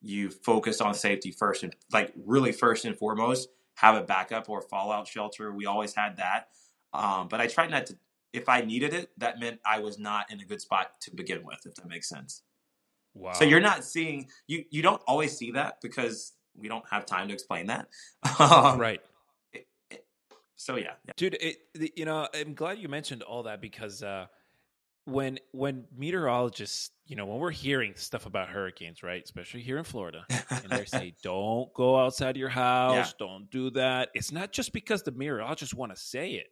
you 0.00 0.30
focus 0.30 0.80
on 0.80 0.94
safety 0.94 1.30
first 1.30 1.62
and 1.62 1.74
like 1.92 2.12
really 2.24 2.52
first 2.52 2.84
and 2.84 2.96
foremost 2.96 3.48
have 3.74 3.96
a 3.96 4.02
backup 4.02 4.48
or 4.48 4.60
fallout 4.62 5.08
shelter. 5.08 5.52
We 5.52 5.66
always 5.66 5.94
had 5.94 6.18
that, 6.18 6.48
um, 6.92 7.28
but 7.28 7.40
I 7.40 7.46
tried 7.48 7.70
not 7.70 7.86
to. 7.86 7.96
If 8.32 8.48
I 8.48 8.62
needed 8.62 8.94
it, 8.94 9.10
that 9.18 9.38
meant 9.38 9.60
I 9.64 9.78
was 9.78 9.98
not 9.98 10.30
in 10.30 10.40
a 10.40 10.44
good 10.44 10.60
spot 10.60 11.00
to 11.02 11.14
begin 11.14 11.44
with. 11.44 11.60
If 11.64 11.74
that 11.76 11.88
makes 11.88 12.08
sense. 12.08 12.42
Wow. 13.14 13.32
So 13.32 13.44
you're 13.44 13.60
not 13.60 13.84
seeing 13.84 14.28
you. 14.46 14.64
You 14.70 14.82
don't 14.82 15.02
always 15.06 15.36
see 15.36 15.52
that 15.52 15.80
because 15.80 16.32
we 16.56 16.68
don't 16.68 16.84
have 16.90 17.06
time 17.06 17.28
to 17.28 17.34
explain 17.34 17.66
that. 17.66 17.88
um, 18.38 18.78
right. 18.78 19.00
so 20.56 20.76
yeah, 20.76 20.92
yeah. 21.06 21.12
dude. 21.16 21.38
It, 21.40 21.58
you 21.96 22.04
know, 22.04 22.28
I'm 22.34 22.54
glad 22.54 22.78
you 22.78 22.88
mentioned 22.88 23.22
all 23.22 23.44
that 23.44 23.60
because 23.60 24.02
uh, 24.02 24.26
when 25.06 25.38
when 25.52 25.84
meteorologists, 25.96 26.90
you 27.06 27.16
know, 27.16 27.26
when 27.26 27.38
we're 27.38 27.50
hearing 27.50 27.92
stuff 27.96 28.26
about 28.26 28.48
hurricanes, 28.48 29.02
right, 29.02 29.22
especially 29.22 29.60
here 29.62 29.76
in 29.78 29.84
Florida, 29.84 30.24
and 30.50 30.70
they 30.70 30.84
say, 30.86 31.14
"Don't 31.22 31.72
go 31.74 31.98
outside 31.98 32.36
your 32.36 32.48
house, 32.48 32.94
Yeah. 33.20 33.26
don't 33.26 33.50
do 33.50 33.70
that," 33.70 34.08
it's 34.14 34.32
not 34.32 34.52
just 34.52 34.72
because 34.72 35.02
the 35.02 35.12
meteorologists 35.12 35.74
want 35.74 35.94
to 35.94 36.00
say 36.00 36.32
it. 36.32 36.46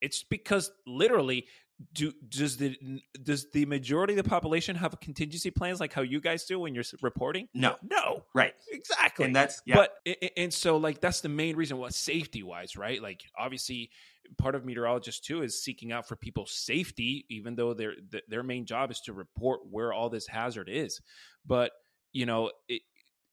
It's 0.00 0.22
because 0.22 0.70
literally, 0.86 1.46
do 1.94 2.12
does 2.28 2.56
the 2.58 2.76
does 3.22 3.50
the 3.52 3.64
majority 3.66 4.12
of 4.12 4.22
the 4.22 4.28
population 4.28 4.76
have 4.76 4.98
contingency 5.00 5.50
plans 5.50 5.80
like 5.80 5.92
how 5.92 6.02
you 6.02 6.20
guys 6.20 6.44
do 6.44 6.60
when 6.60 6.74
you're 6.74 6.84
reporting? 7.02 7.48
No, 7.54 7.76
No, 7.82 8.24
right. 8.34 8.54
exactly. 8.70 9.24
And 9.24 9.34
that's 9.34 9.62
yeah. 9.66 9.74
But 9.76 9.96
and 10.36 10.52
so 10.54 10.76
like 10.76 11.00
that's 11.00 11.22
the 11.22 11.28
main 11.28 11.56
reason 11.56 11.78
what 11.78 11.92
safety 11.94 12.42
wise, 12.42 12.76
right? 12.76 13.02
Like 13.02 13.22
obviously 13.38 13.90
part 14.38 14.54
of 14.54 14.64
meteorologists 14.64 15.20
too 15.20 15.42
is 15.42 15.62
seeking 15.62 15.92
out 15.92 16.08
for 16.08 16.16
people's 16.16 16.52
safety, 16.52 17.24
even 17.30 17.54
though 17.54 17.74
their 17.74 17.94
their 18.28 18.42
main 18.42 18.66
job 18.66 18.90
is 18.90 19.00
to 19.02 19.12
report 19.12 19.60
where 19.70 19.92
all 19.92 20.08
this 20.08 20.26
hazard 20.26 20.68
is. 20.70 21.00
But 21.44 21.72
you 22.12 22.26
know, 22.26 22.50
it, 22.68 22.82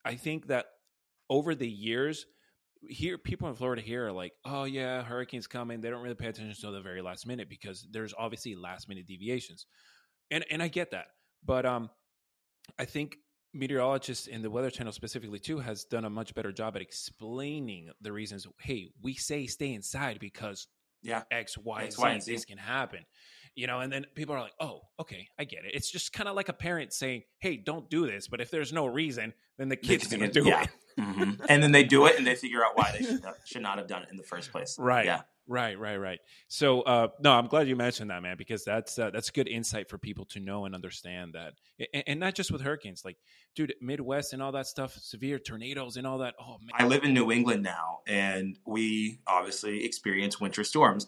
I 0.06 0.16
think 0.16 0.48
that 0.48 0.66
over 1.30 1.56
the 1.56 1.70
years, 1.70 2.26
here 2.88 3.18
people 3.18 3.50
in 3.50 3.56
Florida 3.56 3.82
here 3.82 4.08
are 4.08 4.12
like, 4.12 4.34
oh 4.46 4.66
yeah, 4.66 5.04
hurricanes 5.04 5.48
coming. 5.48 5.82
They 5.82 5.90
don't 5.90 6.02
really 6.02 6.16
pay 6.16 6.28
attention 6.28 6.56
to 6.62 6.72
the 6.72 6.82
very 6.82 7.02
last 7.02 7.26
minute 7.26 7.50
because 7.50 7.88
there's 7.92 8.14
obviously 8.18 8.56
last 8.56 8.90
minute 8.90 9.08
deviations, 9.08 9.66
and 10.32 10.46
and 10.50 10.62
I 10.62 10.68
get 10.68 10.92
that, 10.92 11.08
but 11.46 11.66
um, 11.66 11.90
I 12.78 12.86
think 12.86 13.18
meteorologists 13.54 14.28
in 14.28 14.42
the 14.42 14.50
Weather 14.50 14.70
Channel 14.70 14.92
specifically 14.92 15.40
too 15.40 15.60
has 15.60 15.84
done 15.86 16.06
a 16.06 16.10
much 16.10 16.34
better 16.34 16.52
job 16.52 16.76
at 16.76 16.82
explaining 16.82 17.92
the 18.02 18.12
reasons. 18.12 18.48
Hey, 18.60 18.90
we 19.02 19.14
say 19.14 19.46
stay 19.46 19.74
inside 19.74 20.20
because 20.20 20.68
yeah, 21.04 21.24
X, 21.32 21.58
Y, 21.58 21.84
X, 21.84 21.96
and 21.96 22.04
Y, 22.04 22.20
Z, 22.20 22.32
this 22.32 22.46
can 22.46 22.58
happen. 22.58 23.00
You 23.56 23.68
know, 23.68 23.82
and 23.82 23.94
then 23.94 24.06
people 24.16 24.34
are 24.34 24.40
like, 24.40 24.54
"Oh, 24.60 24.82
okay, 25.00 25.28
I 25.38 25.44
get 25.44 25.64
it." 25.66 25.72
It's 25.76 25.92
just 25.92 26.12
kind 26.12 26.28
of 26.28 26.36
like 26.36 26.50
a 26.50 26.54
parent 26.54 26.92
saying, 26.92 27.24
"Hey, 27.40 27.58
don't 27.58 27.90
do 27.90 28.08
this," 28.08 28.28
but 28.28 28.42
if 28.42 28.50
there's 28.50 28.74
no 28.74 28.88
reason, 28.88 29.34
then 29.58 29.70
the 29.70 29.76
kid's 29.76 30.08
to 30.08 30.28
do 30.28 30.44
yeah. 30.46 30.64
it. 30.64 30.70
hmm 31.00 31.32
and 31.50 31.62
then 31.62 31.72
they 31.72 31.84
do 31.84 32.08
it, 32.08 32.18
and 32.18 32.26
they 32.26 32.36
figure 32.36 32.66
out 32.66 32.72
why 32.76 32.92
they 32.98 33.06
should 33.06 33.24
not, 33.24 33.36
should 33.46 33.62
not 33.62 33.78
have 33.78 33.88
done 33.88 34.04
it 34.04 34.10
in 34.10 34.18
the 34.18 34.24
first 34.24 34.52
place. 34.52 34.76
Right. 34.80 35.06
Yeah. 35.06 35.22
Right, 35.48 35.78
right, 35.78 35.98
right. 35.98 36.20
So, 36.48 36.82
uh, 36.84 37.10
no, 37.20 37.34
I'm 37.34 37.48
glad 37.48 37.68
you 37.68 37.76
mentioned 37.76 38.10
that, 38.12 38.24
man, 38.24 38.38
because 38.38 38.64
that's 38.64 38.98
uh, 38.98 39.10
that's 39.10 39.30
good 39.30 39.50
insight 39.50 39.90
for 39.90 39.98
people 39.98 40.26
to 40.28 40.40
know 40.40 40.66
and 40.66 40.74
understand 40.74 41.34
that, 41.34 41.54
and, 41.94 42.04
and 42.08 42.20
not 42.20 42.34
just 42.34 42.50
with 42.50 42.62
hurricanes, 42.62 43.04
like, 43.04 43.18
dude, 43.54 43.74
Midwest 43.82 44.32
and 44.32 44.42
all 44.42 44.54
that 44.54 44.68
stuff, 44.68 44.94
severe 44.94 45.40
tornadoes 45.40 45.98
and 45.98 46.08
all 46.08 46.20
that. 46.20 46.36
Oh 46.40 46.58
man, 46.62 46.72
I 46.74 46.88
live 46.88 47.04
in 47.04 47.14
New 47.14 47.30
England 47.30 47.62
now, 47.62 48.00
and 48.08 48.58
we 48.66 49.20
obviously 49.28 49.84
experience 49.84 50.40
winter 50.40 50.64
storms. 50.64 51.08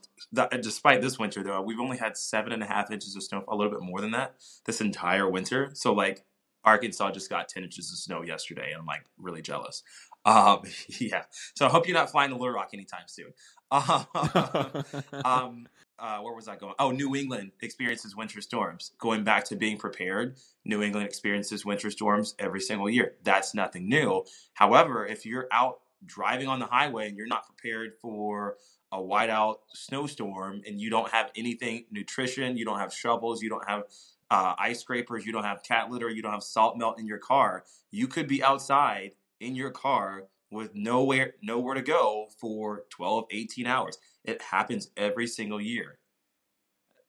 Despite 0.62 1.02
this 1.02 1.18
winter, 1.18 1.42
though, 1.42 1.62
we've 1.62 1.80
only 1.80 1.98
had 1.98 2.18
seven 2.18 2.52
and 2.52 2.62
a 2.62 2.68
half 2.68 2.92
inches 2.92 3.16
of 3.16 3.24
snow, 3.24 3.46
a 3.48 3.56
little 3.56 3.72
bit 3.72 3.82
more 3.82 4.02
than 4.02 4.12
that, 4.12 4.36
this 4.66 4.82
entire 4.82 5.30
winter. 5.30 5.72
So, 5.74 5.94
like, 5.94 6.26
Arkansas 6.66 7.12
just 7.12 7.30
got 7.30 7.48
10 7.48 7.64
inches 7.64 7.92
of 7.92 7.98
snow 7.98 8.24
yesterday, 8.24 8.72
and 8.72 8.80
I'm 8.80 8.86
like 8.86 9.06
really 9.18 9.42
jealous. 9.42 9.84
Um, 10.26 10.64
yeah. 11.00 11.24
So, 11.56 11.66
I 11.66 11.70
hope 11.70 11.88
you're 11.88 11.96
not 11.96 12.12
flying 12.12 12.32
to 12.32 12.36
Little 12.36 12.54
Rock 12.54 12.72
anytime 12.74 13.04
soon. 13.08 13.32
Um, 13.72 14.06
um, 15.26 15.68
uh, 15.98 16.20
where 16.20 16.34
was 16.34 16.48
I 16.48 16.56
going? 16.56 16.74
Oh, 16.78 16.92
New 16.92 17.16
England 17.16 17.52
experiences 17.62 18.16
winter 18.16 18.42
storms. 18.42 18.92
Going 19.00 19.24
back 19.24 19.46
to 19.46 19.56
being 19.56 19.78
prepared, 19.78 20.38
New 20.66 20.82
England 20.82 21.08
experiences 21.08 21.66
winter 21.66 21.90
storms 21.90 22.36
every 22.38 22.62
single 22.62 22.90
year. 22.90 23.16
That's 23.24 23.54
nothing 23.54 23.88
new. 23.88 24.26
However, 24.54 25.06
if 25.06 25.26
you're 25.26 25.48
out 25.52 25.80
driving 26.06 26.48
on 26.48 26.60
the 26.60 26.66
highway 26.66 27.08
and 27.08 27.18
you're 27.18 27.28
not 27.28 27.46
prepared 27.46 27.94
for 28.02 28.58
a 28.92 28.98
whiteout 28.98 29.56
snowstorm 29.74 30.62
and 30.68 30.80
you 30.80 30.90
don't 30.90 31.10
have 31.12 31.32
anything 31.36 31.86
nutrition, 31.92 32.58
you 32.58 32.66
don't 32.66 32.80
have 32.80 32.94
shovels, 32.94 33.42
you 33.42 33.50
don't 33.50 33.68
have 33.68 33.84
uh, 34.30 34.54
ice 34.58 34.82
scrapers, 34.82 35.26
you 35.26 35.32
don't 35.32 35.44
have 35.44 35.64
cat 35.64 35.90
litter, 35.90 36.10
you 36.10 36.22
don't 36.22 36.34
have 36.34 36.44
salt 36.44 36.78
melt 36.78 37.00
in 37.00 37.08
your 37.08 37.18
car, 37.18 37.64
you 37.92 38.08
could 38.08 38.28
be 38.28 38.44
outside 38.44 39.12
in 39.40 39.56
your 39.56 39.72
car 39.72 40.24
with 40.56 40.74
nowhere 40.74 41.34
nowhere 41.42 41.76
to 41.76 41.82
go 41.82 42.28
for 42.40 42.86
12 42.90 43.26
18 43.30 43.68
hours. 43.68 43.98
It 44.24 44.42
happens 44.42 44.90
every 44.98 45.28
single 45.28 45.62
year. 45.62 46.00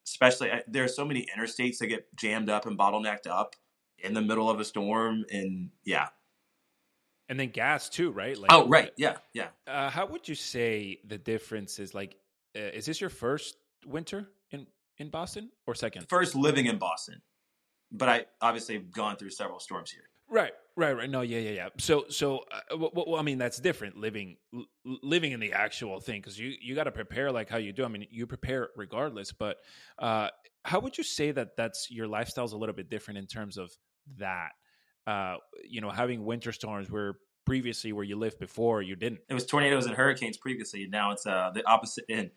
Especially 0.07 0.51
there 0.69 0.85
are 0.85 0.89
so 0.89 1.05
many 1.05 1.27
interstates 1.37 1.79
that 1.79 1.87
get 1.87 2.15
jammed 2.17 2.51
up 2.51 2.67
and 2.67 2.79
bottlenecked 2.79 3.27
up 3.27 3.57
in 3.99 4.15
the 4.15 4.21
middle 4.21 4.51
of 4.51 4.61
a 4.61 4.65
storm 4.65 5.25
and 5.31 5.71
yeah. 5.85 6.09
And 7.29 7.41
then 7.41 7.51
gas 7.51 7.89
too, 7.89 8.11
right? 8.13 8.37
Like, 8.37 8.53
oh 8.53 8.69
right. 8.69 8.91
Yeah 8.97 9.17
yeah. 9.33 9.49
Uh, 9.67 9.91
how 9.91 10.07
would 10.07 10.29
you 10.29 10.35
say 10.35 11.01
the 11.07 11.19
difference 11.19 11.79
is? 11.79 11.95
Like, 11.95 12.17
uh, 12.57 12.61
is 12.75 12.87
this 12.87 13.01
your 13.01 13.11
first 13.11 13.57
winter 13.87 14.29
in 14.51 14.67
in 14.99 15.09
Boston 15.09 15.51
or 15.67 15.75
second? 15.75 16.09
first 16.09 16.35
living 16.35 16.67
in 16.67 16.79
boston. 16.79 17.21
But 17.93 18.09
i 18.09 18.27
obviously 18.41 18.75
have 18.75 18.91
gone 18.91 19.17
through 19.17 19.31
several 19.31 19.61
storms 19.61 19.91
here. 19.91 20.09
Right, 20.29 20.53
right, 20.77 20.93
right. 20.93 21.11
No, 21.11 21.23
yeah, 21.23 21.39
yeah, 21.39 21.51
yeah. 21.51 21.69
So, 21.79 22.05
so, 22.09 22.45
uh, 22.53 22.77
well, 22.77 22.93
well, 22.95 23.17
I 23.17 23.23
mean, 23.23 23.39
that's 23.39 23.59
different 23.59 23.97
living 23.97 24.37
l- 24.55 24.67
living 25.03 25.33
in 25.33 25.41
the 25.41 25.53
actual 25.53 26.01
thing 26.01 26.21
because 26.21 26.39
you 26.39 26.55
you 26.61 26.75
got 26.75 26.85
to 26.85 26.93
prepare 26.93 27.33
like 27.33 27.49
how 27.49 27.59
you 27.59 27.73
do. 27.73 27.85
I 27.85 27.89
mean, 27.89 28.07
you 28.11 28.27
prepare 28.27 28.71
regardless. 28.77 29.33
But 29.33 29.57
uh, 29.99 30.29
how 30.65 30.81
would 30.81 30.97
you 30.99 31.05
say 31.05 31.31
that 31.33 31.57
that's 31.57 31.91
your 31.91 32.07
lifestyle's 32.07 32.53
a 32.53 32.57
little 32.57 32.75
bit 32.75 32.89
different 32.91 33.19
in 33.19 33.27
terms 33.27 33.57
of 33.57 33.71
that? 34.19 34.51
Uh, 35.07 35.37
you 35.69 35.81
know, 35.81 35.91
having 35.91 36.25
winter 36.25 36.53
storms 36.53 36.91
where 36.91 37.15
previously 37.45 37.93
where 37.93 38.05
you 38.05 38.17
lived 38.17 38.39
before 38.41 38.83
you 38.83 38.97
didn't. 38.97 39.21
it 39.29 39.35
was 39.35 39.47
tornadoes 39.47 39.87
and 39.87 39.95
hurricanes 39.95 40.37
previously 40.37 40.83
and 40.83 40.91
now 40.91 41.13
it's 41.13 41.25
uh, 41.27 41.49
the 41.55 41.65
opposite 41.65 42.05
end 42.11 42.29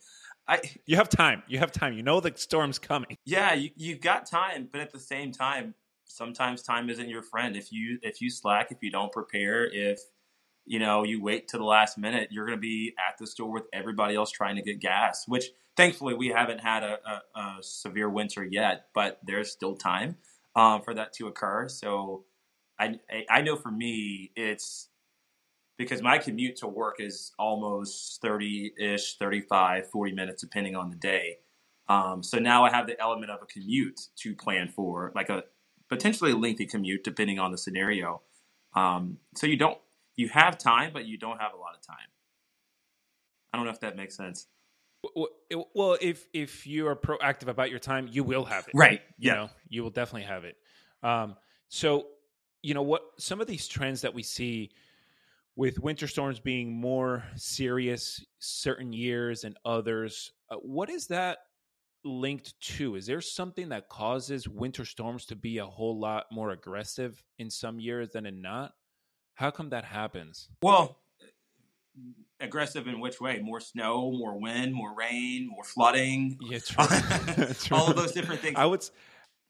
i 0.47 0.61
You 0.85 0.97
have 0.97 1.09
time. 1.09 1.41
You 1.47 1.57
have 1.57 1.71
time. 1.71 1.93
You 1.93 2.03
know 2.03 2.19
the 2.19 2.31
storm's 2.35 2.77
coming. 2.77 3.17
yeah 3.25 3.53
you, 3.53 3.71
you've 3.75 4.01
got 4.01 4.27
time 4.27 4.69
but 4.71 4.81
at 4.81 4.91
the 4.91 4.99
same 4.99 5.31
time 5.31 5.73
sometimes 6.10 6.62
time 6.62 6.89
isn't 6.89 7.10
your 7.10 7.24
friend. 7.24 7.55
If 7.55 7.72
you 7.72 7.99
if 8.01 8.22
you 8.22 8.30
slack 8.30 8.72
if 8.72 8.80
you 8.82 8.91
don't 8.91 9.12
prepare 9.12 9.66
if 9.66 9.99
you 10.66 10.80
know 10.80 11.03
you 11.03 11.22
wait 11.22 11.47
to 11.49 11.57
the 11.57 11.64
last 11.64 11.97
minute 11.97 12.30
you're 12.32 12.45
going 12.45 12.57
to 12.57 12.62
be 12.62 12.93
at 12.99 13.18
the 13.18 13.26
store 13.26 13.51
with 13.51 13.64
everybody 13.74 14.16
else 14.16 14.30
trying 14.30 14.55
to 14.57 14.62
get 14.62 14.80
gas 14.80 15.24
which 15.28 15.45
thankfully 15.78 16.14
we 16.14 16.28
haven't 16.28 16.60
had 16.60 16.84
a, 16.84 16.99
a, 17.05 17.39
a 17.39 17.57
severe 17.62 18.10
winter 18.10 18.43
yet 18.43 18.88
but 18.93 19.20
there's 19.26 19.51
still 19.51 19.76
time 19.76 20.16
um, 20.55 20.82
for 20.82 20.93
that 20.93 21.14
to 21.14 21.28
occur. 21.28 21.68
So 21.68 22.26
I, 22.80 22.99
I 23.30 23.41
know 23.41 23.55
for 23.55 23.72
me 23.72 24.32
it's 24.36 24.89
because 25.78 26.01
my 26.01 26.18
commute 26.18 26.57
to 26.57 26.68
work 26.68 26.97
is 26.99 27.32
almost 27.39 28.22
30-ish 28.22 29.18
35 29.18 29.89
40 29.89 30.12
minutes 30.14 30.41
depending 30.41 30.76
on 30.76 30.89
the 30.89 30.95
day. 30.95 31.38
Um, 31.88 32.22
so 32.22 32.38
now 32.38 32.66
i 32.66 32.70
have 32.70 32.86
the 32.86 32.99
element 33.01 33.32
of 33.32 33.41
a 33.41 33.47
commute 33.47 33.99
to 34.18 34.36
plan 34.36 34.68
for 34.68 35.12
like 35.16 35.30
a 35.30 35.43
potentially 35.89 36.33
lengthy 36.33 36.65
commute 36.65 37.03
depending 37.03 37.39
on 37.39 37.51
the 37.51 37.57
scenario 37.57 38.21
um, 38.75 39.17
so 39.35 39.47
you 39.47 39.57
don't 39.57 39.77
you 40.15 40.29
have 40.29 40.57
time 40.57 40.91
but 40.93 41.05
you 41.05 41.17
don't 41.17 41.39
have 41.41 41.53
a 41.53 41.57
lot 41.57 41.75
of 41.75 41.81
time 41.81 42.07
i 43.53 43.57
don't 43.57 43.65
know 43.65 43.71
if 43.71 43.79
that 43.79 43.95
makes 43.95 44.15
sense 44.15 44.47
Well, 45.73 45.97
if 46.01 46.27
if 46.33 46.67
you 46.67 46.87
are 46.87 46.95
proactive 46.95 47.47
about 47.47 47.69
your 47.69 47.79
time, 47.79 48.09
you 48.11 48.23
will 48.23 48.43
have 48.45 48.67
it. 48.67 48.73
right 48.73 49.01
You 49.17 49.29
yeah 49.29 49.35
know, 49.35 49.49
you 49.69 49.81
will 49.83 49.89
definitely 49.91 50.27
have 50.27 50.43
it. 50.43 50.57
Um, 51.01 51.35
so, 51.69 52.07
you 52.61 52.73
know 52.73 52.81
what? 52.81 53.01
Some 53.17 53.39
of 53.39 53.47
these 53.47 53.67
trends 53.67 54.01
that 54.01 54.13
we 54.13 54.23
see 54.23 54.71
with 55.55 55.79
winter 55.79 56.07
storms 56.07 56.39
being 56.39 56.73
more 56.73 57.23
serious 57.35 58.25
certain 58.39 58.91
years 58.91 59.45
and 59.45 59.57
others, 59.63 60.31
uh, 60.49 60.57
what 60.57 60.89
is 60.89 61.07
that 61.07 61.39
linked 62.04 62.60
to? 62.62 62.95
Is 62.95 63.06
there 63.06 63.22
something 63.22 63.70
that 63.70 63.89
causes 63.89 64.47
winter 64.47 64.86
storms 64.86 65.26
to 65.26 65.36
be 65.36 65.58
a 65.58 65.66
whole 65.66 66.00
lot 66.00 66.26
more 66.32 66.52
aggressive 66.52 67.24
in 67.38 67.50
some 67.50 67.80
years 67.80 68.10
than 68.12 68.26
in 68.26 68.41
not? 68.41 68.74
How 69.36 69.52
come 69.52 69.70
that 69.70 69.86
happens? 69.86 70.50
well 70.62 70.97
aggressive 72.39 72.88
in 72.88 73.00
which 73.02 73.20
way 73.20 73.39
more 73.39 73.60
snow 73.60 74.10
more 74.12 74.39
wind 74.39 74.74
more 74.74 74.95
rain 74.95 75.47
more 75.50 75.64
flooding 75.66 76.38
Yeah, 76.50 76.60
all 77.72 77.89
of 77.89 77.97
those 77.97 78.14
different 78.14 78.39
things 78.39 78.56
I 78.58 78.66
would, 78.66 78.82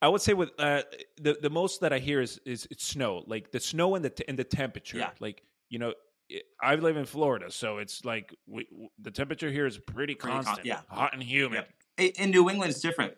I 0.01 0.07
would 0.07 0.21
say 0.21 0.33
with 0.33 0.49
uh, 0.57 0.81
the 1.21 1.37
the 1.39 1.49
most 1.51 1.81
that 1.81 1.93
I 1.93 1.99
hear 1.99 2.21
is 2.21 2.39
is 2.45 2.67
it's 2.71 2.85
snow, 2.85 3.23
like 3.27 3.51
the 3.51 3.59
snow 3.59 3.95
and 3.95 4.03
the 4.03 4.09
t- 4.09 4.23
and 4.27 4.39
the 4.39 4.43
temperature. 4.43 4.97
Yeah. 4.97 5.09
Like 5.19 5.43
you 5.69 5.77
know, 5.77 5.93
I 6.61 6.75
live 6.75 6.95
in 6.97 7.05
Florida, 7.05 7.51
so 7.51 7.77
it's 7.79 8.05
like 8.05 8.33
we, 8.47 8.65
the 8.99 9.11
temperature 9.11 9.51
here 9.51 9.65
is 9.67 9.77
pretty 9.77 10.15
Pretty 10.15 10.15
con- 10.15 10.43
constant, 10.45 10.65
yeah. 10.65 10.79
hot 10.87 11.13
and 11.13 11.21
humid. 11.21 11.59
I- 11.59 11.78
in 11.99 12.31
New 12.31 12.49
England, 12.49 12.71
it's 12.71 12.81
different. 12.81 13.13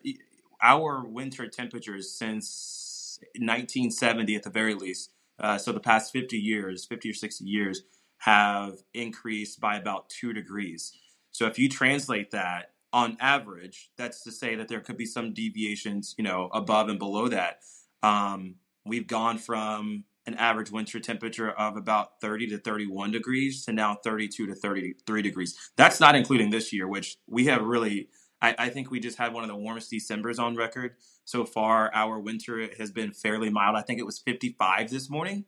Our 0.60 1.04
winter 1.04 1.48
temperatures 1.48 2.12
since 2.12 3.18
1970, 3.34 4.34
at 4.34 4.42
the 4.42 4.50
very 4.50 4.74
least, 4.74 5.12
uh, 5.38 5.58
so 5.58 5.72
the 5.72 5.80
past 5.80 6.12
50 6.12 6.38
years, 6.38 6.84
50 6.84 7.10
or 7.10 7.14
60 7.14 7.44
years, 7.44 7.82
have 8.18 8.78
increased 8.94 9.60
by 9.60 9.76
about 9.76 10.08
two 10.08 10.32
degrees. 10.32 10.92
So 11.32 11.46
if 11.46 11.58
you 11.58 11.68
translate 11.68 12.30
that 12.30 12.72
on 12.92 13.16
average, 13.20 13.90
that's 13.96 14.22
to 14.24 14.30
say 14.30 14.54
that 14.54 14.68
there 14.68 14.80
could 14.80 14.96
be 14.96 15.06
some 15.06 15.32
deviations, 15.32 16.14
you 16.18 16.24
know, 16.24 16.48
above 16.52 16.88
and 16.88 16.98
below 16.98 17.28
that. 17.28 17.60
Um, 18.02 18.56
we've 18.84 19.06
gone 19.06 19.38
from 19.38 20.04
an 20.26 20.34
average 20.34 20.70
winter 20.70 21.00
temperature 21.00 21.50
of 21.50 21.76
about 21.76 22.20
30 22.20 22.48
to 22.48 22.58
31 22.58 23.10
degrees 23.10 23.64
to 23.64 23.72
now 23.72 23.96
32 23.96 24.46
to 24.46 24.54
33 24.54 25.22
degrees. 25.22 25.56
That's 25.76 25.98
not 26.00 26.14
including 26.14 26.50
this 26.50 26.72
year, 26.72 26.86
which 26.86 27.16
we 27.26 27.46
have 27.46 27.62
really, 27.62 28.08
I, 28.42 28.54
I 28.58 28.68
think 28.68 28.90
we 28.90 29.00
just 29.00 29.16
had 29.16 29.32
one 29.32 29.44
of 29.44 29.48
the 29.48 29.56
warmest 29.56 29.90
Decembers 29.90 30.38
on 30.38 30.56
record. 30.56 30.96
So 31.24 31.44
far, 31.44 31.90
our 31.94 32.18
winter 32.18 32.68
has 32.76 32.90
been 32.90 33.12
fairly 33.12 33.48
mild. 33.48 33.76
I 33.76 33.82
think 33.82 34.00
it 34.00 34.06
was 34.06 34.18
55 34.18 34.90
this 34.90 35.08
morning. 35.08 35.44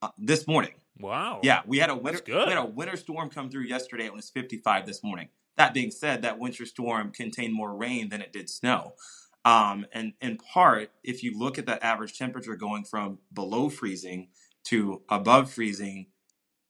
Uh, 0.00 0.08
this 0.16 0.46
morning. 0.46 0.74
Wow. 0.98 1.40
Yeah, 1.42 1.62
we 1.66 1.78
had 1.78 1.90
a 1.90 1.96
winter 1.96 2.20
we 2.26 2.32
had 2.32 2.56
a 2.56 2.64
winter 2.64 2.96
storm 2.96 3.30
come 3.30 3.50
through 3.50 3.64
yesterday. 3.64 4.06
It 4.06 4.14
was 4.14 4.30
55 4.30 4.86
this 4.86 5.04
morning. 5.04 5.28
That 5.56 5.74
being 5.74 5.90
said, 5.90 6.22
that 6.22 6.38
winter 6.38 6.64
storm 6.66 7.10
contained 7.10 7.52
more 7.52 7.76
rain 7.76 8.08
than 8.08 8.20
it 8.20 8.32
did 8.32 8.48
snow. 8.48 8.94
Um, 9.44 9.86
and 9.92 10.12
in 10.20 10.36
part, 10.36 10.90
if 11.02 11.22
you 11.22 11.36
look 11.36 11.58
at 11.58 11.66
that 11.66 11.82
average 11.82 12.16
temperature 12.16 12.54
going 12.54 12.84
from 12.84 13.18
below 13.32 13.68
freezing 13.68 14.28
to 14.64 15.02
above 15.08 15.50
freezing, 15.50 16.06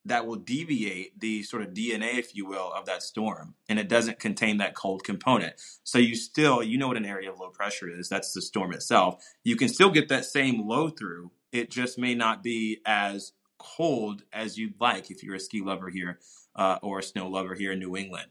that 0.08 0.26
will 0.26 0.36
deviate 0.36 1.18
the 1.20 1.42
sort 1.42 1.62
of 1.62 1.70
DNA, 1.70 2.18
if 2.18 2.34
you 2.34 2.46
will, 2.46 2.72
of 2.72 2.86
that 2.86 3.02
storm. 3.02 3.54
And 3.68 3.78
it 3.78 3.88
doesn't 3.88 4.18
contain 4.18 4.58
that 4.58 4.74
cold 4.74 5.04
component. 5.04 5.54
So 5.84 5.98
you 5.98 6.14
still, 6.14 6.62
you 6.62 6.78
know 6.78 6.88
what 6.88 6.96
an 6.96 7.04
area 7.04 7.30
of 7.30 7.38
low 7.38 7.50
pressure 7.50 7.88
is. 7.88 8.08
That's 8.08 8.32
the 8.32 8.42
storm 8.42 8.72
itself. 8.72 9.24
You 9.44 9.56
can 9.56 9.68
still 9.68 9.90
get 9.90 10.08
that 10.08 10.24
same 10.24 10.66
low 10.66 10.88
through. 10.88 11.30
It 11.52 11.70
just 11.70 11.98
may 11.98 12.14
not 12.14 12.42
be 12.42 12.80
as 12.84 13.32
cold 13.58 14.22
as 14.32 14.56
you'd 14.58 14.80
like 14.80 15.10
if 15.10 15.22
you're 15.22 15.34
a 15.34 15.40
ski 15.40 15.60
lover 15.60 15.90
here 15.90 16.18
uh, 16.56 16.78
or 16.82 16.98
a 16.98 17.02
snow 17.02 17.28
lover 17.28 17.54
here 17.54 17.72
in 17.72 17.78
New 17.78 17.96
England. 17.96 18.26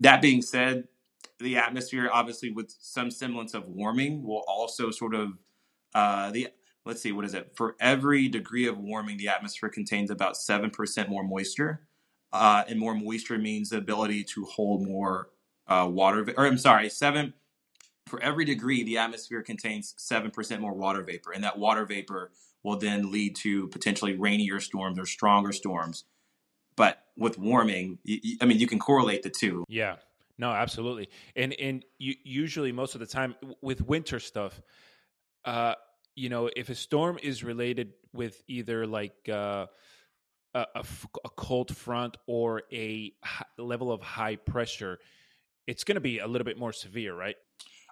That 0.00 0.22
being 0.22 0.42
said, 0.42 0.88
the 1.38 1.56
atmosphere, 1.56 2.08
obviously, 2.12 2.50
with 2.50 2.74
some 2.78 3.10
semblance 3.10 3.54
of 3.54 3.68
warming, 3.68 4.22
will 4.22 4.44
also 4.46 4.90
sort 4.90 5.14
of 5.14 5.32
uh, 5.94 6.30
the 6.30 6.48
let's 6.84 7.00
see, 7.00 7.12
what 7.12 7.24
is 7.24 7.34
it? 7.34 7.52
For 7.54 7.76
every 7.80 8.28
degree 8.28 8.66
of 8.66 8.78
warming, 8.78 9.16
the 9.16 9.28
atmosphere 9.28 9.68
contains 9.68 10.10
about 10.10 10.36
seven 10.36 10.70
percent 10.70 11.08
more 11.08 11.22
moisture, 11.22 11.86
uh, 12.32 12.64
and 12.68 12.78
more 12.78 12.94
moisture 12.94 13.38
means 13.38 13.70
the 13.70 13.78
ability 13.78 14.24
to 14.24 14.44
hold 14.44 14.86
more 14.86 15.30
uh, 15.66 15.88
water. 15.90 16.26
Or 16.36 16.46
I'm 16.46 16.58
sorry, 16.58 16.88
seven. 16.88 17.34
For 18.06 18.20
every 18.20 18.44
degree, 18.44 18.84
the 18.84 18.98
atmosphere 18.98 19.42
contains 19.42 19.94
seven 19.96 20.30
percent 20.30 20.60
more 20.60 20.74
water 20.74 21.02
vapor, 21.02 21.32
and 21.32 21.42
that 21.44 21.58
water 21.58 21.86
vapor 21.86 22.32
will 22.62 22.76
then 22.76 23.10
lead 23.10 23.36
to 23.36 23.68
potentially 23.68 24.14
rainier 24.14 24.60
storms 24.60 24.98
or 24.98 25.06
stronger 25.06 25.52
storms. 25.52 26.04
But 26.76 26.98
with 27.16 27.38
warming, 27.38 27.98
I 28.40 28.46
mean, 28.46 28.58
you 28.58 28.66
can 28.66 28.78
correlate 28.78 29.22
the 29.22 29.30
two. 29.30 29.64
Yeah. 29.68 29.96
No, 30.36 30.50
absolutely. 30.50 31.08
And 31.36 31.52
and 31.54 31.84
usually 31.98 32.72
most 32.72 32.94
of 32.94 33.00
the 33.00 33.06
time 33.06 33.36
with 33.62 33.80
winter 33.86 34.18
stuff, 34.18 34.60
uh, 35.44 35.74
you 36.16 36.28
know, 36.28 36.50
if 36.54 36.68
a 36.68 36.74
storm 36.74 37.18
is 37.22 37.42
related 37.42 37.92
with 38.12 38.42
either 38.46 38.86
like 38.86 39.28
uh, 39.28 39.66
a, 40.54 40.66
a, 40.74 40.84
a 41.24 41.30
cold 41.30 41.76
front 41.76 42.16
or 42.26 42.62
a 42.72 43.12
level 43.58 43.92
of 43.92 44.00
high 44.00 44.36
pressure, 44.36 44.98
it's 45.66 45.84
going 45.84 45.96
to 45.96 46.00
be 46.00 46.18
a 46.18 46.26
little 46.26 46.44
bit 46.44 46.58
more 46.58 46.72
severe, 46.72 47.14
right? 47.14 47.36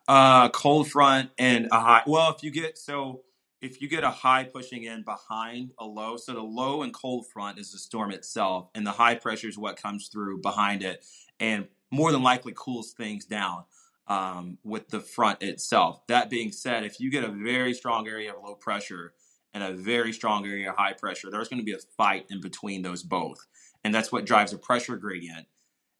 Uh, 0.08 0.48
cold 0.50 0.90
front 0.90 1.30
and 1.38 1.68
a 1.70 1.80
high. 1.80 2.02
Well, 2.06 2.34
if 2.34 2.42
you 2.42 2.50
get 2.50 2.76
so 2.76 3.22
if 3.60 3.80
you 3.80 3.88
get 3.88 4.02
a 4.02 4.10
high 4.10 4.44
pushing 4.44 4.82
in 4.82 5.02
behind 5.02 5.70
a 5.78 5.86
low, 5.86 6.16
so 6.16 6.34
the 6.34 6.42
low 6.42 6.82
and 6.82 6.92
cold 6.92 7.26
front 7.28 7.58
is 7.58 7.70
the 7.70 7.78
storm 7.78 8.10
itself, 8.10 8.68
and 8.74 8.84
the 8.84 8.90
high 8.90 9.14
pressure 9.14 9.48
is 9.48 9.56
what 9.56 9.76
comes 9.76 10.08
through 10.08 10.40
behind 10.40 10.82
it. 10.82 11.04
And 11.38 11.68
more 11.90 12.10
than 12.10 12.22
likely 12.22 12.52
cools 12.56 12.92
things 12.92 13.24
down 13.24 13.64
um, 14.12 14.58
with 14.62 14.88
the 14.88 15.00
front 15.00 15.42
itself. 15.42 16.06
That 16.06 16.28
being 16.28 16.52
said, 16.52 16.84
if 16.84 17.00
you 17.00 17.10
get 17.10 17.24
a 17.24 17.28
very 17.28 17.72
strong 17.72 18.06
area 18.06 18.34
of 18.34 18.44
low 18.44 18.54
pressure 18.54 19.14
and 19.54 19.64
a 19.64 19.72
very 19.72 20.12
strong 20.12 20.46
area 20.46 20.68
of 20.68 20.76
high 20.76 20.92
pressure, 20.92 21.30
there's 21.30 21.48
going 21.48 21.60
to 21.60 21.64
be 21.64 21.72
a 21.72 21.78
fight 21.96 22.26
in 22.28 22.42
between 22.42 22.82
those 22.82 23.02
both. 23.02 23.46
And 23.82 23.94
that's 23.94 24.12
what 24.12 24.26
drives 24.26 24.52
a 24.52 24.58
pressure 24.58 24.96
gradient. 24.96 25.46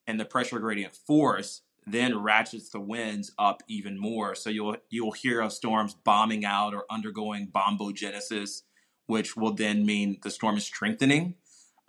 And 0.05 0.19
the 0.19 0.25
pressure 0.25 0.59
gradient 0.59 0.95
force 0.95 1.61
then 1.87 2.21
ratchets 2.21 2.69
the 2.69 2.79
winds 2.79 3.31
up 3.39 3.63
even 3.67 3.99
more. 3.99 4.35
So 4.35 4.51
you'll 4.51 4.77
you'll 4.91 5.11
hear 5.11 5.41
of 5.41 5.51
storms 5.51 5.95
bombing 5.95 6.45
out 6.45 6.75
or 6.75 6.85
undergoing 6.91 7.47
bombogenesis, 7.51 8.61
which 9.07 9.35
will 9.35 9.53
then 9.53 9.87
mean 9.87 10.19
the 10.21 10.29
storm 10.29 10.57
is 10.57 10.65
strengthening 10.65 11.35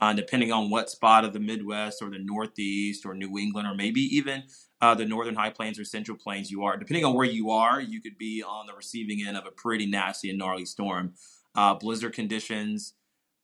uh, 0.00 0.12
depending 0.12 0.52
on 0.52 0.70
what 0.70 0.90
spot 0.90 1.24
of 1.24 1.32
the 1.32 1.40
Midwest 1.40 2.02
or 2.02 2.10
the 2.10 2.18
Northeast 2.18 3.06
or 3.06 3.14
New 3.14 3.38
England 3.38 3.68
or 3.68 3.74
maybe 3.74 4.00
even 4.00 4.44
uh, 4.85 4.95
the 4.95 5.07
Northern 5.07 5.35
High 5.35 5.49
Plains 5.49 5.78
or 5.78 5.85
Central 5.85 6.18
Plains 6.18 6.51
you 6.51 6.64
are. 6.64 6.76
Depending 6.76 7.07
on 7.07 7.14
where 7.14 7.26
you 7.26 7.51
are, 7.51 7.80
you 7.80 8.03
could 8.03 8.18
be 8.18 8.43
on 8.43 8.66
the 8.66 8.74
receiving 8.74 9.26
end 9.26 9.35
of 9.35 9.47
a 9.47 9.51
pretty 9.51 9.87
nasty 9.87 10.28
and 10.28 10.39
gnarly 10.39 10.66
storm. 10.66 11.14
Uh, 11.55 11.72
blizzard 11.72 12.12
conditions, 12.12 12.93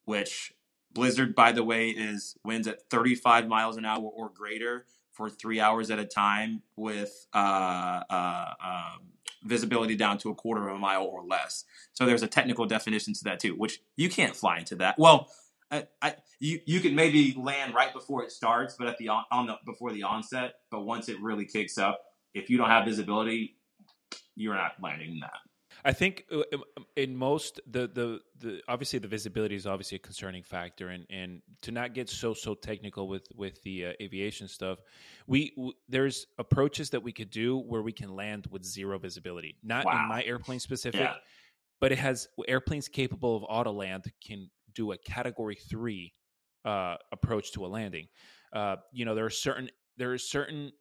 which 0.05 0.53
blizzard, 0.93 1.35
by 1.35 1.51
the 1.51 1.65
way, 1.65 1.89
is 1.89 2.37
winds 2.45 2.69
at 2.69 2.83
35 2.91 3.49
miles 3.49 3.79
an 3.79 3.87
hour 3.87 4.03
or 4.03 4.29
greater 4.29 4.85
for 5.13 5.31
three 5.31 5.61
hours 5.61 5.91
at 5.91 5.99
a 5.99 6.05
time 6.05 6.61
with 6.77 7.27
uh, 7.33 8.03
uh, 8.11 8.51
um, 8.63 9.01
visibility 9.45 9.97
down 9.97 10.19
to 10.19 10.29
a 10.29 10.35
quarter 10.35 10.69
of 10.69 10.77
a 10.77 10.79
mile 10.79 11.05
or 11.05 11.25
less. 11.25 11.65
So 11.95 12.05
there's 12.05 12.23
a 12.23 12.29
technical 12.29 12.67
definition 12.67 13.15
to 13.15 13.25
that 13.25 13.41
too, 13.41 13.55
which 13.55 13.81
you 13.97 14.11
can't 14.11 14.37
fly 14.37 14.59
into 14.59 14.75
that. 14.77 14.97
Well, 14.99 15.31
I, 15.71 15.87
I, 16.03 16.15
you 16.41 16.61
you 16.67 16.81
can 16.81 16.95
maybe 16.95 17.35
land 17.39 17.75
right 17.75 17.93
before 17.93 18.25
it 18.25 18.33
starts, 18.33 18.75
but 18.79 18.89
at 18.89 18.99
the 18.99 19.09
on, 19.09 19.25
on 19.31 19.47
the 19.47 19.57
before 19.65 19.93
the 19.93 20.03
onset. 20.03 20.55
But 20.71 20.81
once 20.83 21.09
it 21.09 21.21
really 21.21 21.45
kicks 21.45 21.79
up, 21.79 22.01
if 22.35 22.51
you 22.51 22.59
don't 22.59 22.69
have 22.69 22.85
visibility, 22.85 23.57
you're 24.35 24.55
not 24.55 24.73
landing 24.81 25.19
that. 25.21 25.39
I 25.85 25.93
think 25.93 26.25
uh, 26.33 26.43
um, 26.53 26.65
um, 26.77 26.87
in 26.97 27.17
most 27.17 27.61
the, 27.71 27.89
the 27.89 28.21
the 28.39 28.61
obviously 28.69 28.99
the 28.99 29.09
visibility 29.09 29.55
is 29.55 29.67
obviously 29.67 29.97
a 29.97 29.99
concerning 30.01 30.43
factor, 30.43 30.89
and 30.89 31.07
and 31.09 31.41
to 31.63 31.73
not 31.73 31.95
get 31.95 32.09
so 32.09 32.35
so 32.35 32.55
technical 32.55 33.09
with 33.09 33.27
with 33.35 33.63
the 33.63 33.87
uh, 33.87 33.93
aviation 34.01 34.49
stuff, 34.49 34.79
we 35.27 35.53
w- 35.57 35.73
there's 35.89 36.27
approaches 36.39 36.91
that 36.91 37.03
we 37.03 37.13
could 37.13 37.31
do 37.31 37.59
where 37.59 37.83
we 37.83 37.93
can 37.93 38.15
land 38.15 38.47
with 38.51 38.65
zero 38.65 38.99
visibility. 38.99 39.57
Not 39.63 39.87
wow. 39.87 40.03
in 40.03 40.09
my 40.09 40.23
airplane 40.25 40.61
specific, 40.61 41.01
yeah. 41.01 41.15
but 41.81 41.93
it 41.93 41.99
has 41.99 42.29
airplanes 42.47 42.89
capable 42.89 43.37
of 43.37 43.45
auto 43.49 43.73
land 43.73 44.13
can 44.23 44.51
do 44.75 44.93
a 44.93 44.99
category 44.99 45.55
three 45.55 46.15
uh, 46.65 46.97
approach 47.13 47.53
to 47.53 47.65
a 47.65 47.69
landing. 47.69 48.09
Uh, 48.53 48.77
you 48.93 49.05
know, 49.05 49.15
there 49.15 49.25
are 49.25 49.31
certain 49.31 49.71
there 49.97 50.13
are 50.13 50.19
certain 50.19 50.73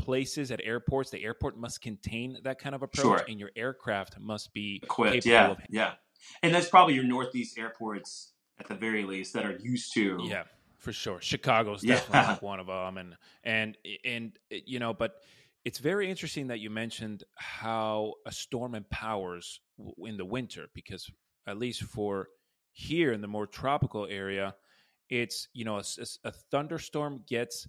places 0.00 0.50
at 0.50 0.60
airports. 0.62 1.10
The 1.10 1.22
airport 1.22 1.56
must 1.58 1.80
contain 1.80 2.38
that 2.44 2.58
kind 2.58 2.74
of 2.74 2.82
approach, 2.82 3.20
sure. 3.20 3.24
and 3.28 3.38
your 3.38 3.50
aircraft 3.56 4.18
must 4.20 4.52
be 4.52 4.80
equipped. 4.82 5.26
Yeah, 5.26 5.54
yeah, 5.68 5.92
and 6.42 6.54
that's 6.54 6.68
probably 6.68 6.94
your 6.94 7.04
northeast 7.04 7.58
airports 7.58 8.32
at 8.58 8.68
the 8.68 8.74
very 8.74 9.04
least 9.04 9.32
that 9.34 9.44
are 9.44 9.56
used 9.60 9.92
to. 9.94 10.18
Yeah, 10.22 10.44
for 10.78 10.92
sure. 10.92 11.20
Chicago's 11.20 11.82
definitely 11.82 12.18
yeah. 12.18 12.28
like 12.32 12.42
one 12.42 12.60
of 12.60 12.66
them, 12.66 12.98
and 12.98 13.16
and 13.42 13.76
and 14.04 14.38
you 14.50 14.78
know, 14.78 14.92
but 14.92 15.16
it's 15.64 15.78
very 15.78 16.10
interesting 16.10 16.48
that 16.48 16.60
you 16.60 16.70
mentioned 16.70 17.24
how 17.36 18.14
a 18.26 18.32
storm 18.32 18.74
empowers 18.74 19.60
in 19.98 20.16
the 20.16 20.24
winter 20.24 20.66
because 20.74 21.10
at 21.46 21.58
least 21.58 21.82
for 21.82 22.28
here 22.74 23.12
in 23.12 23.22
the 23.22 23.28
more 23.28 23.46
tropical 23.46 24.06
area, 24.06 24.54
it's 25.08 25.48
you 25.54 25.64
know 25.64 25.78
a, 25.78 25.84
a 26.24 26.32
thunderstorm 26.50 27.22
gets 27.26 27.66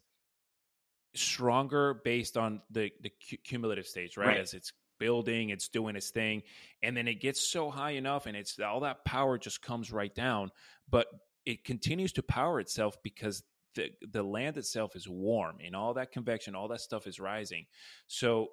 stronger 1.15 2.01
based 2.03 2.35
on 2.35 2.61
the 2.71 2.91
the 3.01 3.11
cumulative 3.43 3.85
stage, 3.85 4.17
right? 4.17 4.27
right? 4.27 4.39
As 4.39 4.53
it's 4.53 4.73
building, 4.99 5.49
it's 5.49 5.69
doing 5.69 5.95
its 5.95 6.09
thing, 6.09 6.41
and 6.81 6.97
then 6.97 7.07
it 7.07 7.21
gets 7.21 7.49
so 7.49 7.69
high 7.69 7.91
enough, 7.91 8.25
and 8.25 8.35
it's 8.35 8.59
all 8.59 8.81
that 8.81 9.05
power 9.05 9.37
just 9.37 9.61
comes 9.61 9.91
right 9.91 10.13
down, 10.13 10.49
but 10.89 11.07
it 11.45 11.63
continues 11.63 12.11
to 12.13 12.23
power 12.23 12.59
itself 12.59 12.97
because 13.03 13.43
the 13.75 13.91
the 14.11 14.23
land 14.23 14.57
itself 14.57 14.95
is 14.95 15.07
warm 15.07 15.57
and 15.63 15.75
all 15.75 15.93
that 15.93 16.11
convection, 16.11 16.55
all 16.55 16.69
that 16.69 16.81
stuff 16.81 17.05
is 17.05 17.19
rising. 17.19 17.65
So 18.07 18.47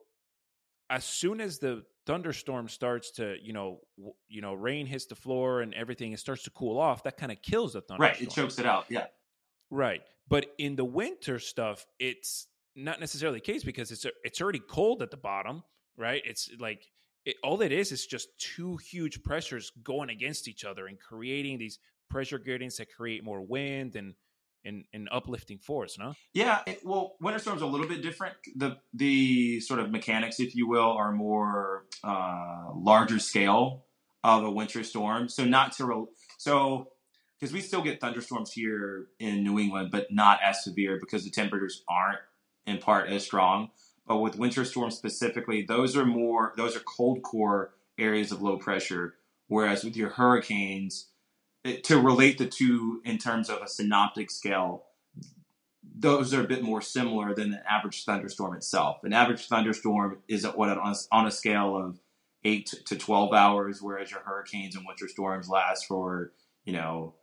as 0.90 1.04
soon 1.04 1.40
as 1.40 1.58
the 1.58 1.84
thunderstorm 2.06 2.68
starts 2.68 3.12
to 3.12 3.36
you 3.42 3.52
know 3.52 3.80
w- 3.96 4.14
you 4.28 4.40
know 4.40 4.54
rain 4.54 4.86
hits 4.86 5.06
the 5.06 5.14
floor 5.14 5.60
and 5.60 5.72
everything 5.74 6.12
it 6.12 6.18
starts 6.18 6.42
to 6.42 6.50
cool 6.50 6.78
off 6.78 7.04
that 7.04 7.16
kind 7.16 7.30
of 7.30 7.40
kills 7.42 7.74
the 7.74 7.80
thunderstorm 7.80 8.00
right 8.00 8.20
it 8.20 8.30
chokes 8.30 8.58
it 8.58 8.66
out 8.66 8.86
yeah. 8.88 9.06
Right 9.70 10.02
but 10.28 10.46
in 10.58 10.76
the 10.76 10.84
winter 10.84 11.38
stuff 11.38 11.86
it's 11.98 12.46
not 12.76 13.00
necessarily 13.00 13.38
the 13.38 13.44
case 13.44 13.64
because 13.64 13.90
it's 13.90 14.04
it's 14.24 14.40
already 14.40 14.60
cold 14.68 15.02
at 15.02 15.10
the 15.10 15.16
bottom 15.16 15.62
right? 15.96 16.22
It's 16.24 16.50
like 16.58 16.86
it, 17.24 17.36
all 17.42 17.62
it 17.62 17.72
is 17.72 17.92
is 17.92 18.06
just 18.06 18.28
two 18.38 18.76
huge 18.76 19.22
pressures 19.22 19.72
going 19.82 20.10
against 20.10 20.48
each 20.48 20.64
other 20.64 20.86
and 20.86 20.98
creating 20.98 21.58
these 21.58 21.78
pressure 22.10 22.38
gradients 22.38 22.78
that 22.78 22.92
create 22.94 23.24
more 23.24 23.40
wind 23.40 23.96
and 23.96 24.14
in 24.64 24.84
in 24.92 25.08
uplifting 25.10 25.58
force, 25.58 25.98
no? 25.98 26.14
Yeah, 26.32 26.60
it, 26.66 26.80
well, 26.84 27.16
winter 27.20 27.38
storms 27.38 27.62
are 27.62 27.66
a 27.66 27.68
little 27.68 27.88
bit 27.88 28.02
different. 28.02 28.34
The 28.56 28.78
the 28.94 29.60
sort 29.60 29.80
of 29.80 29.90
mechanics, 29.90 30.40
if 30.40 30.54
you 30.54 30.68
will, 30.68 30.90
are 30.92 31.12
more 31.12 31.84
uh, 32.04 32.70
larger 32.74 33.18
scale 33.18 33.84
of 34.24 34.44
a 34.44 34.50
winter 34.50 34.84
storm. 34.84 35.28
So 35.28 35.44
not 35.44 35.72
to 35.72 35.84
re- 35.84 36.06
so 36.38 36.88
because 37.38 37.52
we 37.52 37.60
still 37.60 37.82
get 37.82 38.00
thunderstorms 38.00 38.52
here 38.52 39.08
in 39.18 39.42
New 39.42 39.58
England, 39.58 39.90
but 39.90 40.12
not 40.12 40.38
as 40.44 40.62
severe 40.62 40.98
because 41.00 41.24
the 41.24 41.30
temperatures 41.30 41.82
aren't 41.88 42.20
in 42.66 42.78
part 42.78 43.08
as 43.08 43.24
strong. 43.24 43.70
But 44.06 44.18
with 44.18 44.36
winter 44.36 44.64
storms 44.64 44.96
specifically, 44.96 45.62
those 45.62 45.96
are 45.96 46.04
more 46.06 46.52
those 46.56 46.76
are 46.76 46.80
cold 46.80 47.22
core 47.22 47.74
areas 47.98 48.32
of 48.32 48.42
low 48.42 48.58
pressure. 48.58 49.14
Whereas 49.48 49.84
with 49.84 49.96
your 49.96 50.10
hurricanes, 50.10 51.08
to 51.64 52.00
relate 52.00 52.38
the 52.38 52.46
two 52.46 53.00
in 53.04 53.18
terms 53.18 53.48
of 53.48 53.62
a 53.62 53.68
synoptic 53.68 54.30
scale, 54.30 54.84
those 55.94 56.34
are 56.34 56.42
a 56.42 56.46
bit 56.46 56.62
more 56.62 56.80
similar 56.80 57.34
than 57.34 57.50
the 57.50 57.72
average 57.72 58.04
thunderstorm 58.04 58.56
itself. 58.56 58.98
An 59.04 59.12
average 59.12 59.46
thunderstorm 59.46 60.18
is 60.28 60.46
what 60.46 60.68
on 60.70 60.92
a, 60.92 60.96
on 61.14 61.26
a 61.26 61.30
scale 61.30 61.76
of 61.76 62.00
eight 62.44 62.74
to 62.86 62.96
twelve 62.96 63.32
hours, 63.32 63.80
whereas 63.80 64.10
your 64.10 64.20
hurricanes 64.20 64.74
and 64.74 64.84
winter 64.86 65.08
storms 65.08 65.48
last 65.48 65.86
for 65.86 66.32
you 66.64 66.72
know 66.72 67.14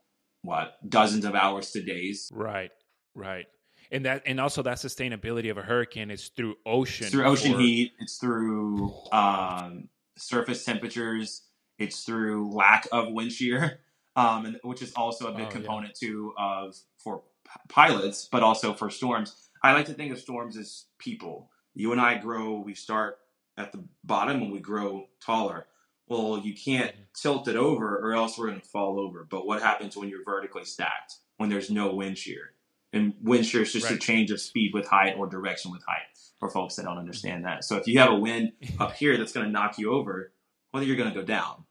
what 0.41 0.77
dozens 0.87 1.25
of 1.25 1.35
hours 1.35 1.71
to 1.71 1.81
days. 1.81 2.29
Right, 2.33 2.71
right, 3.15 3.47
and 3.91 4.05
that 4.05 4.23
and 4.25 4.39
also 4.39 4.63
that 4.63 4.77
sustainability 4.77 5.51
of 5.51 5.57
a 5.57 5.61
hurricane 5.61 6.11
is 6.11 6.29
through 6.35 6.55
ocean, 6.65 7.05
it's 7.05 7.13
through 7.13 7.25
ocean 7.25 7.55
or... 7.55 7.59
heat. 7.59 7.93
It's 7.99 8.17
through 8.17 8.93
um, 9.11 9.89
surface 10.17 10.63
temperatures. 10.63 11.43
It's 11.77 12.03
through 12.03 12.51
lack 12.51 12.87
of 12.91 13.11
wind 13.11 13.31
shear, 13.31 13.79
um, 14.15 14.45
and 14.45 14.57
which 14.63 14.81
is 14.81 14.93
also 14.93 15.27
a 15.27 15.35
big 15.35 15.47
oh, 15.47 15.51
component 15.51 15.97
yeah. 16.01 16.07
too 16.07 16.33
of 16.37 16.75
for 16.97 17.23
pilots, 17.67 18.27
but 18.31 18.43
also 18.43 18.73
for 18.73 18.89
storms. 18.89 19.49
I 19.63 19.73
like 19.73 19.87
to 19.87 19.93
think 19.93 20.11
of 20.11 20.19
storms 20.19 20.57
as 20.57 20.85
people. 20.97 21.49
You 21.73 21.91
and 21.91 22.01
I 22.01 22.17
grow. 22.17 22.59
We 22.59 22.73
start 22.73 23.17
at 23.57 23.71
the 23.71 23.83
bottom 24.03 24.41
and 24.41 24.51
we 24.51 24.59
grow 24.59 25.05
taller. 25.21 25.67
Well, 26.07 26.39
you 26.43 26.53
can't 26.53 26.91
mm-hmm. 26.91 27.03
tilt 27.21 27.47
it 27.47 27.55
over 27.55 27.97
or 27.97 28.13
else 28.13 28.37
we're 28.37 28.47
going 28.47 28.61
to 28.61 28.67
fall 28.67 28.99
over. 28.99 29.27
But 29.29 29.45
what 29.45 29.61
happens 29.61 29.95
when 29.95 30.09
you're 30.09 30.23
vertically 30.23 30.65
stacked? 30.65 31.15
When 31.37 31.49
there's 31.49 31.69
no 31.69 31.93
wind 31.93 32.17
shear? 32.17 32.53
And 32.91 33.13
wind 33.21 33.45
shear 33.45 33.61
is 33.61 33.71
just 33.71 33.85
right. 33.85 33.95
a 33.95 33.99
change 33.99 34.31
of 34.31 34.41
speed 34.41 34.71
with 34.73 34.87
height 34.87 35.15
or 35.17 35.27
direction 35.27 35.71
with 35.71 35.83
height 35.87 36.07
for 36.39 36.49
folks 36.49 36.75
that 36.75 36.85
don't 36.85 36.97
understand 36.97 37.45
that. 37.45 37.63
So 37.63 37.77
if 37.77 37.87
you 37.87 37.99
have 37.99 38.11
a 38.11 38.15
wind 38.15 38.53
up 38.79 38.93
here 38.93 39.15
that's 39.17 39.31
going 39.31 39.45
to 39.45 39.51
knock 39.51 39.77
you 39.77 39.93
over, 39.93 40.31
well, 40.73 40.83
you're 40.83 40.95
going 40.95 41.13
to 41.13 41.15
go 41.15 41.25
down. 41.25 41.65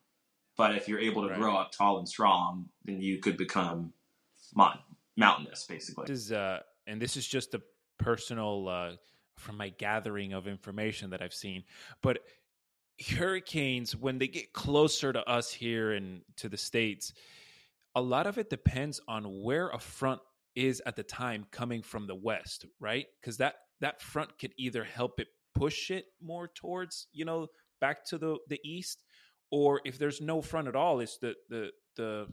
But 0.59 0.75
if 0.75 0.89
you're 0.89 0.99
able 0.99 1.23
to 1.23 1.29
right. 1.29 1.39
grow 1.39 1.57
up 1.57 1.73
tall 1.73 1.99
and 1.99 2.09
strong, 2.09 2.69
then 2.85 3.01
you 3.01 3.19
could 3.19 3.39
become 3.39 3.95
mountainous, 5.17 5.65
basically. 5.67 6.05
This 6.07 6.19
is, 6.19 6.33
uh, 6.33 6.61
and 6.87 7.01
this 7.01 7.17
is 7.17 7.27
just 7.27 7.55
a 7.55 7.63
personal 7.99 8.69
uh, 8.69 8.93
from 9.37 9.57
my 9.57 9.71
gathering 9.71 10.33
of 10.33 10.47
information 10.49 11.11
that 11.11 11.23
I've 11.23 11.33
seen. 11.33 11.63
But 12.03 12.19
hurricanes, 13.17 13.95
when 13.95 14.19
they 14.19 14.27
get 14.27 14.53
closer 14.53 15.13
to 15.13 15.23
us 15.31 15.53
here 15.53 15.93
and 15.93 16.23
to 16.37 16.49
the 16.49 16.57
States, 16.57 17.13
a 17.95 18.03
lot 18.03 18.27
of 18.27 18.37
it 18.37 18.51
depends 18.51 19.01
on 19.09 19.43
where 19.43 19.69
a 19.69 19.79
front 19.79 20.21
is 20.57 20.83
at 20.87 20.97
the 20.97 21.05
time 21.05 21.47
coming 21.53 21.83
from 21.83 22.09
the 22.09 22.15
west, 22.17 22.67
right? 22.81 23.07
Because 23.21 23.37
that 23.37 23.55
that 23.81 24.03
front 24.03 24.37
could 24.41 24.53
either 24.59 24.83
help 24.83 25.21
it 25.21 25.29
push 25.55 25.93
it 25.93 26.07
more 26.21 26.49
towards, 26.49 27.07
you 27.13 27.25
know, 27.25 27.47
back 27.81 28.05
to 28.07 28.19
the 28.19 28.39
the 28.49 28.61
east, 28.65 29.05
or 29.51 29.81
if 29.85 29.99
there's 29.99 30.21
no 30.21 30.43
front 30.43 30.69
at 30.69 30.77
all, 30.77 31.01
it's 31.01 31.19
the 31.19 31.35
the 31.49 31.71
the 31.97 32.27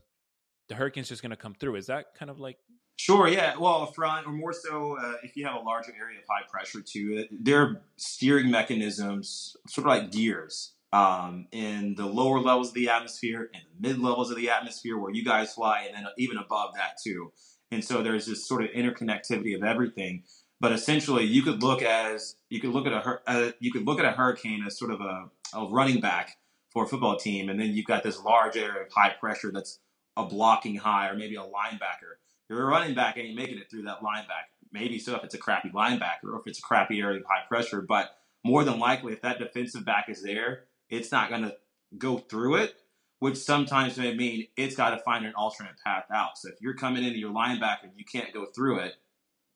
the 0.67 0.75
hurricane's 0.75 1.09
just 1.09 1.21
going 1.21 1.31
to 1.31 1.37
come 1.37 1.53
through. 1.53 1.75
Is 1.75 1.87
that 1.87 2.15
kind 2.17 2.29
of 2.29 2.39
like 2.39 2.57
Sure. 2.97 3.27
Yeah. 3.27 3.57
Well, 3.57 3.83
a 3.83 3.91
front, 3.91 4.25
or 4.25 4.31
more 4.31 4.53
so, 4.53 4.97
uh, 4.97 5.15
if 5.21 5.35
you 5.35 5.45
have 5.45 5.55
a 5.55 5.63
larger 5.65 5.91
area 5.99 6.19
of 6.19 6.25
high 6.29 6.47
pressure 6.49 6.81
to 6.81 6.99
it, 7.17 7.43
their 7.43 7.81
steering 7.97 8.49
mechanisms, 8.49 9.57
sort 9.67 9.85
of 9.85 9.89
like 9.89 10.11
gears, 10.11 10.75
um, 10.93 11.47
in 11.51 11.95
the 11.95 12.05
lower 12.05 12.39
levels 12.39 12.69
of 12.69 12.73
the 12.73 12.87
atmosphere 12.87 13.49
and 13.53 13.63
the 13.63 13.89
mid 13.89 13.99
levels 13.99 14.31
of 14.31 14.37
the 14.37 14.49
atmosphere 14.49 14.97
where 14.97 15.11
you 15.11 15.25
guys 15.25 15.53
fly, 15.53 15.83
and 15.85 15.95
then 15.95 16.05
even 16.17 16.37
above 16.37 16.73
that 16.75 16.97
too. 17.03 17.33
And 17.69 17.83
so 17.83 18.01
there's 18.01 18.27
this 18.27 18.47
sort 18.47 18.63
of 18.63 18.69
interconnectivity 18.69 19.55
of 19.55 19.63
everything. 19.63 20.23
But 20.61 20.71
essentially, 20.71 21.25
you 21.25 21.41
could 21.41 21.61
look 21.61 21.81
as 21.81 22.37
you 22.49 22.61
could 22.61 22.69
look 22.69 22.87
at 22.87 22.93
a 22.93 23.19
uh, 23.27 23.51
you 23.59 23.73
could 23.73 23.85
look 23.85 23.99
at 23.99 24.05
a 24.05 24.11
hurricane 24.11 24.63
as 24.65 24.79
sort 24.79 24.91
of 24.91 25.01
a, 25.01 25.29
a 25.53 25.67
running 25.69 25.99
back 25.99 26.37
for 26.75 26.83
a 26.83 26.87
football 26.87 27.17
team, 27.17 27.49
and 27.49 27.59
then 27.59 27.73
you've 27.73 27.87
got 27.87 28.03
this 28.03 28.21
large 28.21 28.55
area 28.55 28.83
of 28.83 28.91
high 28.91 29.15
pressure 29.19 29.51
that's 29.51 29.79
a 30.15 30.25
blocking 30.25 30.75
high, 30.75 31.09
or 31.09 31.15
maybe 31.15 31.35
a 31.35 31.39
linebacker 31.39 32.19
you're 32.49 32.61
a 32.61 32.65
running 32.65 32.95
back 32.95 33.17
and 33.17 33.27
you're 33.27 33.35
making 33.35 33.57
it 33.57 33.69
through 33.69 33.83
that 33.83 34.01
linebacker. 34.01 34.53
Maybe 34.71 34.99
so 34.99 35.15
if 35.15 35.23
it's 35.23 35.35
a 35.35 35.39
crappy 35.39 35.69
linebacker 35.69 36.25
or 36.25 36.39
if 36.39 36.47
it's 36.47 36.59
a 36.59 36.61
crappy 36.61 36.99
area 36.99 37.19
of 37.19 37.25
high 37.25 37.45
pressure, 37.47 37.81
but 37.81 38.17
more 38.43 38.63
than 38.63 38.79
likely, 38.79 39.13
if 39.13 39.21
that 39.21 39.39
defensive 39.39 39.85
back 39.85 40.09
is 40.09 40.21
there, 40.21 40.65
it's 40.89 41.11
not 41.11 41.29
going 41.29 41.43
to 41.43 41.55
go 41.97 42.17
through 42.17 42.55
it, 42.55 42.75
which 43.19 43.37
sometimes 43.37 43.97
may 43.97 44.13
mean 44.13 44.47
it's 44.55 44.75
got 44.75 44.91
to 44.91 44.99
find 44.99 45.25
an 45.25 45.33
alternate 45.35 45.75
path 45.83 46.05
out. 46.13 46.37
So 46.37 46.49
if 46.49 46.61
you're 46.61 46.75
coming 46.75 47.03
into 47.03 47.17
your 47.17 47.31
linebacker 47.31 47.83
and 47.83 47.93
you 47.95 48.05
can't 48.05 48.33
go 48.33 48.45
through 48.45 48.79
it, 48.79 48.95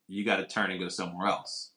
you 0.08 0.26
got 0.26 0.38
to 0.38 0.48
turn 0.48 0.72
and 0.72 0.80
go 0.80 0.90
somewhere 0.90 1.28
else. 1.28 1.72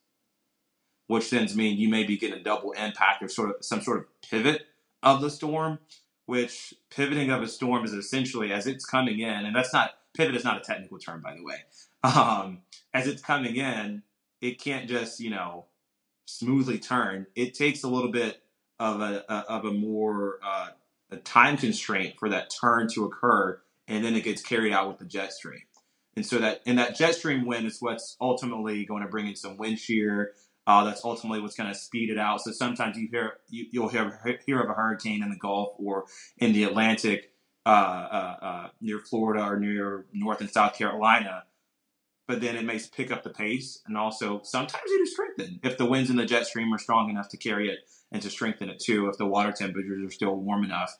Which 1.09 1.29
then 1.29 1.49
means 1.55 1.79
you 1.79 1.91
may 1.91 2.05
be 2.05 2.17
getting 2.17 2.41
a 2.41 2.43
double 2.43 2.73
impact 2.73 3.23
or 3.23 3.29
sort 3.29 3.51
of 3.51 3.57
some 3.61 3.83
sort 3.83 3.99
of 3.99 4.05
pivot 4.23 4.63
of 5.03 5.21
the 5.21 5.31
storm, 5.31 5.79
which 6.27 6.75
pivoting 6.91 7.31
of 7.31 7.43
a 7.43 7.49
storm 7.49 7.85
is 7.85 7.93
essentially 7.93 8.53
as 8.53 8.67
it's 8.67 8.85
coming 8.85 9.21
in, 9.21 9.47
and 9.47 9.55
that's 9.55 9.73
not 9.73 9.93
pivot 10.15 10.35
is 10.35 10.45
not 10.45 10.59
a 10.59 10.61
technical 10.61 10.99
term, 10.99 11.21
by 11.21 11.35
the 11.35 11.45
way. 11.45 11.57
Um, 12.05 12.63
as 12.93 13.07
it's 13.07 13.23
coming 13.23 13.55
in, 13.55 14.03
it 14.41 14.61
can't 14.61 14.89
just 14.89 15.21
you 15.21 15.31
know 15.31 15.67
smoothly 16.27 16.81
turn. 16.81 17.29
It 17.37 17.55
takes 17.55 17.85
a 17.85 17.89
little 17.89 18.11
bit 18.11 18.43
of 18.81 19.01
a, 19.01 19.25
a 19.29 19.35
of 19.49 19.65
a 19.65 19.73
more 19.73 20.41
uh, 20.45 20.71
a 21.13 21.19
time 21.19 21.57
constraint 21.57 22.15
for 22.19 22.29
that 22.31 22.51
turn 22.61 22.89
to 22.95 23.05
occur, 23.05 23.61
and 23.87 24.05
then 24.05 24.17
it 24.17 24.25
gets 24.25 24.43
carried 24.43 24.73
out 24.73 24.89
with 24.89 24.99
the 24.99 25.05
jet 25.05 25.33
stream. 25.33 25.63
And 26.17 26.27
so 26.27 26.39
that 26.39 26.61
and 26.67 26.79
that 26.79 26.97
jet 26.97 27.15
stream 27.15 27.47
wind 27.47 27.67
is 27.67 27.79
what's 27.81 28.17
ultimately 28.21 28.85
going 28.85 29.03
to 29.03 29.09
bring 29.09 29.29
in 29.29 29.37
some 29.37 29.57
wind 29.57 29.79
shear. 29.79 30.33
Uh, 30.67 30.85
that's 30.85 31.05
ultimately 31.05 31.41
what's 31.41 31.57
going 31.57 31.69
to 31.69 31.75
speed 31.75 32.09
it 32.09 32.19
out. 32.19 32.41
So 32.41 32.53
sometimes 32.53 32.97
you 32.97 33.09
hear 33.11 33.39
you, 33.49 33.83
will 33.83 33.89
hear 33.89 34.41
hear 34.47 34.61
of 34.61 34.71
a 34.71 34.75
hurricane 34.75 35.23
in 35.23 35.31
the 35.31 35.37
Gulf 35.37 35.75
or 35.79 36.05
in 36.39 36.53
the 36.53 36.65
Atlantic 36.65 37.33
uh, 37.67 37.69
uh, 37.69 38.37
uh, 38.45 38.69
near 38.81 38.99
Florida 38.99 39.45
or 39.45 39.59
near 39.59 40.07
North 40.13 40.41
and 40.41 40.51
South 40.51 40.75
Carolina, 40.75 41.45
but 42.27 42.41
then 42.41 42.57
it 42.57 42.65
may 42.65 42.81
pick 42.95 43.13
up 43.13 43.23
the 43.23 43.31
pace 43.31 43.81
and 43.87 43.97
also 43.97 44.41
sometimes 44.43 44.85
it'll 44.93 45.07
strengthen 45.07 45.61
if 45.63 45.79
the 45.79 45.87
winds 45.87 46.11
in 46.11 46.17
the 46.17 46.27
jet 46.27 46.47
stream 46.47 46.73
are 46.73 46.79
strong 46.79 47.11
enough 47.11 47.29
to 47.29 47.37
carry 47.37 47.69
it 47.69 47.81
and 48.11 48.21
to 48.23 48.31
strengthen 48.31 48.69
it 48.69 48.81
too. 48.81 49.09
If 49.09 49.17
the 49.17 49.27
water 49.27 49.53
temperatures 49.53 50.05
are 50.05 50.11
still 50.11 50.35
warm 50.35 50.65
enough, 50.65 50.97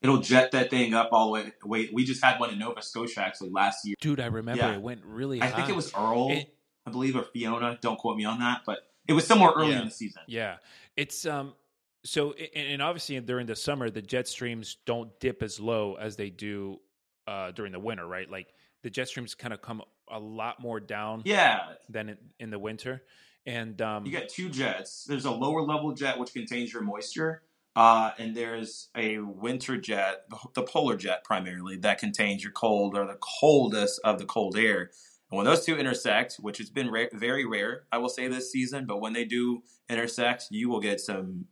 it'll 0.00 0.18
jet 0.18 0.52
that 0.52 0.70
thing 0.70 0.94
up 0.94 1.08
all 1.12 1.26
the 1.26 1.32
way. 1.32 1.52
Wait, 1.64 1.90
we 1.92 2.04
just 2.04 2.22
had 2.22 2.38
one 2.38 2.50
in 2.50 2.58
Nova 2.58 2.82
Scotia 2.82 3.20
actually 3.20 3.50
last 3.50 3.84
year. 3.84 3.96
Dude, 4.00 4.20
I 4.20 4.26
remember 4.26 4.62
yeah. 4.62 4.74
it 4.74 4.82
went 4.82 5.02
really. 5.04 5.40
I 5.40 5.46
high. 5.46 5.56
think 5.56 5.70
it 5.70 5.76
was 5.76 5.92
Earl, 5.94 6.30
it, 6.30 6.54
I 6.86 6.90
believe, 6.90 7.16
or 7.16 7.22
Fiona. 7.22 7.78
Don't 7.80 7.98
quote 7.98 8.16
me 8.16 8.24
on 8.24 8.40
that, 8.40 8.62
but 8.66 8.80
it 9.06 9.12
was 9.12 9.26
somewhere 9.26 9.52
early 9.54 9.72
yeah, 9.72 9.80
in 9.80 9.84
the 9.86 9.90
season. 9.90 10.22
Yeah, 10.26 10.56
it's 10.96 11.26
um 11.26 11.54
so, 12.04 12.32
and 12.32 12.82
obviously 12.82 13.18
during 13.20 13.46
the 13.46 13.56
summer, 13.56 13.88
the 13.90 14.02
jet 14.02 14.26
streams 14.26 14.76
don't 14.86 15.18
dip 15.20 15.42
as 15.42 15.60
low 15.60 15.94
as 15.94 16.16
they 16.16 16.30
do 16.30 16.80
uh, 17.28 17.52
during 17.52 17.72
the 17.72 17.78
winter, 17.78 18.06
right? 18.06 18.28
Like 18.28 18.48
the 18.82 18.90
jet 18.90 19.08
streams 19.08 19.34
kind 19.34 19.54
of 19.54 19.62
come 19.62 19.82
a 20.10 20.18
lot 20.18 20.60
more 20.60 20.80
down, 20.80 21.22
yeah, 21.24 21.60
than 21.88 22.10
in, 22.10 22.18
in 22.40 22.50
the 22.50 22.58
winter. 22.58 23.02
And 23.46 23.80
um, 23.80 24.04
you 24.04 24.12
get 24.12 24.28
two 24.28 24.48
jets. 24.48 25.04
There's 25.04 25.24
a 25.24 25.30
lower 25.30 25.62
level 25.62 25.92
jet 25.92 26.18
which 26.18 26.32
contains 26.32 26.72
your 26.72 26.82
moisture, 26.82 27.42
uh, 27.76 28.10
and 28.18 28.34
there's 28.34 28.88
a 28.96 29.18
winter 29.18 29.76
jet, 29.76 30.24
the 30.54 30.62
polar 30.62 30.96
jet 30.96 31.24
primarily, 31.24 31.76
that 31.78 31.98
contains 31.98 32.42
your 32.42 32.52
cold 32.52 32.96
or 32.96 33.06
the 33.06 33.18
coldest 33.20 34.00
of 34.02 34.18
the 34.18 34.24
cold 34.24 34.56
air. 34.56 34.90
And 35.32 35.38
when 35.38 35.46
those 35.46 35.64
two 35.64 35.78
intersect, 35.78 36.34
which 36.34 36.58
has 36.58 36.68
been 36.68 36.90
ra- 36.90 37.06
very 37.14 37.46
rare, 37.46 37.84
I 37.90 37.96
will 37.96 38.10
say 38.10 38.28
this 38.28 38.52
season, 38.52 38.84
but 38.84 39.00
when 39.00 39.14
they 39.14 39.24
do 39.24 39.62
intersect, 39.88 40.48
you 40.50 40.68
will 40.68 40.78
get 40.78 41.00
some 41.00 41.46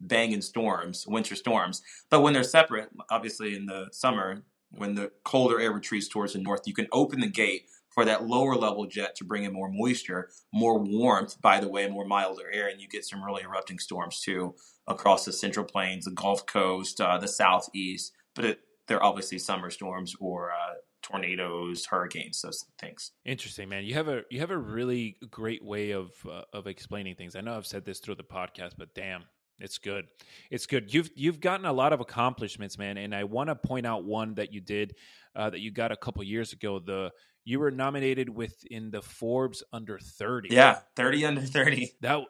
banging 0.00 0.42
storms, 0.42 1.06
winter 1.06 1.36
storms. 1.36 1.80
But 2.10 2.22
when 2.22 2.32
they're 2.32 2.42
separate, 2.42 2.88
obviously 3.08 3.54
in 3.54 3.66
the 3.66 3.86
summer, 3.92 4.42
when 4.70 4.96
the 4.96 5.12
colder 5.24 5.60
air 5.60 5.70
retreats 5.70 6.08
towards 6.08 6.32
the 6.32 6.40
north, 6.40 6.62
you 6.66 6.74
can 6.74 6.88
open 6.90 7.20
the 7.20 7.28
gate 7.28 7.66
for 7.90 8.04
that 8.04 8.26
lower 8.26 8.56
level 8.56 8.86
jet 8.86 9.14
to 9.16 9.24
bring 9.24 9.44
in 9.44 9.52
more 9.52 9.70
moisture, 9.70 10.30
more 10.52 10.80
warmth, 10.80 11.40
by 11.40 11.60
the 11.60 11.68
way, 11.68 11.86
more 11.88 12.04
milder 12.04 12.50
air, 12.52 12.66
and 12.66 12.80
you 12.80 12.88
get 12.88 13.04
some 13.04 13.22
really 13.22 13.42
erupting 13.44 13.78
storms 13.78 14.20
too 14.20 14.56
across 14.88 15.24
the 15.24 15.32
central 15.32 15.64
plains, 15.64 16.04
the 16.04 16.10
Gulf 16.10 16.46
Coast, 16.46 17.00
uh, 17.00 17.16
the 17.16 17.28
southeast. 17.28 18.12
But 18.34 18.44
it, 18.44 18.60
they're 18.88 19.02
obviously 19.02 19.38
summer 19.38 19.70
storms 19.70 20.16
or 20.18 20.50
uh, 20.50 20.74
tornadoes, 21.10 21.86
hurricanes, 21.86 22.40
those 22.42 22.64
things. 22.78 23.12
Interesting, 23.24 23.68
man. 23.68 23.84
You 23.84 23.94
have 23.94 24.08
a 24.08 24.22
you 24.30 24.40
have 24.40 24.50
a 24.50 24.58
really 24.58 25.16
great 25.30 25.64
way 25.64 25.90
of 25.92 26.10
uh, 26.30 26.42
of 26.52 26.66
explaining 26.66 27.16
things. 27.16 27.36
I 27.36 27.40
know 27.40 27.56
I've 27.56 27.66
said 27.66 27.84
this 27.84 28.00
through 28.00 28.16
the 28.16 28.24
podcast, 28.24 28.72
but 28.78 28.94
damn, 28.94 29.24
it's 29.58 29.78
good. 29.78 30.06
It's 30.50 30.66
good. 30.66 30.92
You've 30.92 31.10
you've 31.14 31.40
gotten 31.40 31.66
a 31.66 31.72
lot 31.72 31.92
of 31.92 32.00
accomplishments, 32.00 32.78
man, 32.78 32.96
and 32.96 33.14
I 33.14 33.24
want 33.24 33.48
to 33.48 33.54
point 33.54 33.86
out 33.86 34.04
one 34.04 34.34
that 34.34 34.52
you 34.52 34.60
did 34.60 34.94
uh, 35.36 35.50
that 35.50 35.60
you 35.60 35.70
got 35.70 35.92
a 35.92 35.96
couple 35.96 36.22
years 36.22 36.52
ago. 36.52 36.78
The 36.78 37.10
you 37.44 37.58
were 37.58 37.70
nominated 37.70 38.28
within 38.28 38.90
the 38.90 39.02
Forbes 39.02 39.62
under 39.72 39.98
30. 39.98 40.50
Yeah, 40.54 40.78
30 40.96 41.24
under 41.26 41.40
30. 41.40 41.92
That 42.00 42.20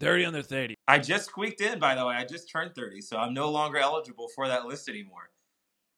30 0.00 0.24
under 0.26 0.42
30. 0.42 0.74
I 0.88 0.98
just 0.98 1.26
squeaked 1.26 1.60
in 1.60 1.78
by 1.78 1.94
the 1.94 2.04
way. 2.04 2.14
I 2.14 2.24
just 2.24 2.50
turned 2.50 2.74
30, 2.74 3.00
so 3.00 3.16
I'm 3.16 3.34
no 3.34 3.50
longer 3.50 3.78
eligible 3.78 4.28
for 4.34 4.48
that 4.48 4.66
list 4.66 4.88
anymore. 4.88 5.30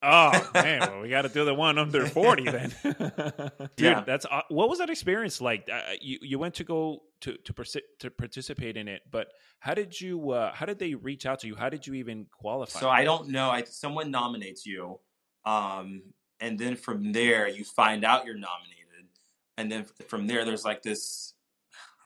Oh 0.02 0.50
man, 0.54 0.80
well, 0.80 1.00
we 1.00 1.08
got 1.08 1.22
to 1.22 1.28
do 1.28 1.44
the 1.44 1.54
one 1.54 1.78
under 1.78 2.06
forty 2.06 2.44
then. 2.44 2.72
Dude, 2.82 3.70
yeah, 3.78 4.04
that's 4.06 4.26
uh, 4.30 4.42
what 4.48 4.68
was 4.68 4.78
that 4.78 4.90
experience 4.90 5.40
like? 5.40 5.68
Uh, 5.72 5.80
you 6.00 6.18
you 6.22 6.38
went 6.38 6.54
to 6.54 6.64
go 6.64 7.02
to 7.22 7.36
to, 7.36 7.52
persi- 7.52 7.80
to 8.00 8.10
participate 8.10 8.76
in 8.76 8.86
it, 8.88 9.02
but 9.10 9.28
how 9.58 9.74
did 9.74 10.00
you? 10.00 10.30
Uh, 10.30 10.52
how 10.52 10.66
did 10.66 10.78
they 10.78 10.94
reach 10.94 11.26
out 11.26 11.40
to 11.40 11.46
you? 11.46 11.56
How 11.56 11.68
did 11.68 11.86
you 11.86 11.94
even 11.94 12.26
qualify? 12.30 12.78
So 12.78 12.88
I 12.88 13.04
don't 13.04 13.28
know. 13.28 13.50
I 13.50 13.64
someone 13.64 14.10
nominates 14.10 14.64
you, 14.64 15.00
Um, 15.44 16.02
and 16.40 16.58
then 16.58 16.76
from 16.76 17.12
there, 17.12 17.48
you 17.48 17.64
find 17.64 18.04
out 18.04 18.24
you're 18.24 18.34
nominated. 18.34 18.74
And 19.56 19.72
then 19.72 19.86
from 20.06 20.28
there, 20.28 20.44
there's 20.44 20.64
like 20.64 20.82
this 20.82 21.34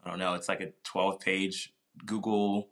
I 0.04 0.10
don't 0.10 0.18
know, 0.18 0.34
it's 0.34 0.48
like 0.48 0.60
a 0.60 0.72
12 0.84 1.20
page 1.20 1.72
Google 2.04 2.70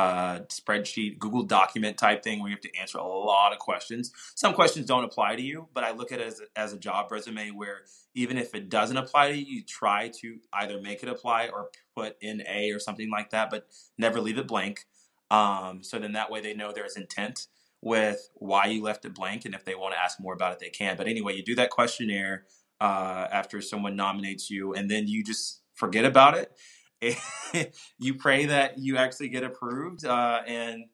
uh, 0.00 0.40
spreadsheet, 0.48 1.18
Google 1.18 1.42
document 1.42 1.98
type 1.98 2.22
thing 2.22 2.40
where 2.40 2.48
you 2.48 2.56
have 2.56 2.62
to 2.62 2.74
answer 2.78 2.96
a 2.96 3.06
lot 3.06 3.52
of 3.52 3.58
questions. 3.58 4.12
Some 4.34 4.54
questions 4.54 4.86
don't 4.86 5.04
apply 5.04 5.36
to 5.36 5.42
you, 5.42 5.68
but 5.74 5.84
I 5.84 5.90
look 5.92 6.10
at 6.10 6.20
it 6.20 6.26
as 6.26 6.40
a, 6.40 6.58
as 6.58 6.72
a 6.72 6.78
job 6.78 7.12
resume 7.12 7.50
where 7.50 7.82
even 8.14 8.38
if 8.38 8.54
it 8.54 8.70
doesn't 8.70 8.96
apply 8.96 9.28
to 9.30 9.36
you, 9.36 9.56
you 9.56 9.62
try 9.62 10.10
to 10.20 10.38
either 10.54 10.80
make 10.80 11.02
it 11.02 11.10
apply 11.10 11.50
or 11.52 11.68
put 11.94 12.16
in 12.22 12.42
A 12.48 12.70
or 12.70 12.78
something 12.78 13.10
like 13.10 13.28
that, 13.30 13.50
but 13.50 13.66
never 13.98 14.22
leave 14.22 14.38
it 14.38 14.48
blank. 14.48 14.86
Um, 15.30 15.82
so 15.82 15.98
then 15.98 16.12
that 16.12 16.30
way 16.30 16.40
they 16.40 16.54
know 16.54 16.72
there's 16.72 16.96
intent 16.96 17.48
with 17.82 18.30
why 18.36 18.66
you 18.66 18.82
left 18.82 19.04
it 19.04 19.14
blank, 19.14 19.44
and 19.44 19.54
if 19.54 19.66
they 19.66 19.74
want 19.74 19.92
to 19.92 20.00
ask 20.00 20.18
more 20.18 20.32
about 20.32 20.54
it, 20.54 20.60
they 20.60 20.70
can. 20.70 20.96
But 20.96 21.08
anyway, 21.08 21.36
you 21.36 21.42
do 21.42 21.56
that 21.56 21.68
questionnaire 21.68 22.46
uh, 22.80 23.26
after 23.30 23.60
someone 23.60 23.96
nominates 23.96 24.50
you, 24.50 24.72
and 24.72 24.90
then 24.90 25.08
you 25.08 25.22
just 25.22 25.60
forget 25.74 26.06
about 26.06 26.38
it 26.38 26.56
you 27.98 28.14
pray 28.14 28.46
that 28.46 28.78
you 28.78 28.96
actually 28.96 29.28
get 29.28 29.44
approved. 29.44 30.04
Uh, 30.04 30.40
and 30.46 30.84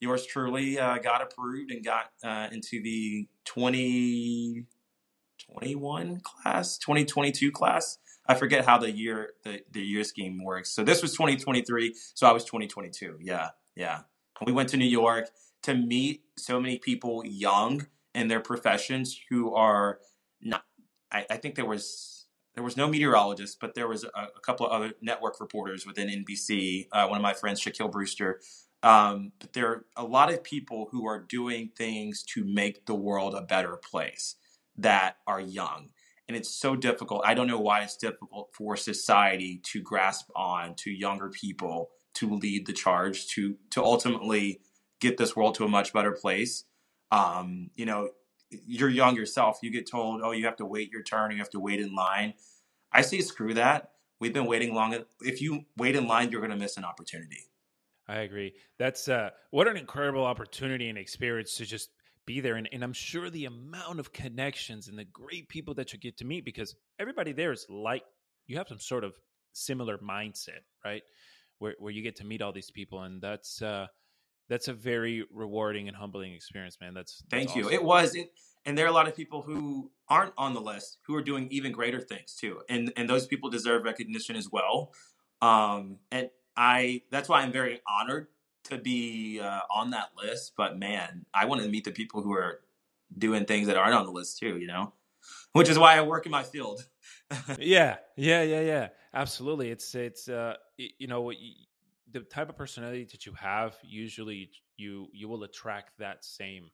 yours 0.00 0.26
truly 0.26 0.78
uh, 0.78 0.98
got 0.98 1.22
approved 1.22 1.70
and 1.70 1.84
got 1.84 2.10
uh, 2.22 2.48
into 2.52 2.82
the 2.82 3.26
2021 3.44 6.20
class, 6.20 6.78
2022 6.78 7.50
class. 7.50 7.98
I 8.26 8.34
forget 8.34 8.64
how 8.64 8.78
the 8.78 8.90
year 8.90 9.34
the, 9.44 9.60
the 9.70 9.82
year 9.82 10.02
scheme 10.04 10.42
works. 10.42 10.70
So 10.70 10.82
this 10.82 11.02
was 11.02 11.12
2023. 11.12 11.94
So 12.14 12.26
I 12.26 12.32
was 12.32 12.44
2022. 12.44 13.18
Yeah, 13.20 13.50
yeah. 13.76 14.00
We 14.44 14.52
went 14.52 14.70
to 14.70 14.76
New 14.76 14.86
York 14.86 15.30
to 15.62 15.74
meet 15.74 16.22
so 16.36 16.60
many 16.60 16.78
people 16.78 17.22
young 17.24 17.86
in 18.14 18.28
their 18.28 18.40
professions 18.40 19.20
who 19.28 19.54
are 19.54 19.98
not. 20.40 20.64
I, 21.12 21.26
I 21.30 21.36
think 21.36 21.54
there 21.54 21.66
was 21.66 22.23
there 22.54 22.64
was 22.64 22.76
no 22.76 22.88
meteorologist, 22.88 23.58
but 23.60 23.74
there 23.74 23.88
was 23.88 24.04
a, 24.04 24.08
a 24.36 24.40
couple 24.40 24.66
of 24.66 24.72
other 24.72 24.94
network 25.00 25.40
reporters 25.40 25.86
within 25.86 26.08
NBC. 26.08 26.86
Uh, 26.92 27.06
one 27.06 27.16
of 27.16 27.22
my 27.22 27.34
friends, 27.34 27.60
Shaquille 27.60 27.90
Brewster. 27.90 28.40
Um, 28.82 29.32
but 29.40 29.54
there 29.54 29.68
are 29.68 29.84
a 29.96 30.04
lot 30.04 30.32
of 30.32 30.44
people 30.44 30.88
who 30.92 31.06
are 31.06 31.18
doing 31.18 31.70
things 31.76 32.22
to 32.34 32.44
make 32.44 32.86
the 32.86 32.94
world 32.94 33.34
a 33.34 33.40
better 33.40 33.76
place 33.76 34.36
that 34.76 35.16
are 35.26 35.40
young. 35.40 35.90
And 36.28 36.36
it's 36.36 36.50
so 36.50 36.76
difficult. 36.76 37.22
I 37.24 37.34
don't 37.34 37.46
know 37.46 37.60
why 37.60 37.82
it's 37.82 37.96
difficult 37.96 38.50
for 38.52 38.76
society 38.76 39.60
to 39.72 39.80
grasp 39.82 40.28
on 40.34 40.74
to 40.76 40.90
younger 40.90 41.30
people 41.30 41.90
to 42.14 42.30
lead 42.30 42.66
the 42.66 42.72
charge 42.72 43.26
to 43.28 43.56
to 43.70 43.82
ultimately 43.82 44.60
get 45.00 45.16
this 45.16 45.36
world 45.36 45.54
to 45.56 45.64
a 45.64 45.68
much 45.68 45.92
better 45.92 46.12
place. 46.12 46.64
Um, 47.10 47.70
you 47.74 47.84
know, 47.84 48.10
you're 48.66 48.88
young 48.88 49.16
yourself, 49.16 49.58
you 49.62 49.70
get 49.70 49.88
told, 49.88 50.20
oh, 50.22 50.32
you 50.32 50.44
have 50.44 50.56
to 50.56 50.66
wait 50.66 50.90
your 50.90 51.02
turn, 51.02 51.30
you 51.30 51.38
have 51.38 51.50
to 51.50 51.60
wait 51.60 51.80
in 51.80 51.94
line. 51.94 52.34
I 52.92 53.02
say 53.02 53.20
screw 53.20 53.54
that. 53.54 53.90
We've 54.20 54.32
been 54.32 54.46
waiting 54.46 54.74
long. 54.74 54.96
If 55.20 55.42
you 55.42 55.64
wait 55.76 55.96
in 55.96 56.06
line, 56.06 56.30
you're 56.30 56.40
going 56.40 56.50
to 56.50 56.56
miss 56.56 56.76
an 56.76 56.84
opportunity. 56.84 57.48
I 58.06 58.18
agree. 58.18 58.54
That's 58.78 59.08
uh, 59.08 59.30
what 59.50 59.66
an 59.66 59.76
incredible 59.76 60.24
opportunity 60.24 60.88
and 60.88 60.98
experience 60.98 61.56
to 61.56 61.64
just 61.64 61.90
be 62.26 62.40
there. 62.40 62.56
And, 62.56 62.68
and 62.72 62.82
I'm 62.82 62.92
sure 62.92 63.30
the 63.30 63.46
amount 63.46 63.98
of 63.98 64.12
connections 64.12 64.88
and 64.88 64.98
the 64.98 65.04
great 65.04 65.48
people 65.48 65.74
that 65.74 65.92
you 65.92 65.98
get 65.98 66.16
to 66.18 66.24
meet 66.24 66.44
because 66.44 66.74
everybody 66.98 67.32
there 67.32 67.52
is 67.52 67.66
like 67.68 68.04
you 68.46 68.56
have 68.56 68.68
some 68.68 68.78
sort 68.78 69.04
of 69.04 69.14
similar 69.52 69.98
mindset, 69.98 70.60
right? 70.84 71.02
Where 71.58 71.74
where 71.78 71.92
you 71.92 72.02
get 72.02 72.16
to 72.16 72.24
meet 72.24 72.42
all 72.42 72.52
these 72.52 72.70
people, 72.70 73.02
and 73.02 73.22
that's 73.22 73.62
uh, 73.62 73.86
that's 74.48 74.68
a 74.68 74.72
very 74.72 75.24
rewarding 75.32 75.88
and 75.88 75.96
humbling 75.96 76.34
experience, 76.34 76.78
man. 76.80 76.94
That's, 76.94 77.18
that's 77.18 77.30
thank 77.30 77.50
awesome. 77.50 77.62
you. 77.62 77.70
It 77.70 77.82
was 77.82 78.14
it, 78.14 78.32
and 78.64 78.76
there 78.76 78.84
are 78.86 78.88
a 78.88 78.92
lot 78.92 79.08
of 79.08 79.16
people 79.16 79.42
who 79.42 79.90
aren't 80.08 80.32
on 80.36 80.54
the 80.54 80.60
list 80.60 80.98
who 81.06 81.14
are 81.14 81.22
doing 81.22 81.48
even 81.50 81.72
greater 81.72 82.00
things 82.00 82.34
too, 82.34 82.60
and 82.68 82.92
and 82.96 83.08
those 83.08 83.26
people 83.26 83.50
deserve 83.50 83.84
recognition 83.84 84.36
as 84.36 84.50
well. 84.50 84.92
Um, 85.42 85.98
and 86.10 86.30
I 86.56 87.02
that's 87.10 87.28
why 87.28 87.42
I'm 87.42 87.52
very 87.52 87.80
honored 87.88 88.28
to 88.64 88.78
be 88.78 89.40
uh, 89.40 89.60
on 89.70 89.90
that 89.90 90.10
list. 90.16 90.52
But 90.56 90.78
man, 90.78 91.26
I 91.34 91.44
want 91.46 91.62
to 91.62 91.68
meet 91.68 91.84
the 91.84 91.92
people 91.92 92.22
who 92.22 92.32
are 92.32 92.60
doing 93.16 93.44
things 93.44 93.66
that 93.66 93.76
aren't 93.76 93.94
on 93.94 94.06
the 94.06 94.12
list 94.12 94.38
too. 94.38 94.58
You 94.58 94.66
know, 94.66 94.92
which 95.52 95.68
is 95.68 95.78
why 95.78 95.96
I 95.96 96.02
work 96.02 96.26
in 96.26 96.32
my 96.32 96.42
field. 96.42 96.86
yeah, 97.58 97.96
yeah, 98.16 98.42
yeah, 98.42 98.60
yeah. 98.60 98.88
Absolutely. 99.12 99.70
It's 99.70 99.94
it's 99.94 100.28
uh 100.28 100.54
you 100.76 101.06
know 101.06 101.32
the 102.14 102.20
type 102.20 102.48
of 102.48 102.56
personality 102.56 103.06
that 103.10 103.26
you 103.26 103.32
have 103.34 103.76
usually 103.82 104.50
you 104.76 105.08
you 105.12 105.28
will 105.28 105.42
attract 105.42 105.90
that 105.98 106.24
same 106.24 106.70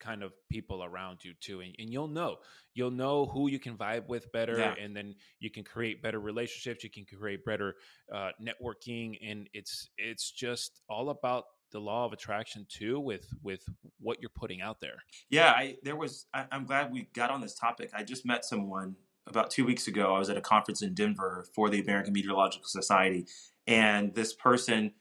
kind 0.00 0.22
of 0.22 0.32
people 0.50 0.82
around 0.82 1.18
you 1.22 1.32
too 1.40 1.60
and, 1.60 1.74
and 1.78 1.90
you'll 1.90 2.08
know. 2.08 2.36
You'll 2.74 2.90
know 2.90 3.26
who 3.26 3.48
you 3.48 3.60
can 3.60 3.76
vibe 3.76 4.08
with 4.08 4.32
better 4.32 4.58
yeah. 4.58 4.74
and 4.82 4.96
then 4.96 5.14
you 5.38 5.50
can 5.50 5.62
create 5.62 6.02
better 6.02 6.18
relationships 6.18 6.82
you 6.82 6.90
can 6.90 7.04
create 7.04 7.44
better 7.44 7.76
uh, 8.12 8.30
networking 8.42 9.16
and 9.22 9.48
it's 9.52 9.88
it's 9.96 10.32
just 10.32 10.80
all 10.88 11.10
about 11.10 11.44
the 11.70 11.78
law 11.78 12.04
of 12.04 12.12
attraction 12.12 12.66
too 12.68 12.98
with 12.98 13.26
with 13.42 13.62
what 14.00 14.18
you're 14.20 14.30
putting 14.34 14.60
out 14.62 14.80
there. 14.80 14.96
Yeah 15.30 15.50
i 15.50 15.76
there 15.82 15.96
was 15.96 16.26
I, 16.34 16.46
i'm 16.50 16.64
glad 16.64 16.90
we 16.90 17.08
got 17.14 17.30
on 17.30 17.40
this 17.40 17.54
topic. 17.54 17.90
I 17.94 18.02
just 18.02 18.26
met 18.26 18.44
someone 18.44 18.96
about 19.26 19.50
two 19.50 19.64
weeks 19.64 19.86
ago 19.86 20.14
i 20.14 20.18
was 20.18 20.30
at 20.30 20.36
a 20.36 20.40
conference 20.40 20.82
in 20.82 20.94
denver 20.94 21.46
for 21.54 21.70
the 21.70 21.80
american 21.80 22.12
meteorological 22.12 22.66
society 22.66 23.26
and 23.66 24.14
this 24.14 24.32
person 24.32 24.92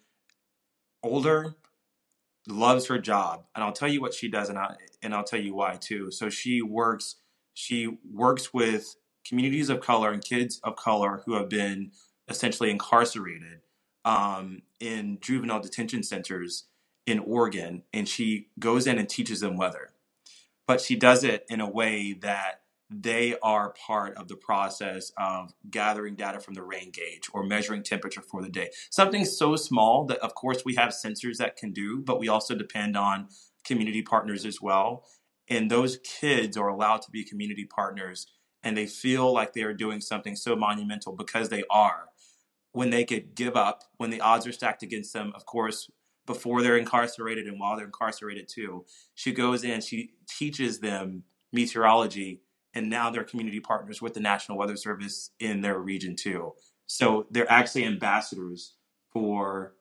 older 1.03 1.55
loves 2.47 2.87
her 2.87 2.97
job 2.97 3.45
and 3.55 3.63
i'll 3.63 3.71
tell 3.73 3.87
you 3.87 4.01
what 4.01 4.13
she 4.13 4.27
does 4.27 4.49
and, 4.49 4.57
I, 4.57 4.75
and 5.01 5.13
i'll 5.13 5.23
tell 5.23 5.39
you 5.39 5.55
why 5.55 5.75
too. 5.75 6.11
So 6.11 6.29
she 6.29 6.61
works 6.61 7.15
she 7.53 7.97
works 8.11 8.53
with 8.53 8.95
communities 9.27 9.69
of 9.69 9.79
color 9.79 10.11
and 10.11 10.23
kids 10.23 10.59
of 10.63 10.75
color 10.75 11.21
who 11.25 11.35
have 11.35 11.49
been 11.49 11.91
essentially 12.27 12.69
incarcerated 12.71 13.61
um, 14.05 14.63
in 14.79 15.19
juvenile 15.21 15.61
detention 15.61 16.03
centers 16.03 16.65
in 17.05 17.19
oregon 17.19 17.83
and 17.93 18.07
she 18.07 18.47
goes 18.59 18.87
in 18.87 18.97
and 18.97 19.09
teaches 19.09 19.39
them 19.39 19.57
weather. 19.57 19.91
But 20.67 20.81
she 20.81 20.95
does 20.95 21.23
it 21.23 21.45
in 21.49 21.61
a 21.61 21.69
way 21.69 22.13
that 22.21 22.61
they 23.01 23.35
are 23.41 23.73
part 23.73 24.17
of 24.17 24.27
the 24.27 24.35
process 24.35 25.11
of 25.17 25.53
gathering 25.69 26.15
data 26.15 26.39
from 26.39 26.53
the 26.53 26.63
rain 26.63 26.91
gauge 26.91 27.29
or 27.33 27.43
measuring 27.43 27.83
temperature 27.83 28.21
for 28.21 28.41
the 28.41 28.49
day. 28.49 28.69
Something 28.91 29.25
so 29.25 29.55
small 29.55 30.05
that, 30.05 30.19
of 30.19 30.35
course, 30.35 30.63
we 30.65 30.75
have 30.75 30.89
sensors 30.89 31.37
that 31.37 31.55
can 31.55 31.71
do, 31.71 32.01
but 32.01 32.19
we 32.19 32.27
also 32.27 32.55
depend 32.55 32.95
on 32.95 33.27
community 33.65 34.01
partners 34.01 34.45
as 34.45 34.61
well. 34.61 35.05
And 35.49 35.71
those 35.71 35.97
kids 36.03 36.57
are 36.57 36.67
allowed 36.67 37.01
to 37.03 37.11
be 37.11 37.23
community 37.23 37.65
partners 37.65 38.27
and 38.63 38.77
they 38.77 38.85
feel 38.85 39.33
like 39.33 39.53
they 39.53 39.63
are 39.63 39.73
doing 39.73 39.99
something 39.99 40.35
so 40.35 40.55
monumental 40.55 41.13
because 41.13 41.49
they 41.49 41.63
are. 41.69 42.09
When 42.71 42.89
they 42.89 43.03
could 43.03 43.35
give 43.35 43.55
up, 43.55 43.83
when 43.97 44.09
the 44.09 44.21
odds 44.21 44.47
are 44.47 44.51
stacked 44.51 44.83
against 44.83 45.13
them, 45.13 45.33
of 45.35 45.45
course, 45.45 45.89
before 46.25 46.61
they're 46.61 46.77
incarcerated 46.77 47.45
and 47.45 47.59
while 47.59 47.75
they're 47.75 47.85
incarcerated 47.85 48.47
too, 48.47 48.85
she 49.13 49.31
goes 49.33 49.63
in, 49.63 49.81
she 49.81 50.11
teaches 50.29 50.79
them 50.79 51.23
meteorology 51.51 52.41
and 52.73 52.89
now 52.89 53.09
they're 53.09 53.23
community 53.23 53.59
partners 53.59 54.01
with 54.01 54.13
the 54.13 54.19
National 54.19 54.57
Weather 54.57 54.75
Service 54.75 55.31
in 55.39 55.61
their 55.61 55.79
region 55.79 56.15
too. 56.15 56.53
So 56.87 57.27
they're 57.31 57.51
actually 57.51 57.85
ambassadors 57.85 58.73
for 59.11 59.73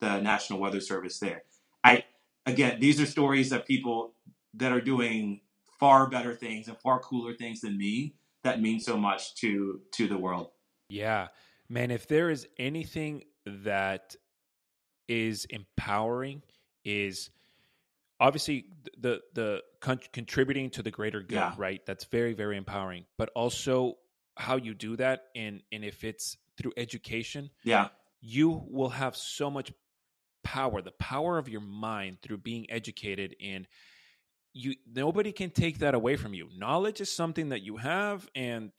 the 0.00 0.20
National 0.20 0.58
Weather 0.58 0.80
Service 0.80 1.18
there. 1.18 1.42
I 1.82 2.04
again, 2.44 2.80
these 2.80 3.00
are 3.00 3.06
stories 3.06 3.52
of 3.52 3.66
people 3.66 4.14
that 4.54 4.72
are 4.72 4.80
doing 4.80 5.40
far 5.78 6.08
better 6.08 6.34
things 6.34 6.68
and 6.68 6.78
far 6.78 7.00
cooler 7.00 7.34
things 7.34 7.60
than 7.60 7.76
me 7.76 8.14
that 8.42 8.60
mean 8.60 8.80
so 8.80 8.96
much 8.96 9.34
to 9.36 9.80
to 9.92 10.06
the 10.06 10.16
world. 10.16 10.50
Yeah. 10.88 11.28
Man, 11.68 11.90
if 11.90 12.06
there 12.06 12.30
is 12.30 12.46
anything 12.58 13.24
that 13.44 14.14
is 15.08 15.46
empowering 15.46 16.42
is 16.84 17.30
obviously 18.20 18.66
the 18.98 19.20
the 19.34 19.62
con- 19.80 20.00
contributing 20.12 20.70
to 20.70 20.82
the 20.82 20.90
greater 20.90 21.20
good 21.20 21.36
yeah. 21.36 21.54
right? 21.56 21.84
That's 21.86 22.04
very 22.04 22.34
very 22.34 22.56
empowering. 22.56 23.04
But 23.18 23.30
also 23.34 23.96
how 24.36 24.56
you 24.56 24.74
do 24.74 24.96
that 24.96 25.24
and 25.34 25.62
and 25.72 25.84
if 25.84 26.04
it's 26.04 26.36
through 26.58 26.72
education 26.76 27.50
yeah. 27.64 27.88
you 28.20 28.62
will 28.68 28.90
have 28.90 29.16
so 29.16 29.50
much 29.50 29.72
power 30.44 30.82
the 30.82 30.92
power 30.92 31.38
of 31.38 31.48
your 31.48 31.60
mind 31.60 32.18
through 32.22 32.38
being 32.38 32.70
educated 32.70 33.34
and 33.42 33.66
you 34.56 34.74
nobody 34.90 35.32
can 35.32 35.50
take 35.50 35.80
that 35.80 35.94
away 35.94 36.16
from 36.16 36.32
you. 36.32 36.48
Knowledge 36.56 37.02
is 37.02 37.14
something 37.14 37.50
that 37.50 37.60
you 37.62 37.76
have 37.76 38.26
and 38.34 38.72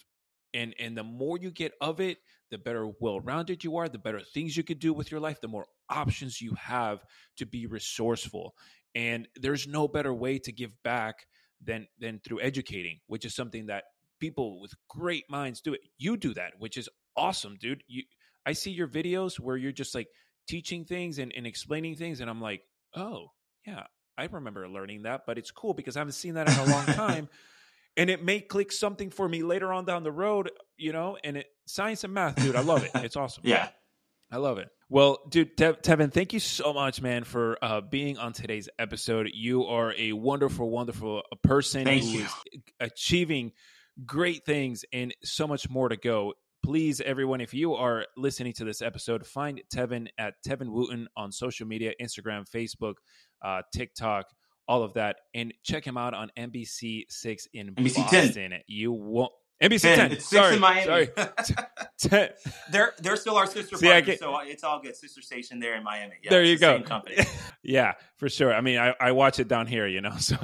and 0.54 0.74
and 0.80 0.98
the 0.98 1.04
more 1.04 1.38
you 1.38 1.52
get 1.52 1.74
of 1.80 2.00
it 2.00 2.18
the 2.50 2.58
better 2.58 2.90
well-rounded 3.00 3.64
you 3.64 3.78
are 3.78 3.88
the 3.88 4.00
better 4.00 4.22
things 4.34 4.58
you 4.58 4.64
could 4.64 4.80
do 4.80 4.94
with 4.94 5.12
your 5.12 5.20
life 5.20 5.40
the 5.42 5.48
more 5.48 5.66
options 5.90 6.42
you 6.42 6.54
have 6.56 7.06
to 7.36 7.46
be 7.46 7.68
resourceful 7.68 8.56
and 8.98 9.28
there's 9.36 9.68
no 9.68 9.88
better 9.88 10.14
way 10.14 10.40
to 10.40 10.52
give 10.52 10.72
back 10.84 11.16
than 11.64 11.88
than 12.00 12.20
through 12.26 12.42
educating 12.42 13.00
which 13.08 13.26
is 13.26 13.36
something 13.36 13.68
that 13.68 13.84
people 14.20 14.60
with 14.60 14.74
great 14.90 15.24
minds 15.30 15.62
do 15.62 15.74
it 15.74 15.82
you 15.98 16.18
do 16.18 16.34
that 16.34 16.54
which 16.60 16.78
is 16.78 16.90
awesome 17.16 17.56
dude 17.60 17.84
you 17.88 18.04
i 18.46 18.52
see 18.54 18.72
your 18.72 18.88
videos 18.88 19.40
where 19.40 19.58
you're 19.58 19.72
just 19.72 19.96
like 19.96 20.08
teaching 20.48 20.86
things 20.86 21.20
and, 21.20 21.32
and 21.36 21.46
explaining 21.46 21.96
things 21.96 22.20
and 22.22 22.30
i'm 22.30 22.42
like 22.42 22.62
oh 22.96 23.28
yeah 23.66 23.84
I 24.18 24.26
remember 24.26 24.68
learning 24.68 25.04
that, 25.04 25.22
but 25.28 25.38
it's 25.38 25.52
cool 25.52 25.74
because 25.74 25.96
I 25.96 26.00
haven't 26.00 26.14
seen 26.14 26.34
that 26.34 26.50
in 26.50 26.56
a 26.58 26.72
long 26.72 26.86
time. 26.86 27.30
and 27.98 28.10
it 28.10 28.24
may 28.24 28.40
click 28.40 28.72
something 28.72 29.12
for 29.12 29.30
me 29.30 29.44
later 29.44 29.72
on 29.72 29.86
down 29.86 30.04
the 30.04 30.12
road, 30.12 30.50
you 30.76 30.92
know, 30.92 31.18
and 31.24 31.38
it 31.38 31.48
science 31.68 32.04
and 32.04 32.14
math, 32.14 32.36
dude. 32.36 32.56
I 32.56 32.62
love 32.62 32.84
it. 32.84 32.92
It's 32.96 33.16
awesome. 33.16 33.44
yeah. 33.46 33.70
I 34.32 34.38
love 34.38 34.58
it. 34.58 34.70
Well, 34.90 35.20
dude, 35.30 35.58
Tev- 35.58 35.82
Tevin, 35.82 36.12
thank 36.12 36.34
you 36.34 36.40
so 36.40 36.74
much, 36.74 37.02
man, 37.02 37.24
for 37.24 37.58
uh, 37.62 37.82
being 37.82 38.18
on 38.18 38.34
today's 38.34 38.70
episode. 38.80 39.30
You 39.34 39.66
are 39.66 39.94
a 39.98 40.14
wonderful, 40.14 40.70
wonderful 40.70 41.24
uh, 41.32 41.36
person 41.44 41.86
Thank 41.86 42.04
who 42.04 42.10
you. 42.10 42.24
is 42.24 42.34
achieving 42.80 43.52
great 44.06 44.46
things 44.46 44.86
and 44.94 45.14
so 45.24 45.48
much 45.48 45.70
more 45.70 45.90
to 45.90 45.98
go. 45.98 46.34
Please, 46.64 47.00
everyone, 47.02 47.40
if 47.42 47.54
you 47.54 47.76
are 47.76 48.06
listening 48.18 48.54
to 48.54 48.66
this 48.66 48.82
episode, 48.82 49.26
find 49.26 49.62
Tevin 49.74 50.08
at 50.18 50.36
Tevin 50.46 50.70
Wooten 50.70 51.08
on 51.16 51.32
social 51.32 51.68
media 51.68 51.94
Instagram, 52.02 52.46
Facebook, 52.50 52.96
uh, 53.42 53.62
TikTok, 53.74 54.26
all 54.68 54.84
of 54.84 54.94
that. 54.96 55.18
And 55.34 55.54
check 55.64 55.86
him 55.86 55.98
out 55.98 56.14
on 56.14 56.30
NBC6 56.38 57.48
in 57.54 57.76
NBC 57.76 58.10
10. 58.10 58.28
Boston. 58.28 58.54
You 58.68 58.92
won't. 58.92 59.32
NBC 59.62 59.82
10. 59.82 59.98
10. 59.98 60.12
It's 60.12 60.26
six 60.26 60.42
sorry, 60.42 60.56
in 60.56 60.62
Miami. 60.62 60.86
Sorry. 60.86 61.10
10. 61.98 62.30
they're 62.72 62.94
they're 63.00 63.16
still 63.16 63.36
our 63.36 63.48
sister 63.48 63.76
See, 63.78 63.88
partner, 63.88 64.16
so 64.18 64.40
it's 64.42 64.64
all 64.64 64.80
good. 64.82 64.96
Sister 64.96 65.22
station 65.22 65.60
there 65.60 65.76
in 65.76 65.84
Miami. 65.84 66.16
Yeah, 66.24 66.30
there 66.30 66.44
you 66.44 66.60
go. 66.60 66.78
Same 66.78 66.84
company. 66.84 67.18
yeah, 67.64 67.94
for 68.18 68.30
sure. 68.30 68.54
I 68.54 68.62
mean, 68.62 68.78
I, 68.78 68.94
I 69.00 69.12
watch 69.14 69.40
it 69.40 69.48
down 69.48 69.66
here, 69.66 69.88
you 69.88 70.02
know. 70.02 70.16
So, 70.18 70.36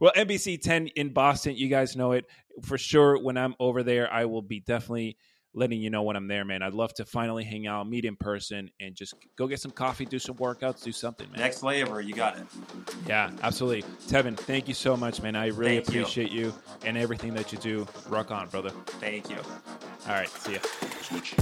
well, 0.00 0.12
NBC 0.14 0.60
10 0.60 0.88
in 0.88 1.12
Boston, 1.12 1.56
you 1.56 1.68
guys 1.68 1.96
know 1.96 2.12
it 2.12 2.26
for 2.62 2.78
sure. 2.78 3.18
When 3.18 3.36
I'm 3.36 3.54
over 3.58 3.82
there, 3.82 4.12
I 4.12 4.26
will 4.26 4.42
be 4.42 4.60
definitely 4.60 5.16
letting 5.54 5.80
you 5.80 5.90
know 5.90 6.02
when 6.02 6.16
I'm 6.16 6.28
there, 6.28 6.44
man. 6.44 6.62
I'd 6.62 6.72
love 6.74 6.94
to 6.94 7.04
finally 7.04 7.44
hang 7.44 7.66
out, 7.66 7.88
meet 7.88 8.04
in 8.04 8.16
person, 8.16 8.70
and 8.80 8.94
just 8.94 9.14
go 9.36 9.46
get 9.46 9.60
some 9.60 9.70
coffee, 9.70 10.04
do 10.04 10.18
some 10.18 10.36
workouts, 10.36 10.82
do 10.82 10.92
something, 10.92 11.30
man. 11.30 11.40
Next 11.40 11.58
flavor, 11.58 12.00
you 12.00 12.14
got 12.14 12.38
it. 12.38 12.44
Yeah, 13.06 13.30
absolutely. 13.42 13.82
Tevin, 14.06 14.36
thank 14.36 14.68
you 14.68 14.74
so 14.74 14.96
much, 14.96 15.20
man. 15.22 15.36
I 15.36 15.48
really 15.48 15.76
Thank 15.76 15.94
you. 15.94 16.00
appreciate 16.00 16.30
you 16.32 16.54
and 16.84 16.96
everything 16.96 17.34
that 17.34 17.52
you 17.52 17.58
do. 17.58 17.86
Rock 18.08 18.30
on, 18.30 18.48
brother. 18.48 18.70
Thank 18.70 19.28
you. 19.30 19.36
All 20.06 20.14
right, 20.14 20.28
see 20.28 20.54
ya. 20.54 20.58
Switch. 21.02 21.34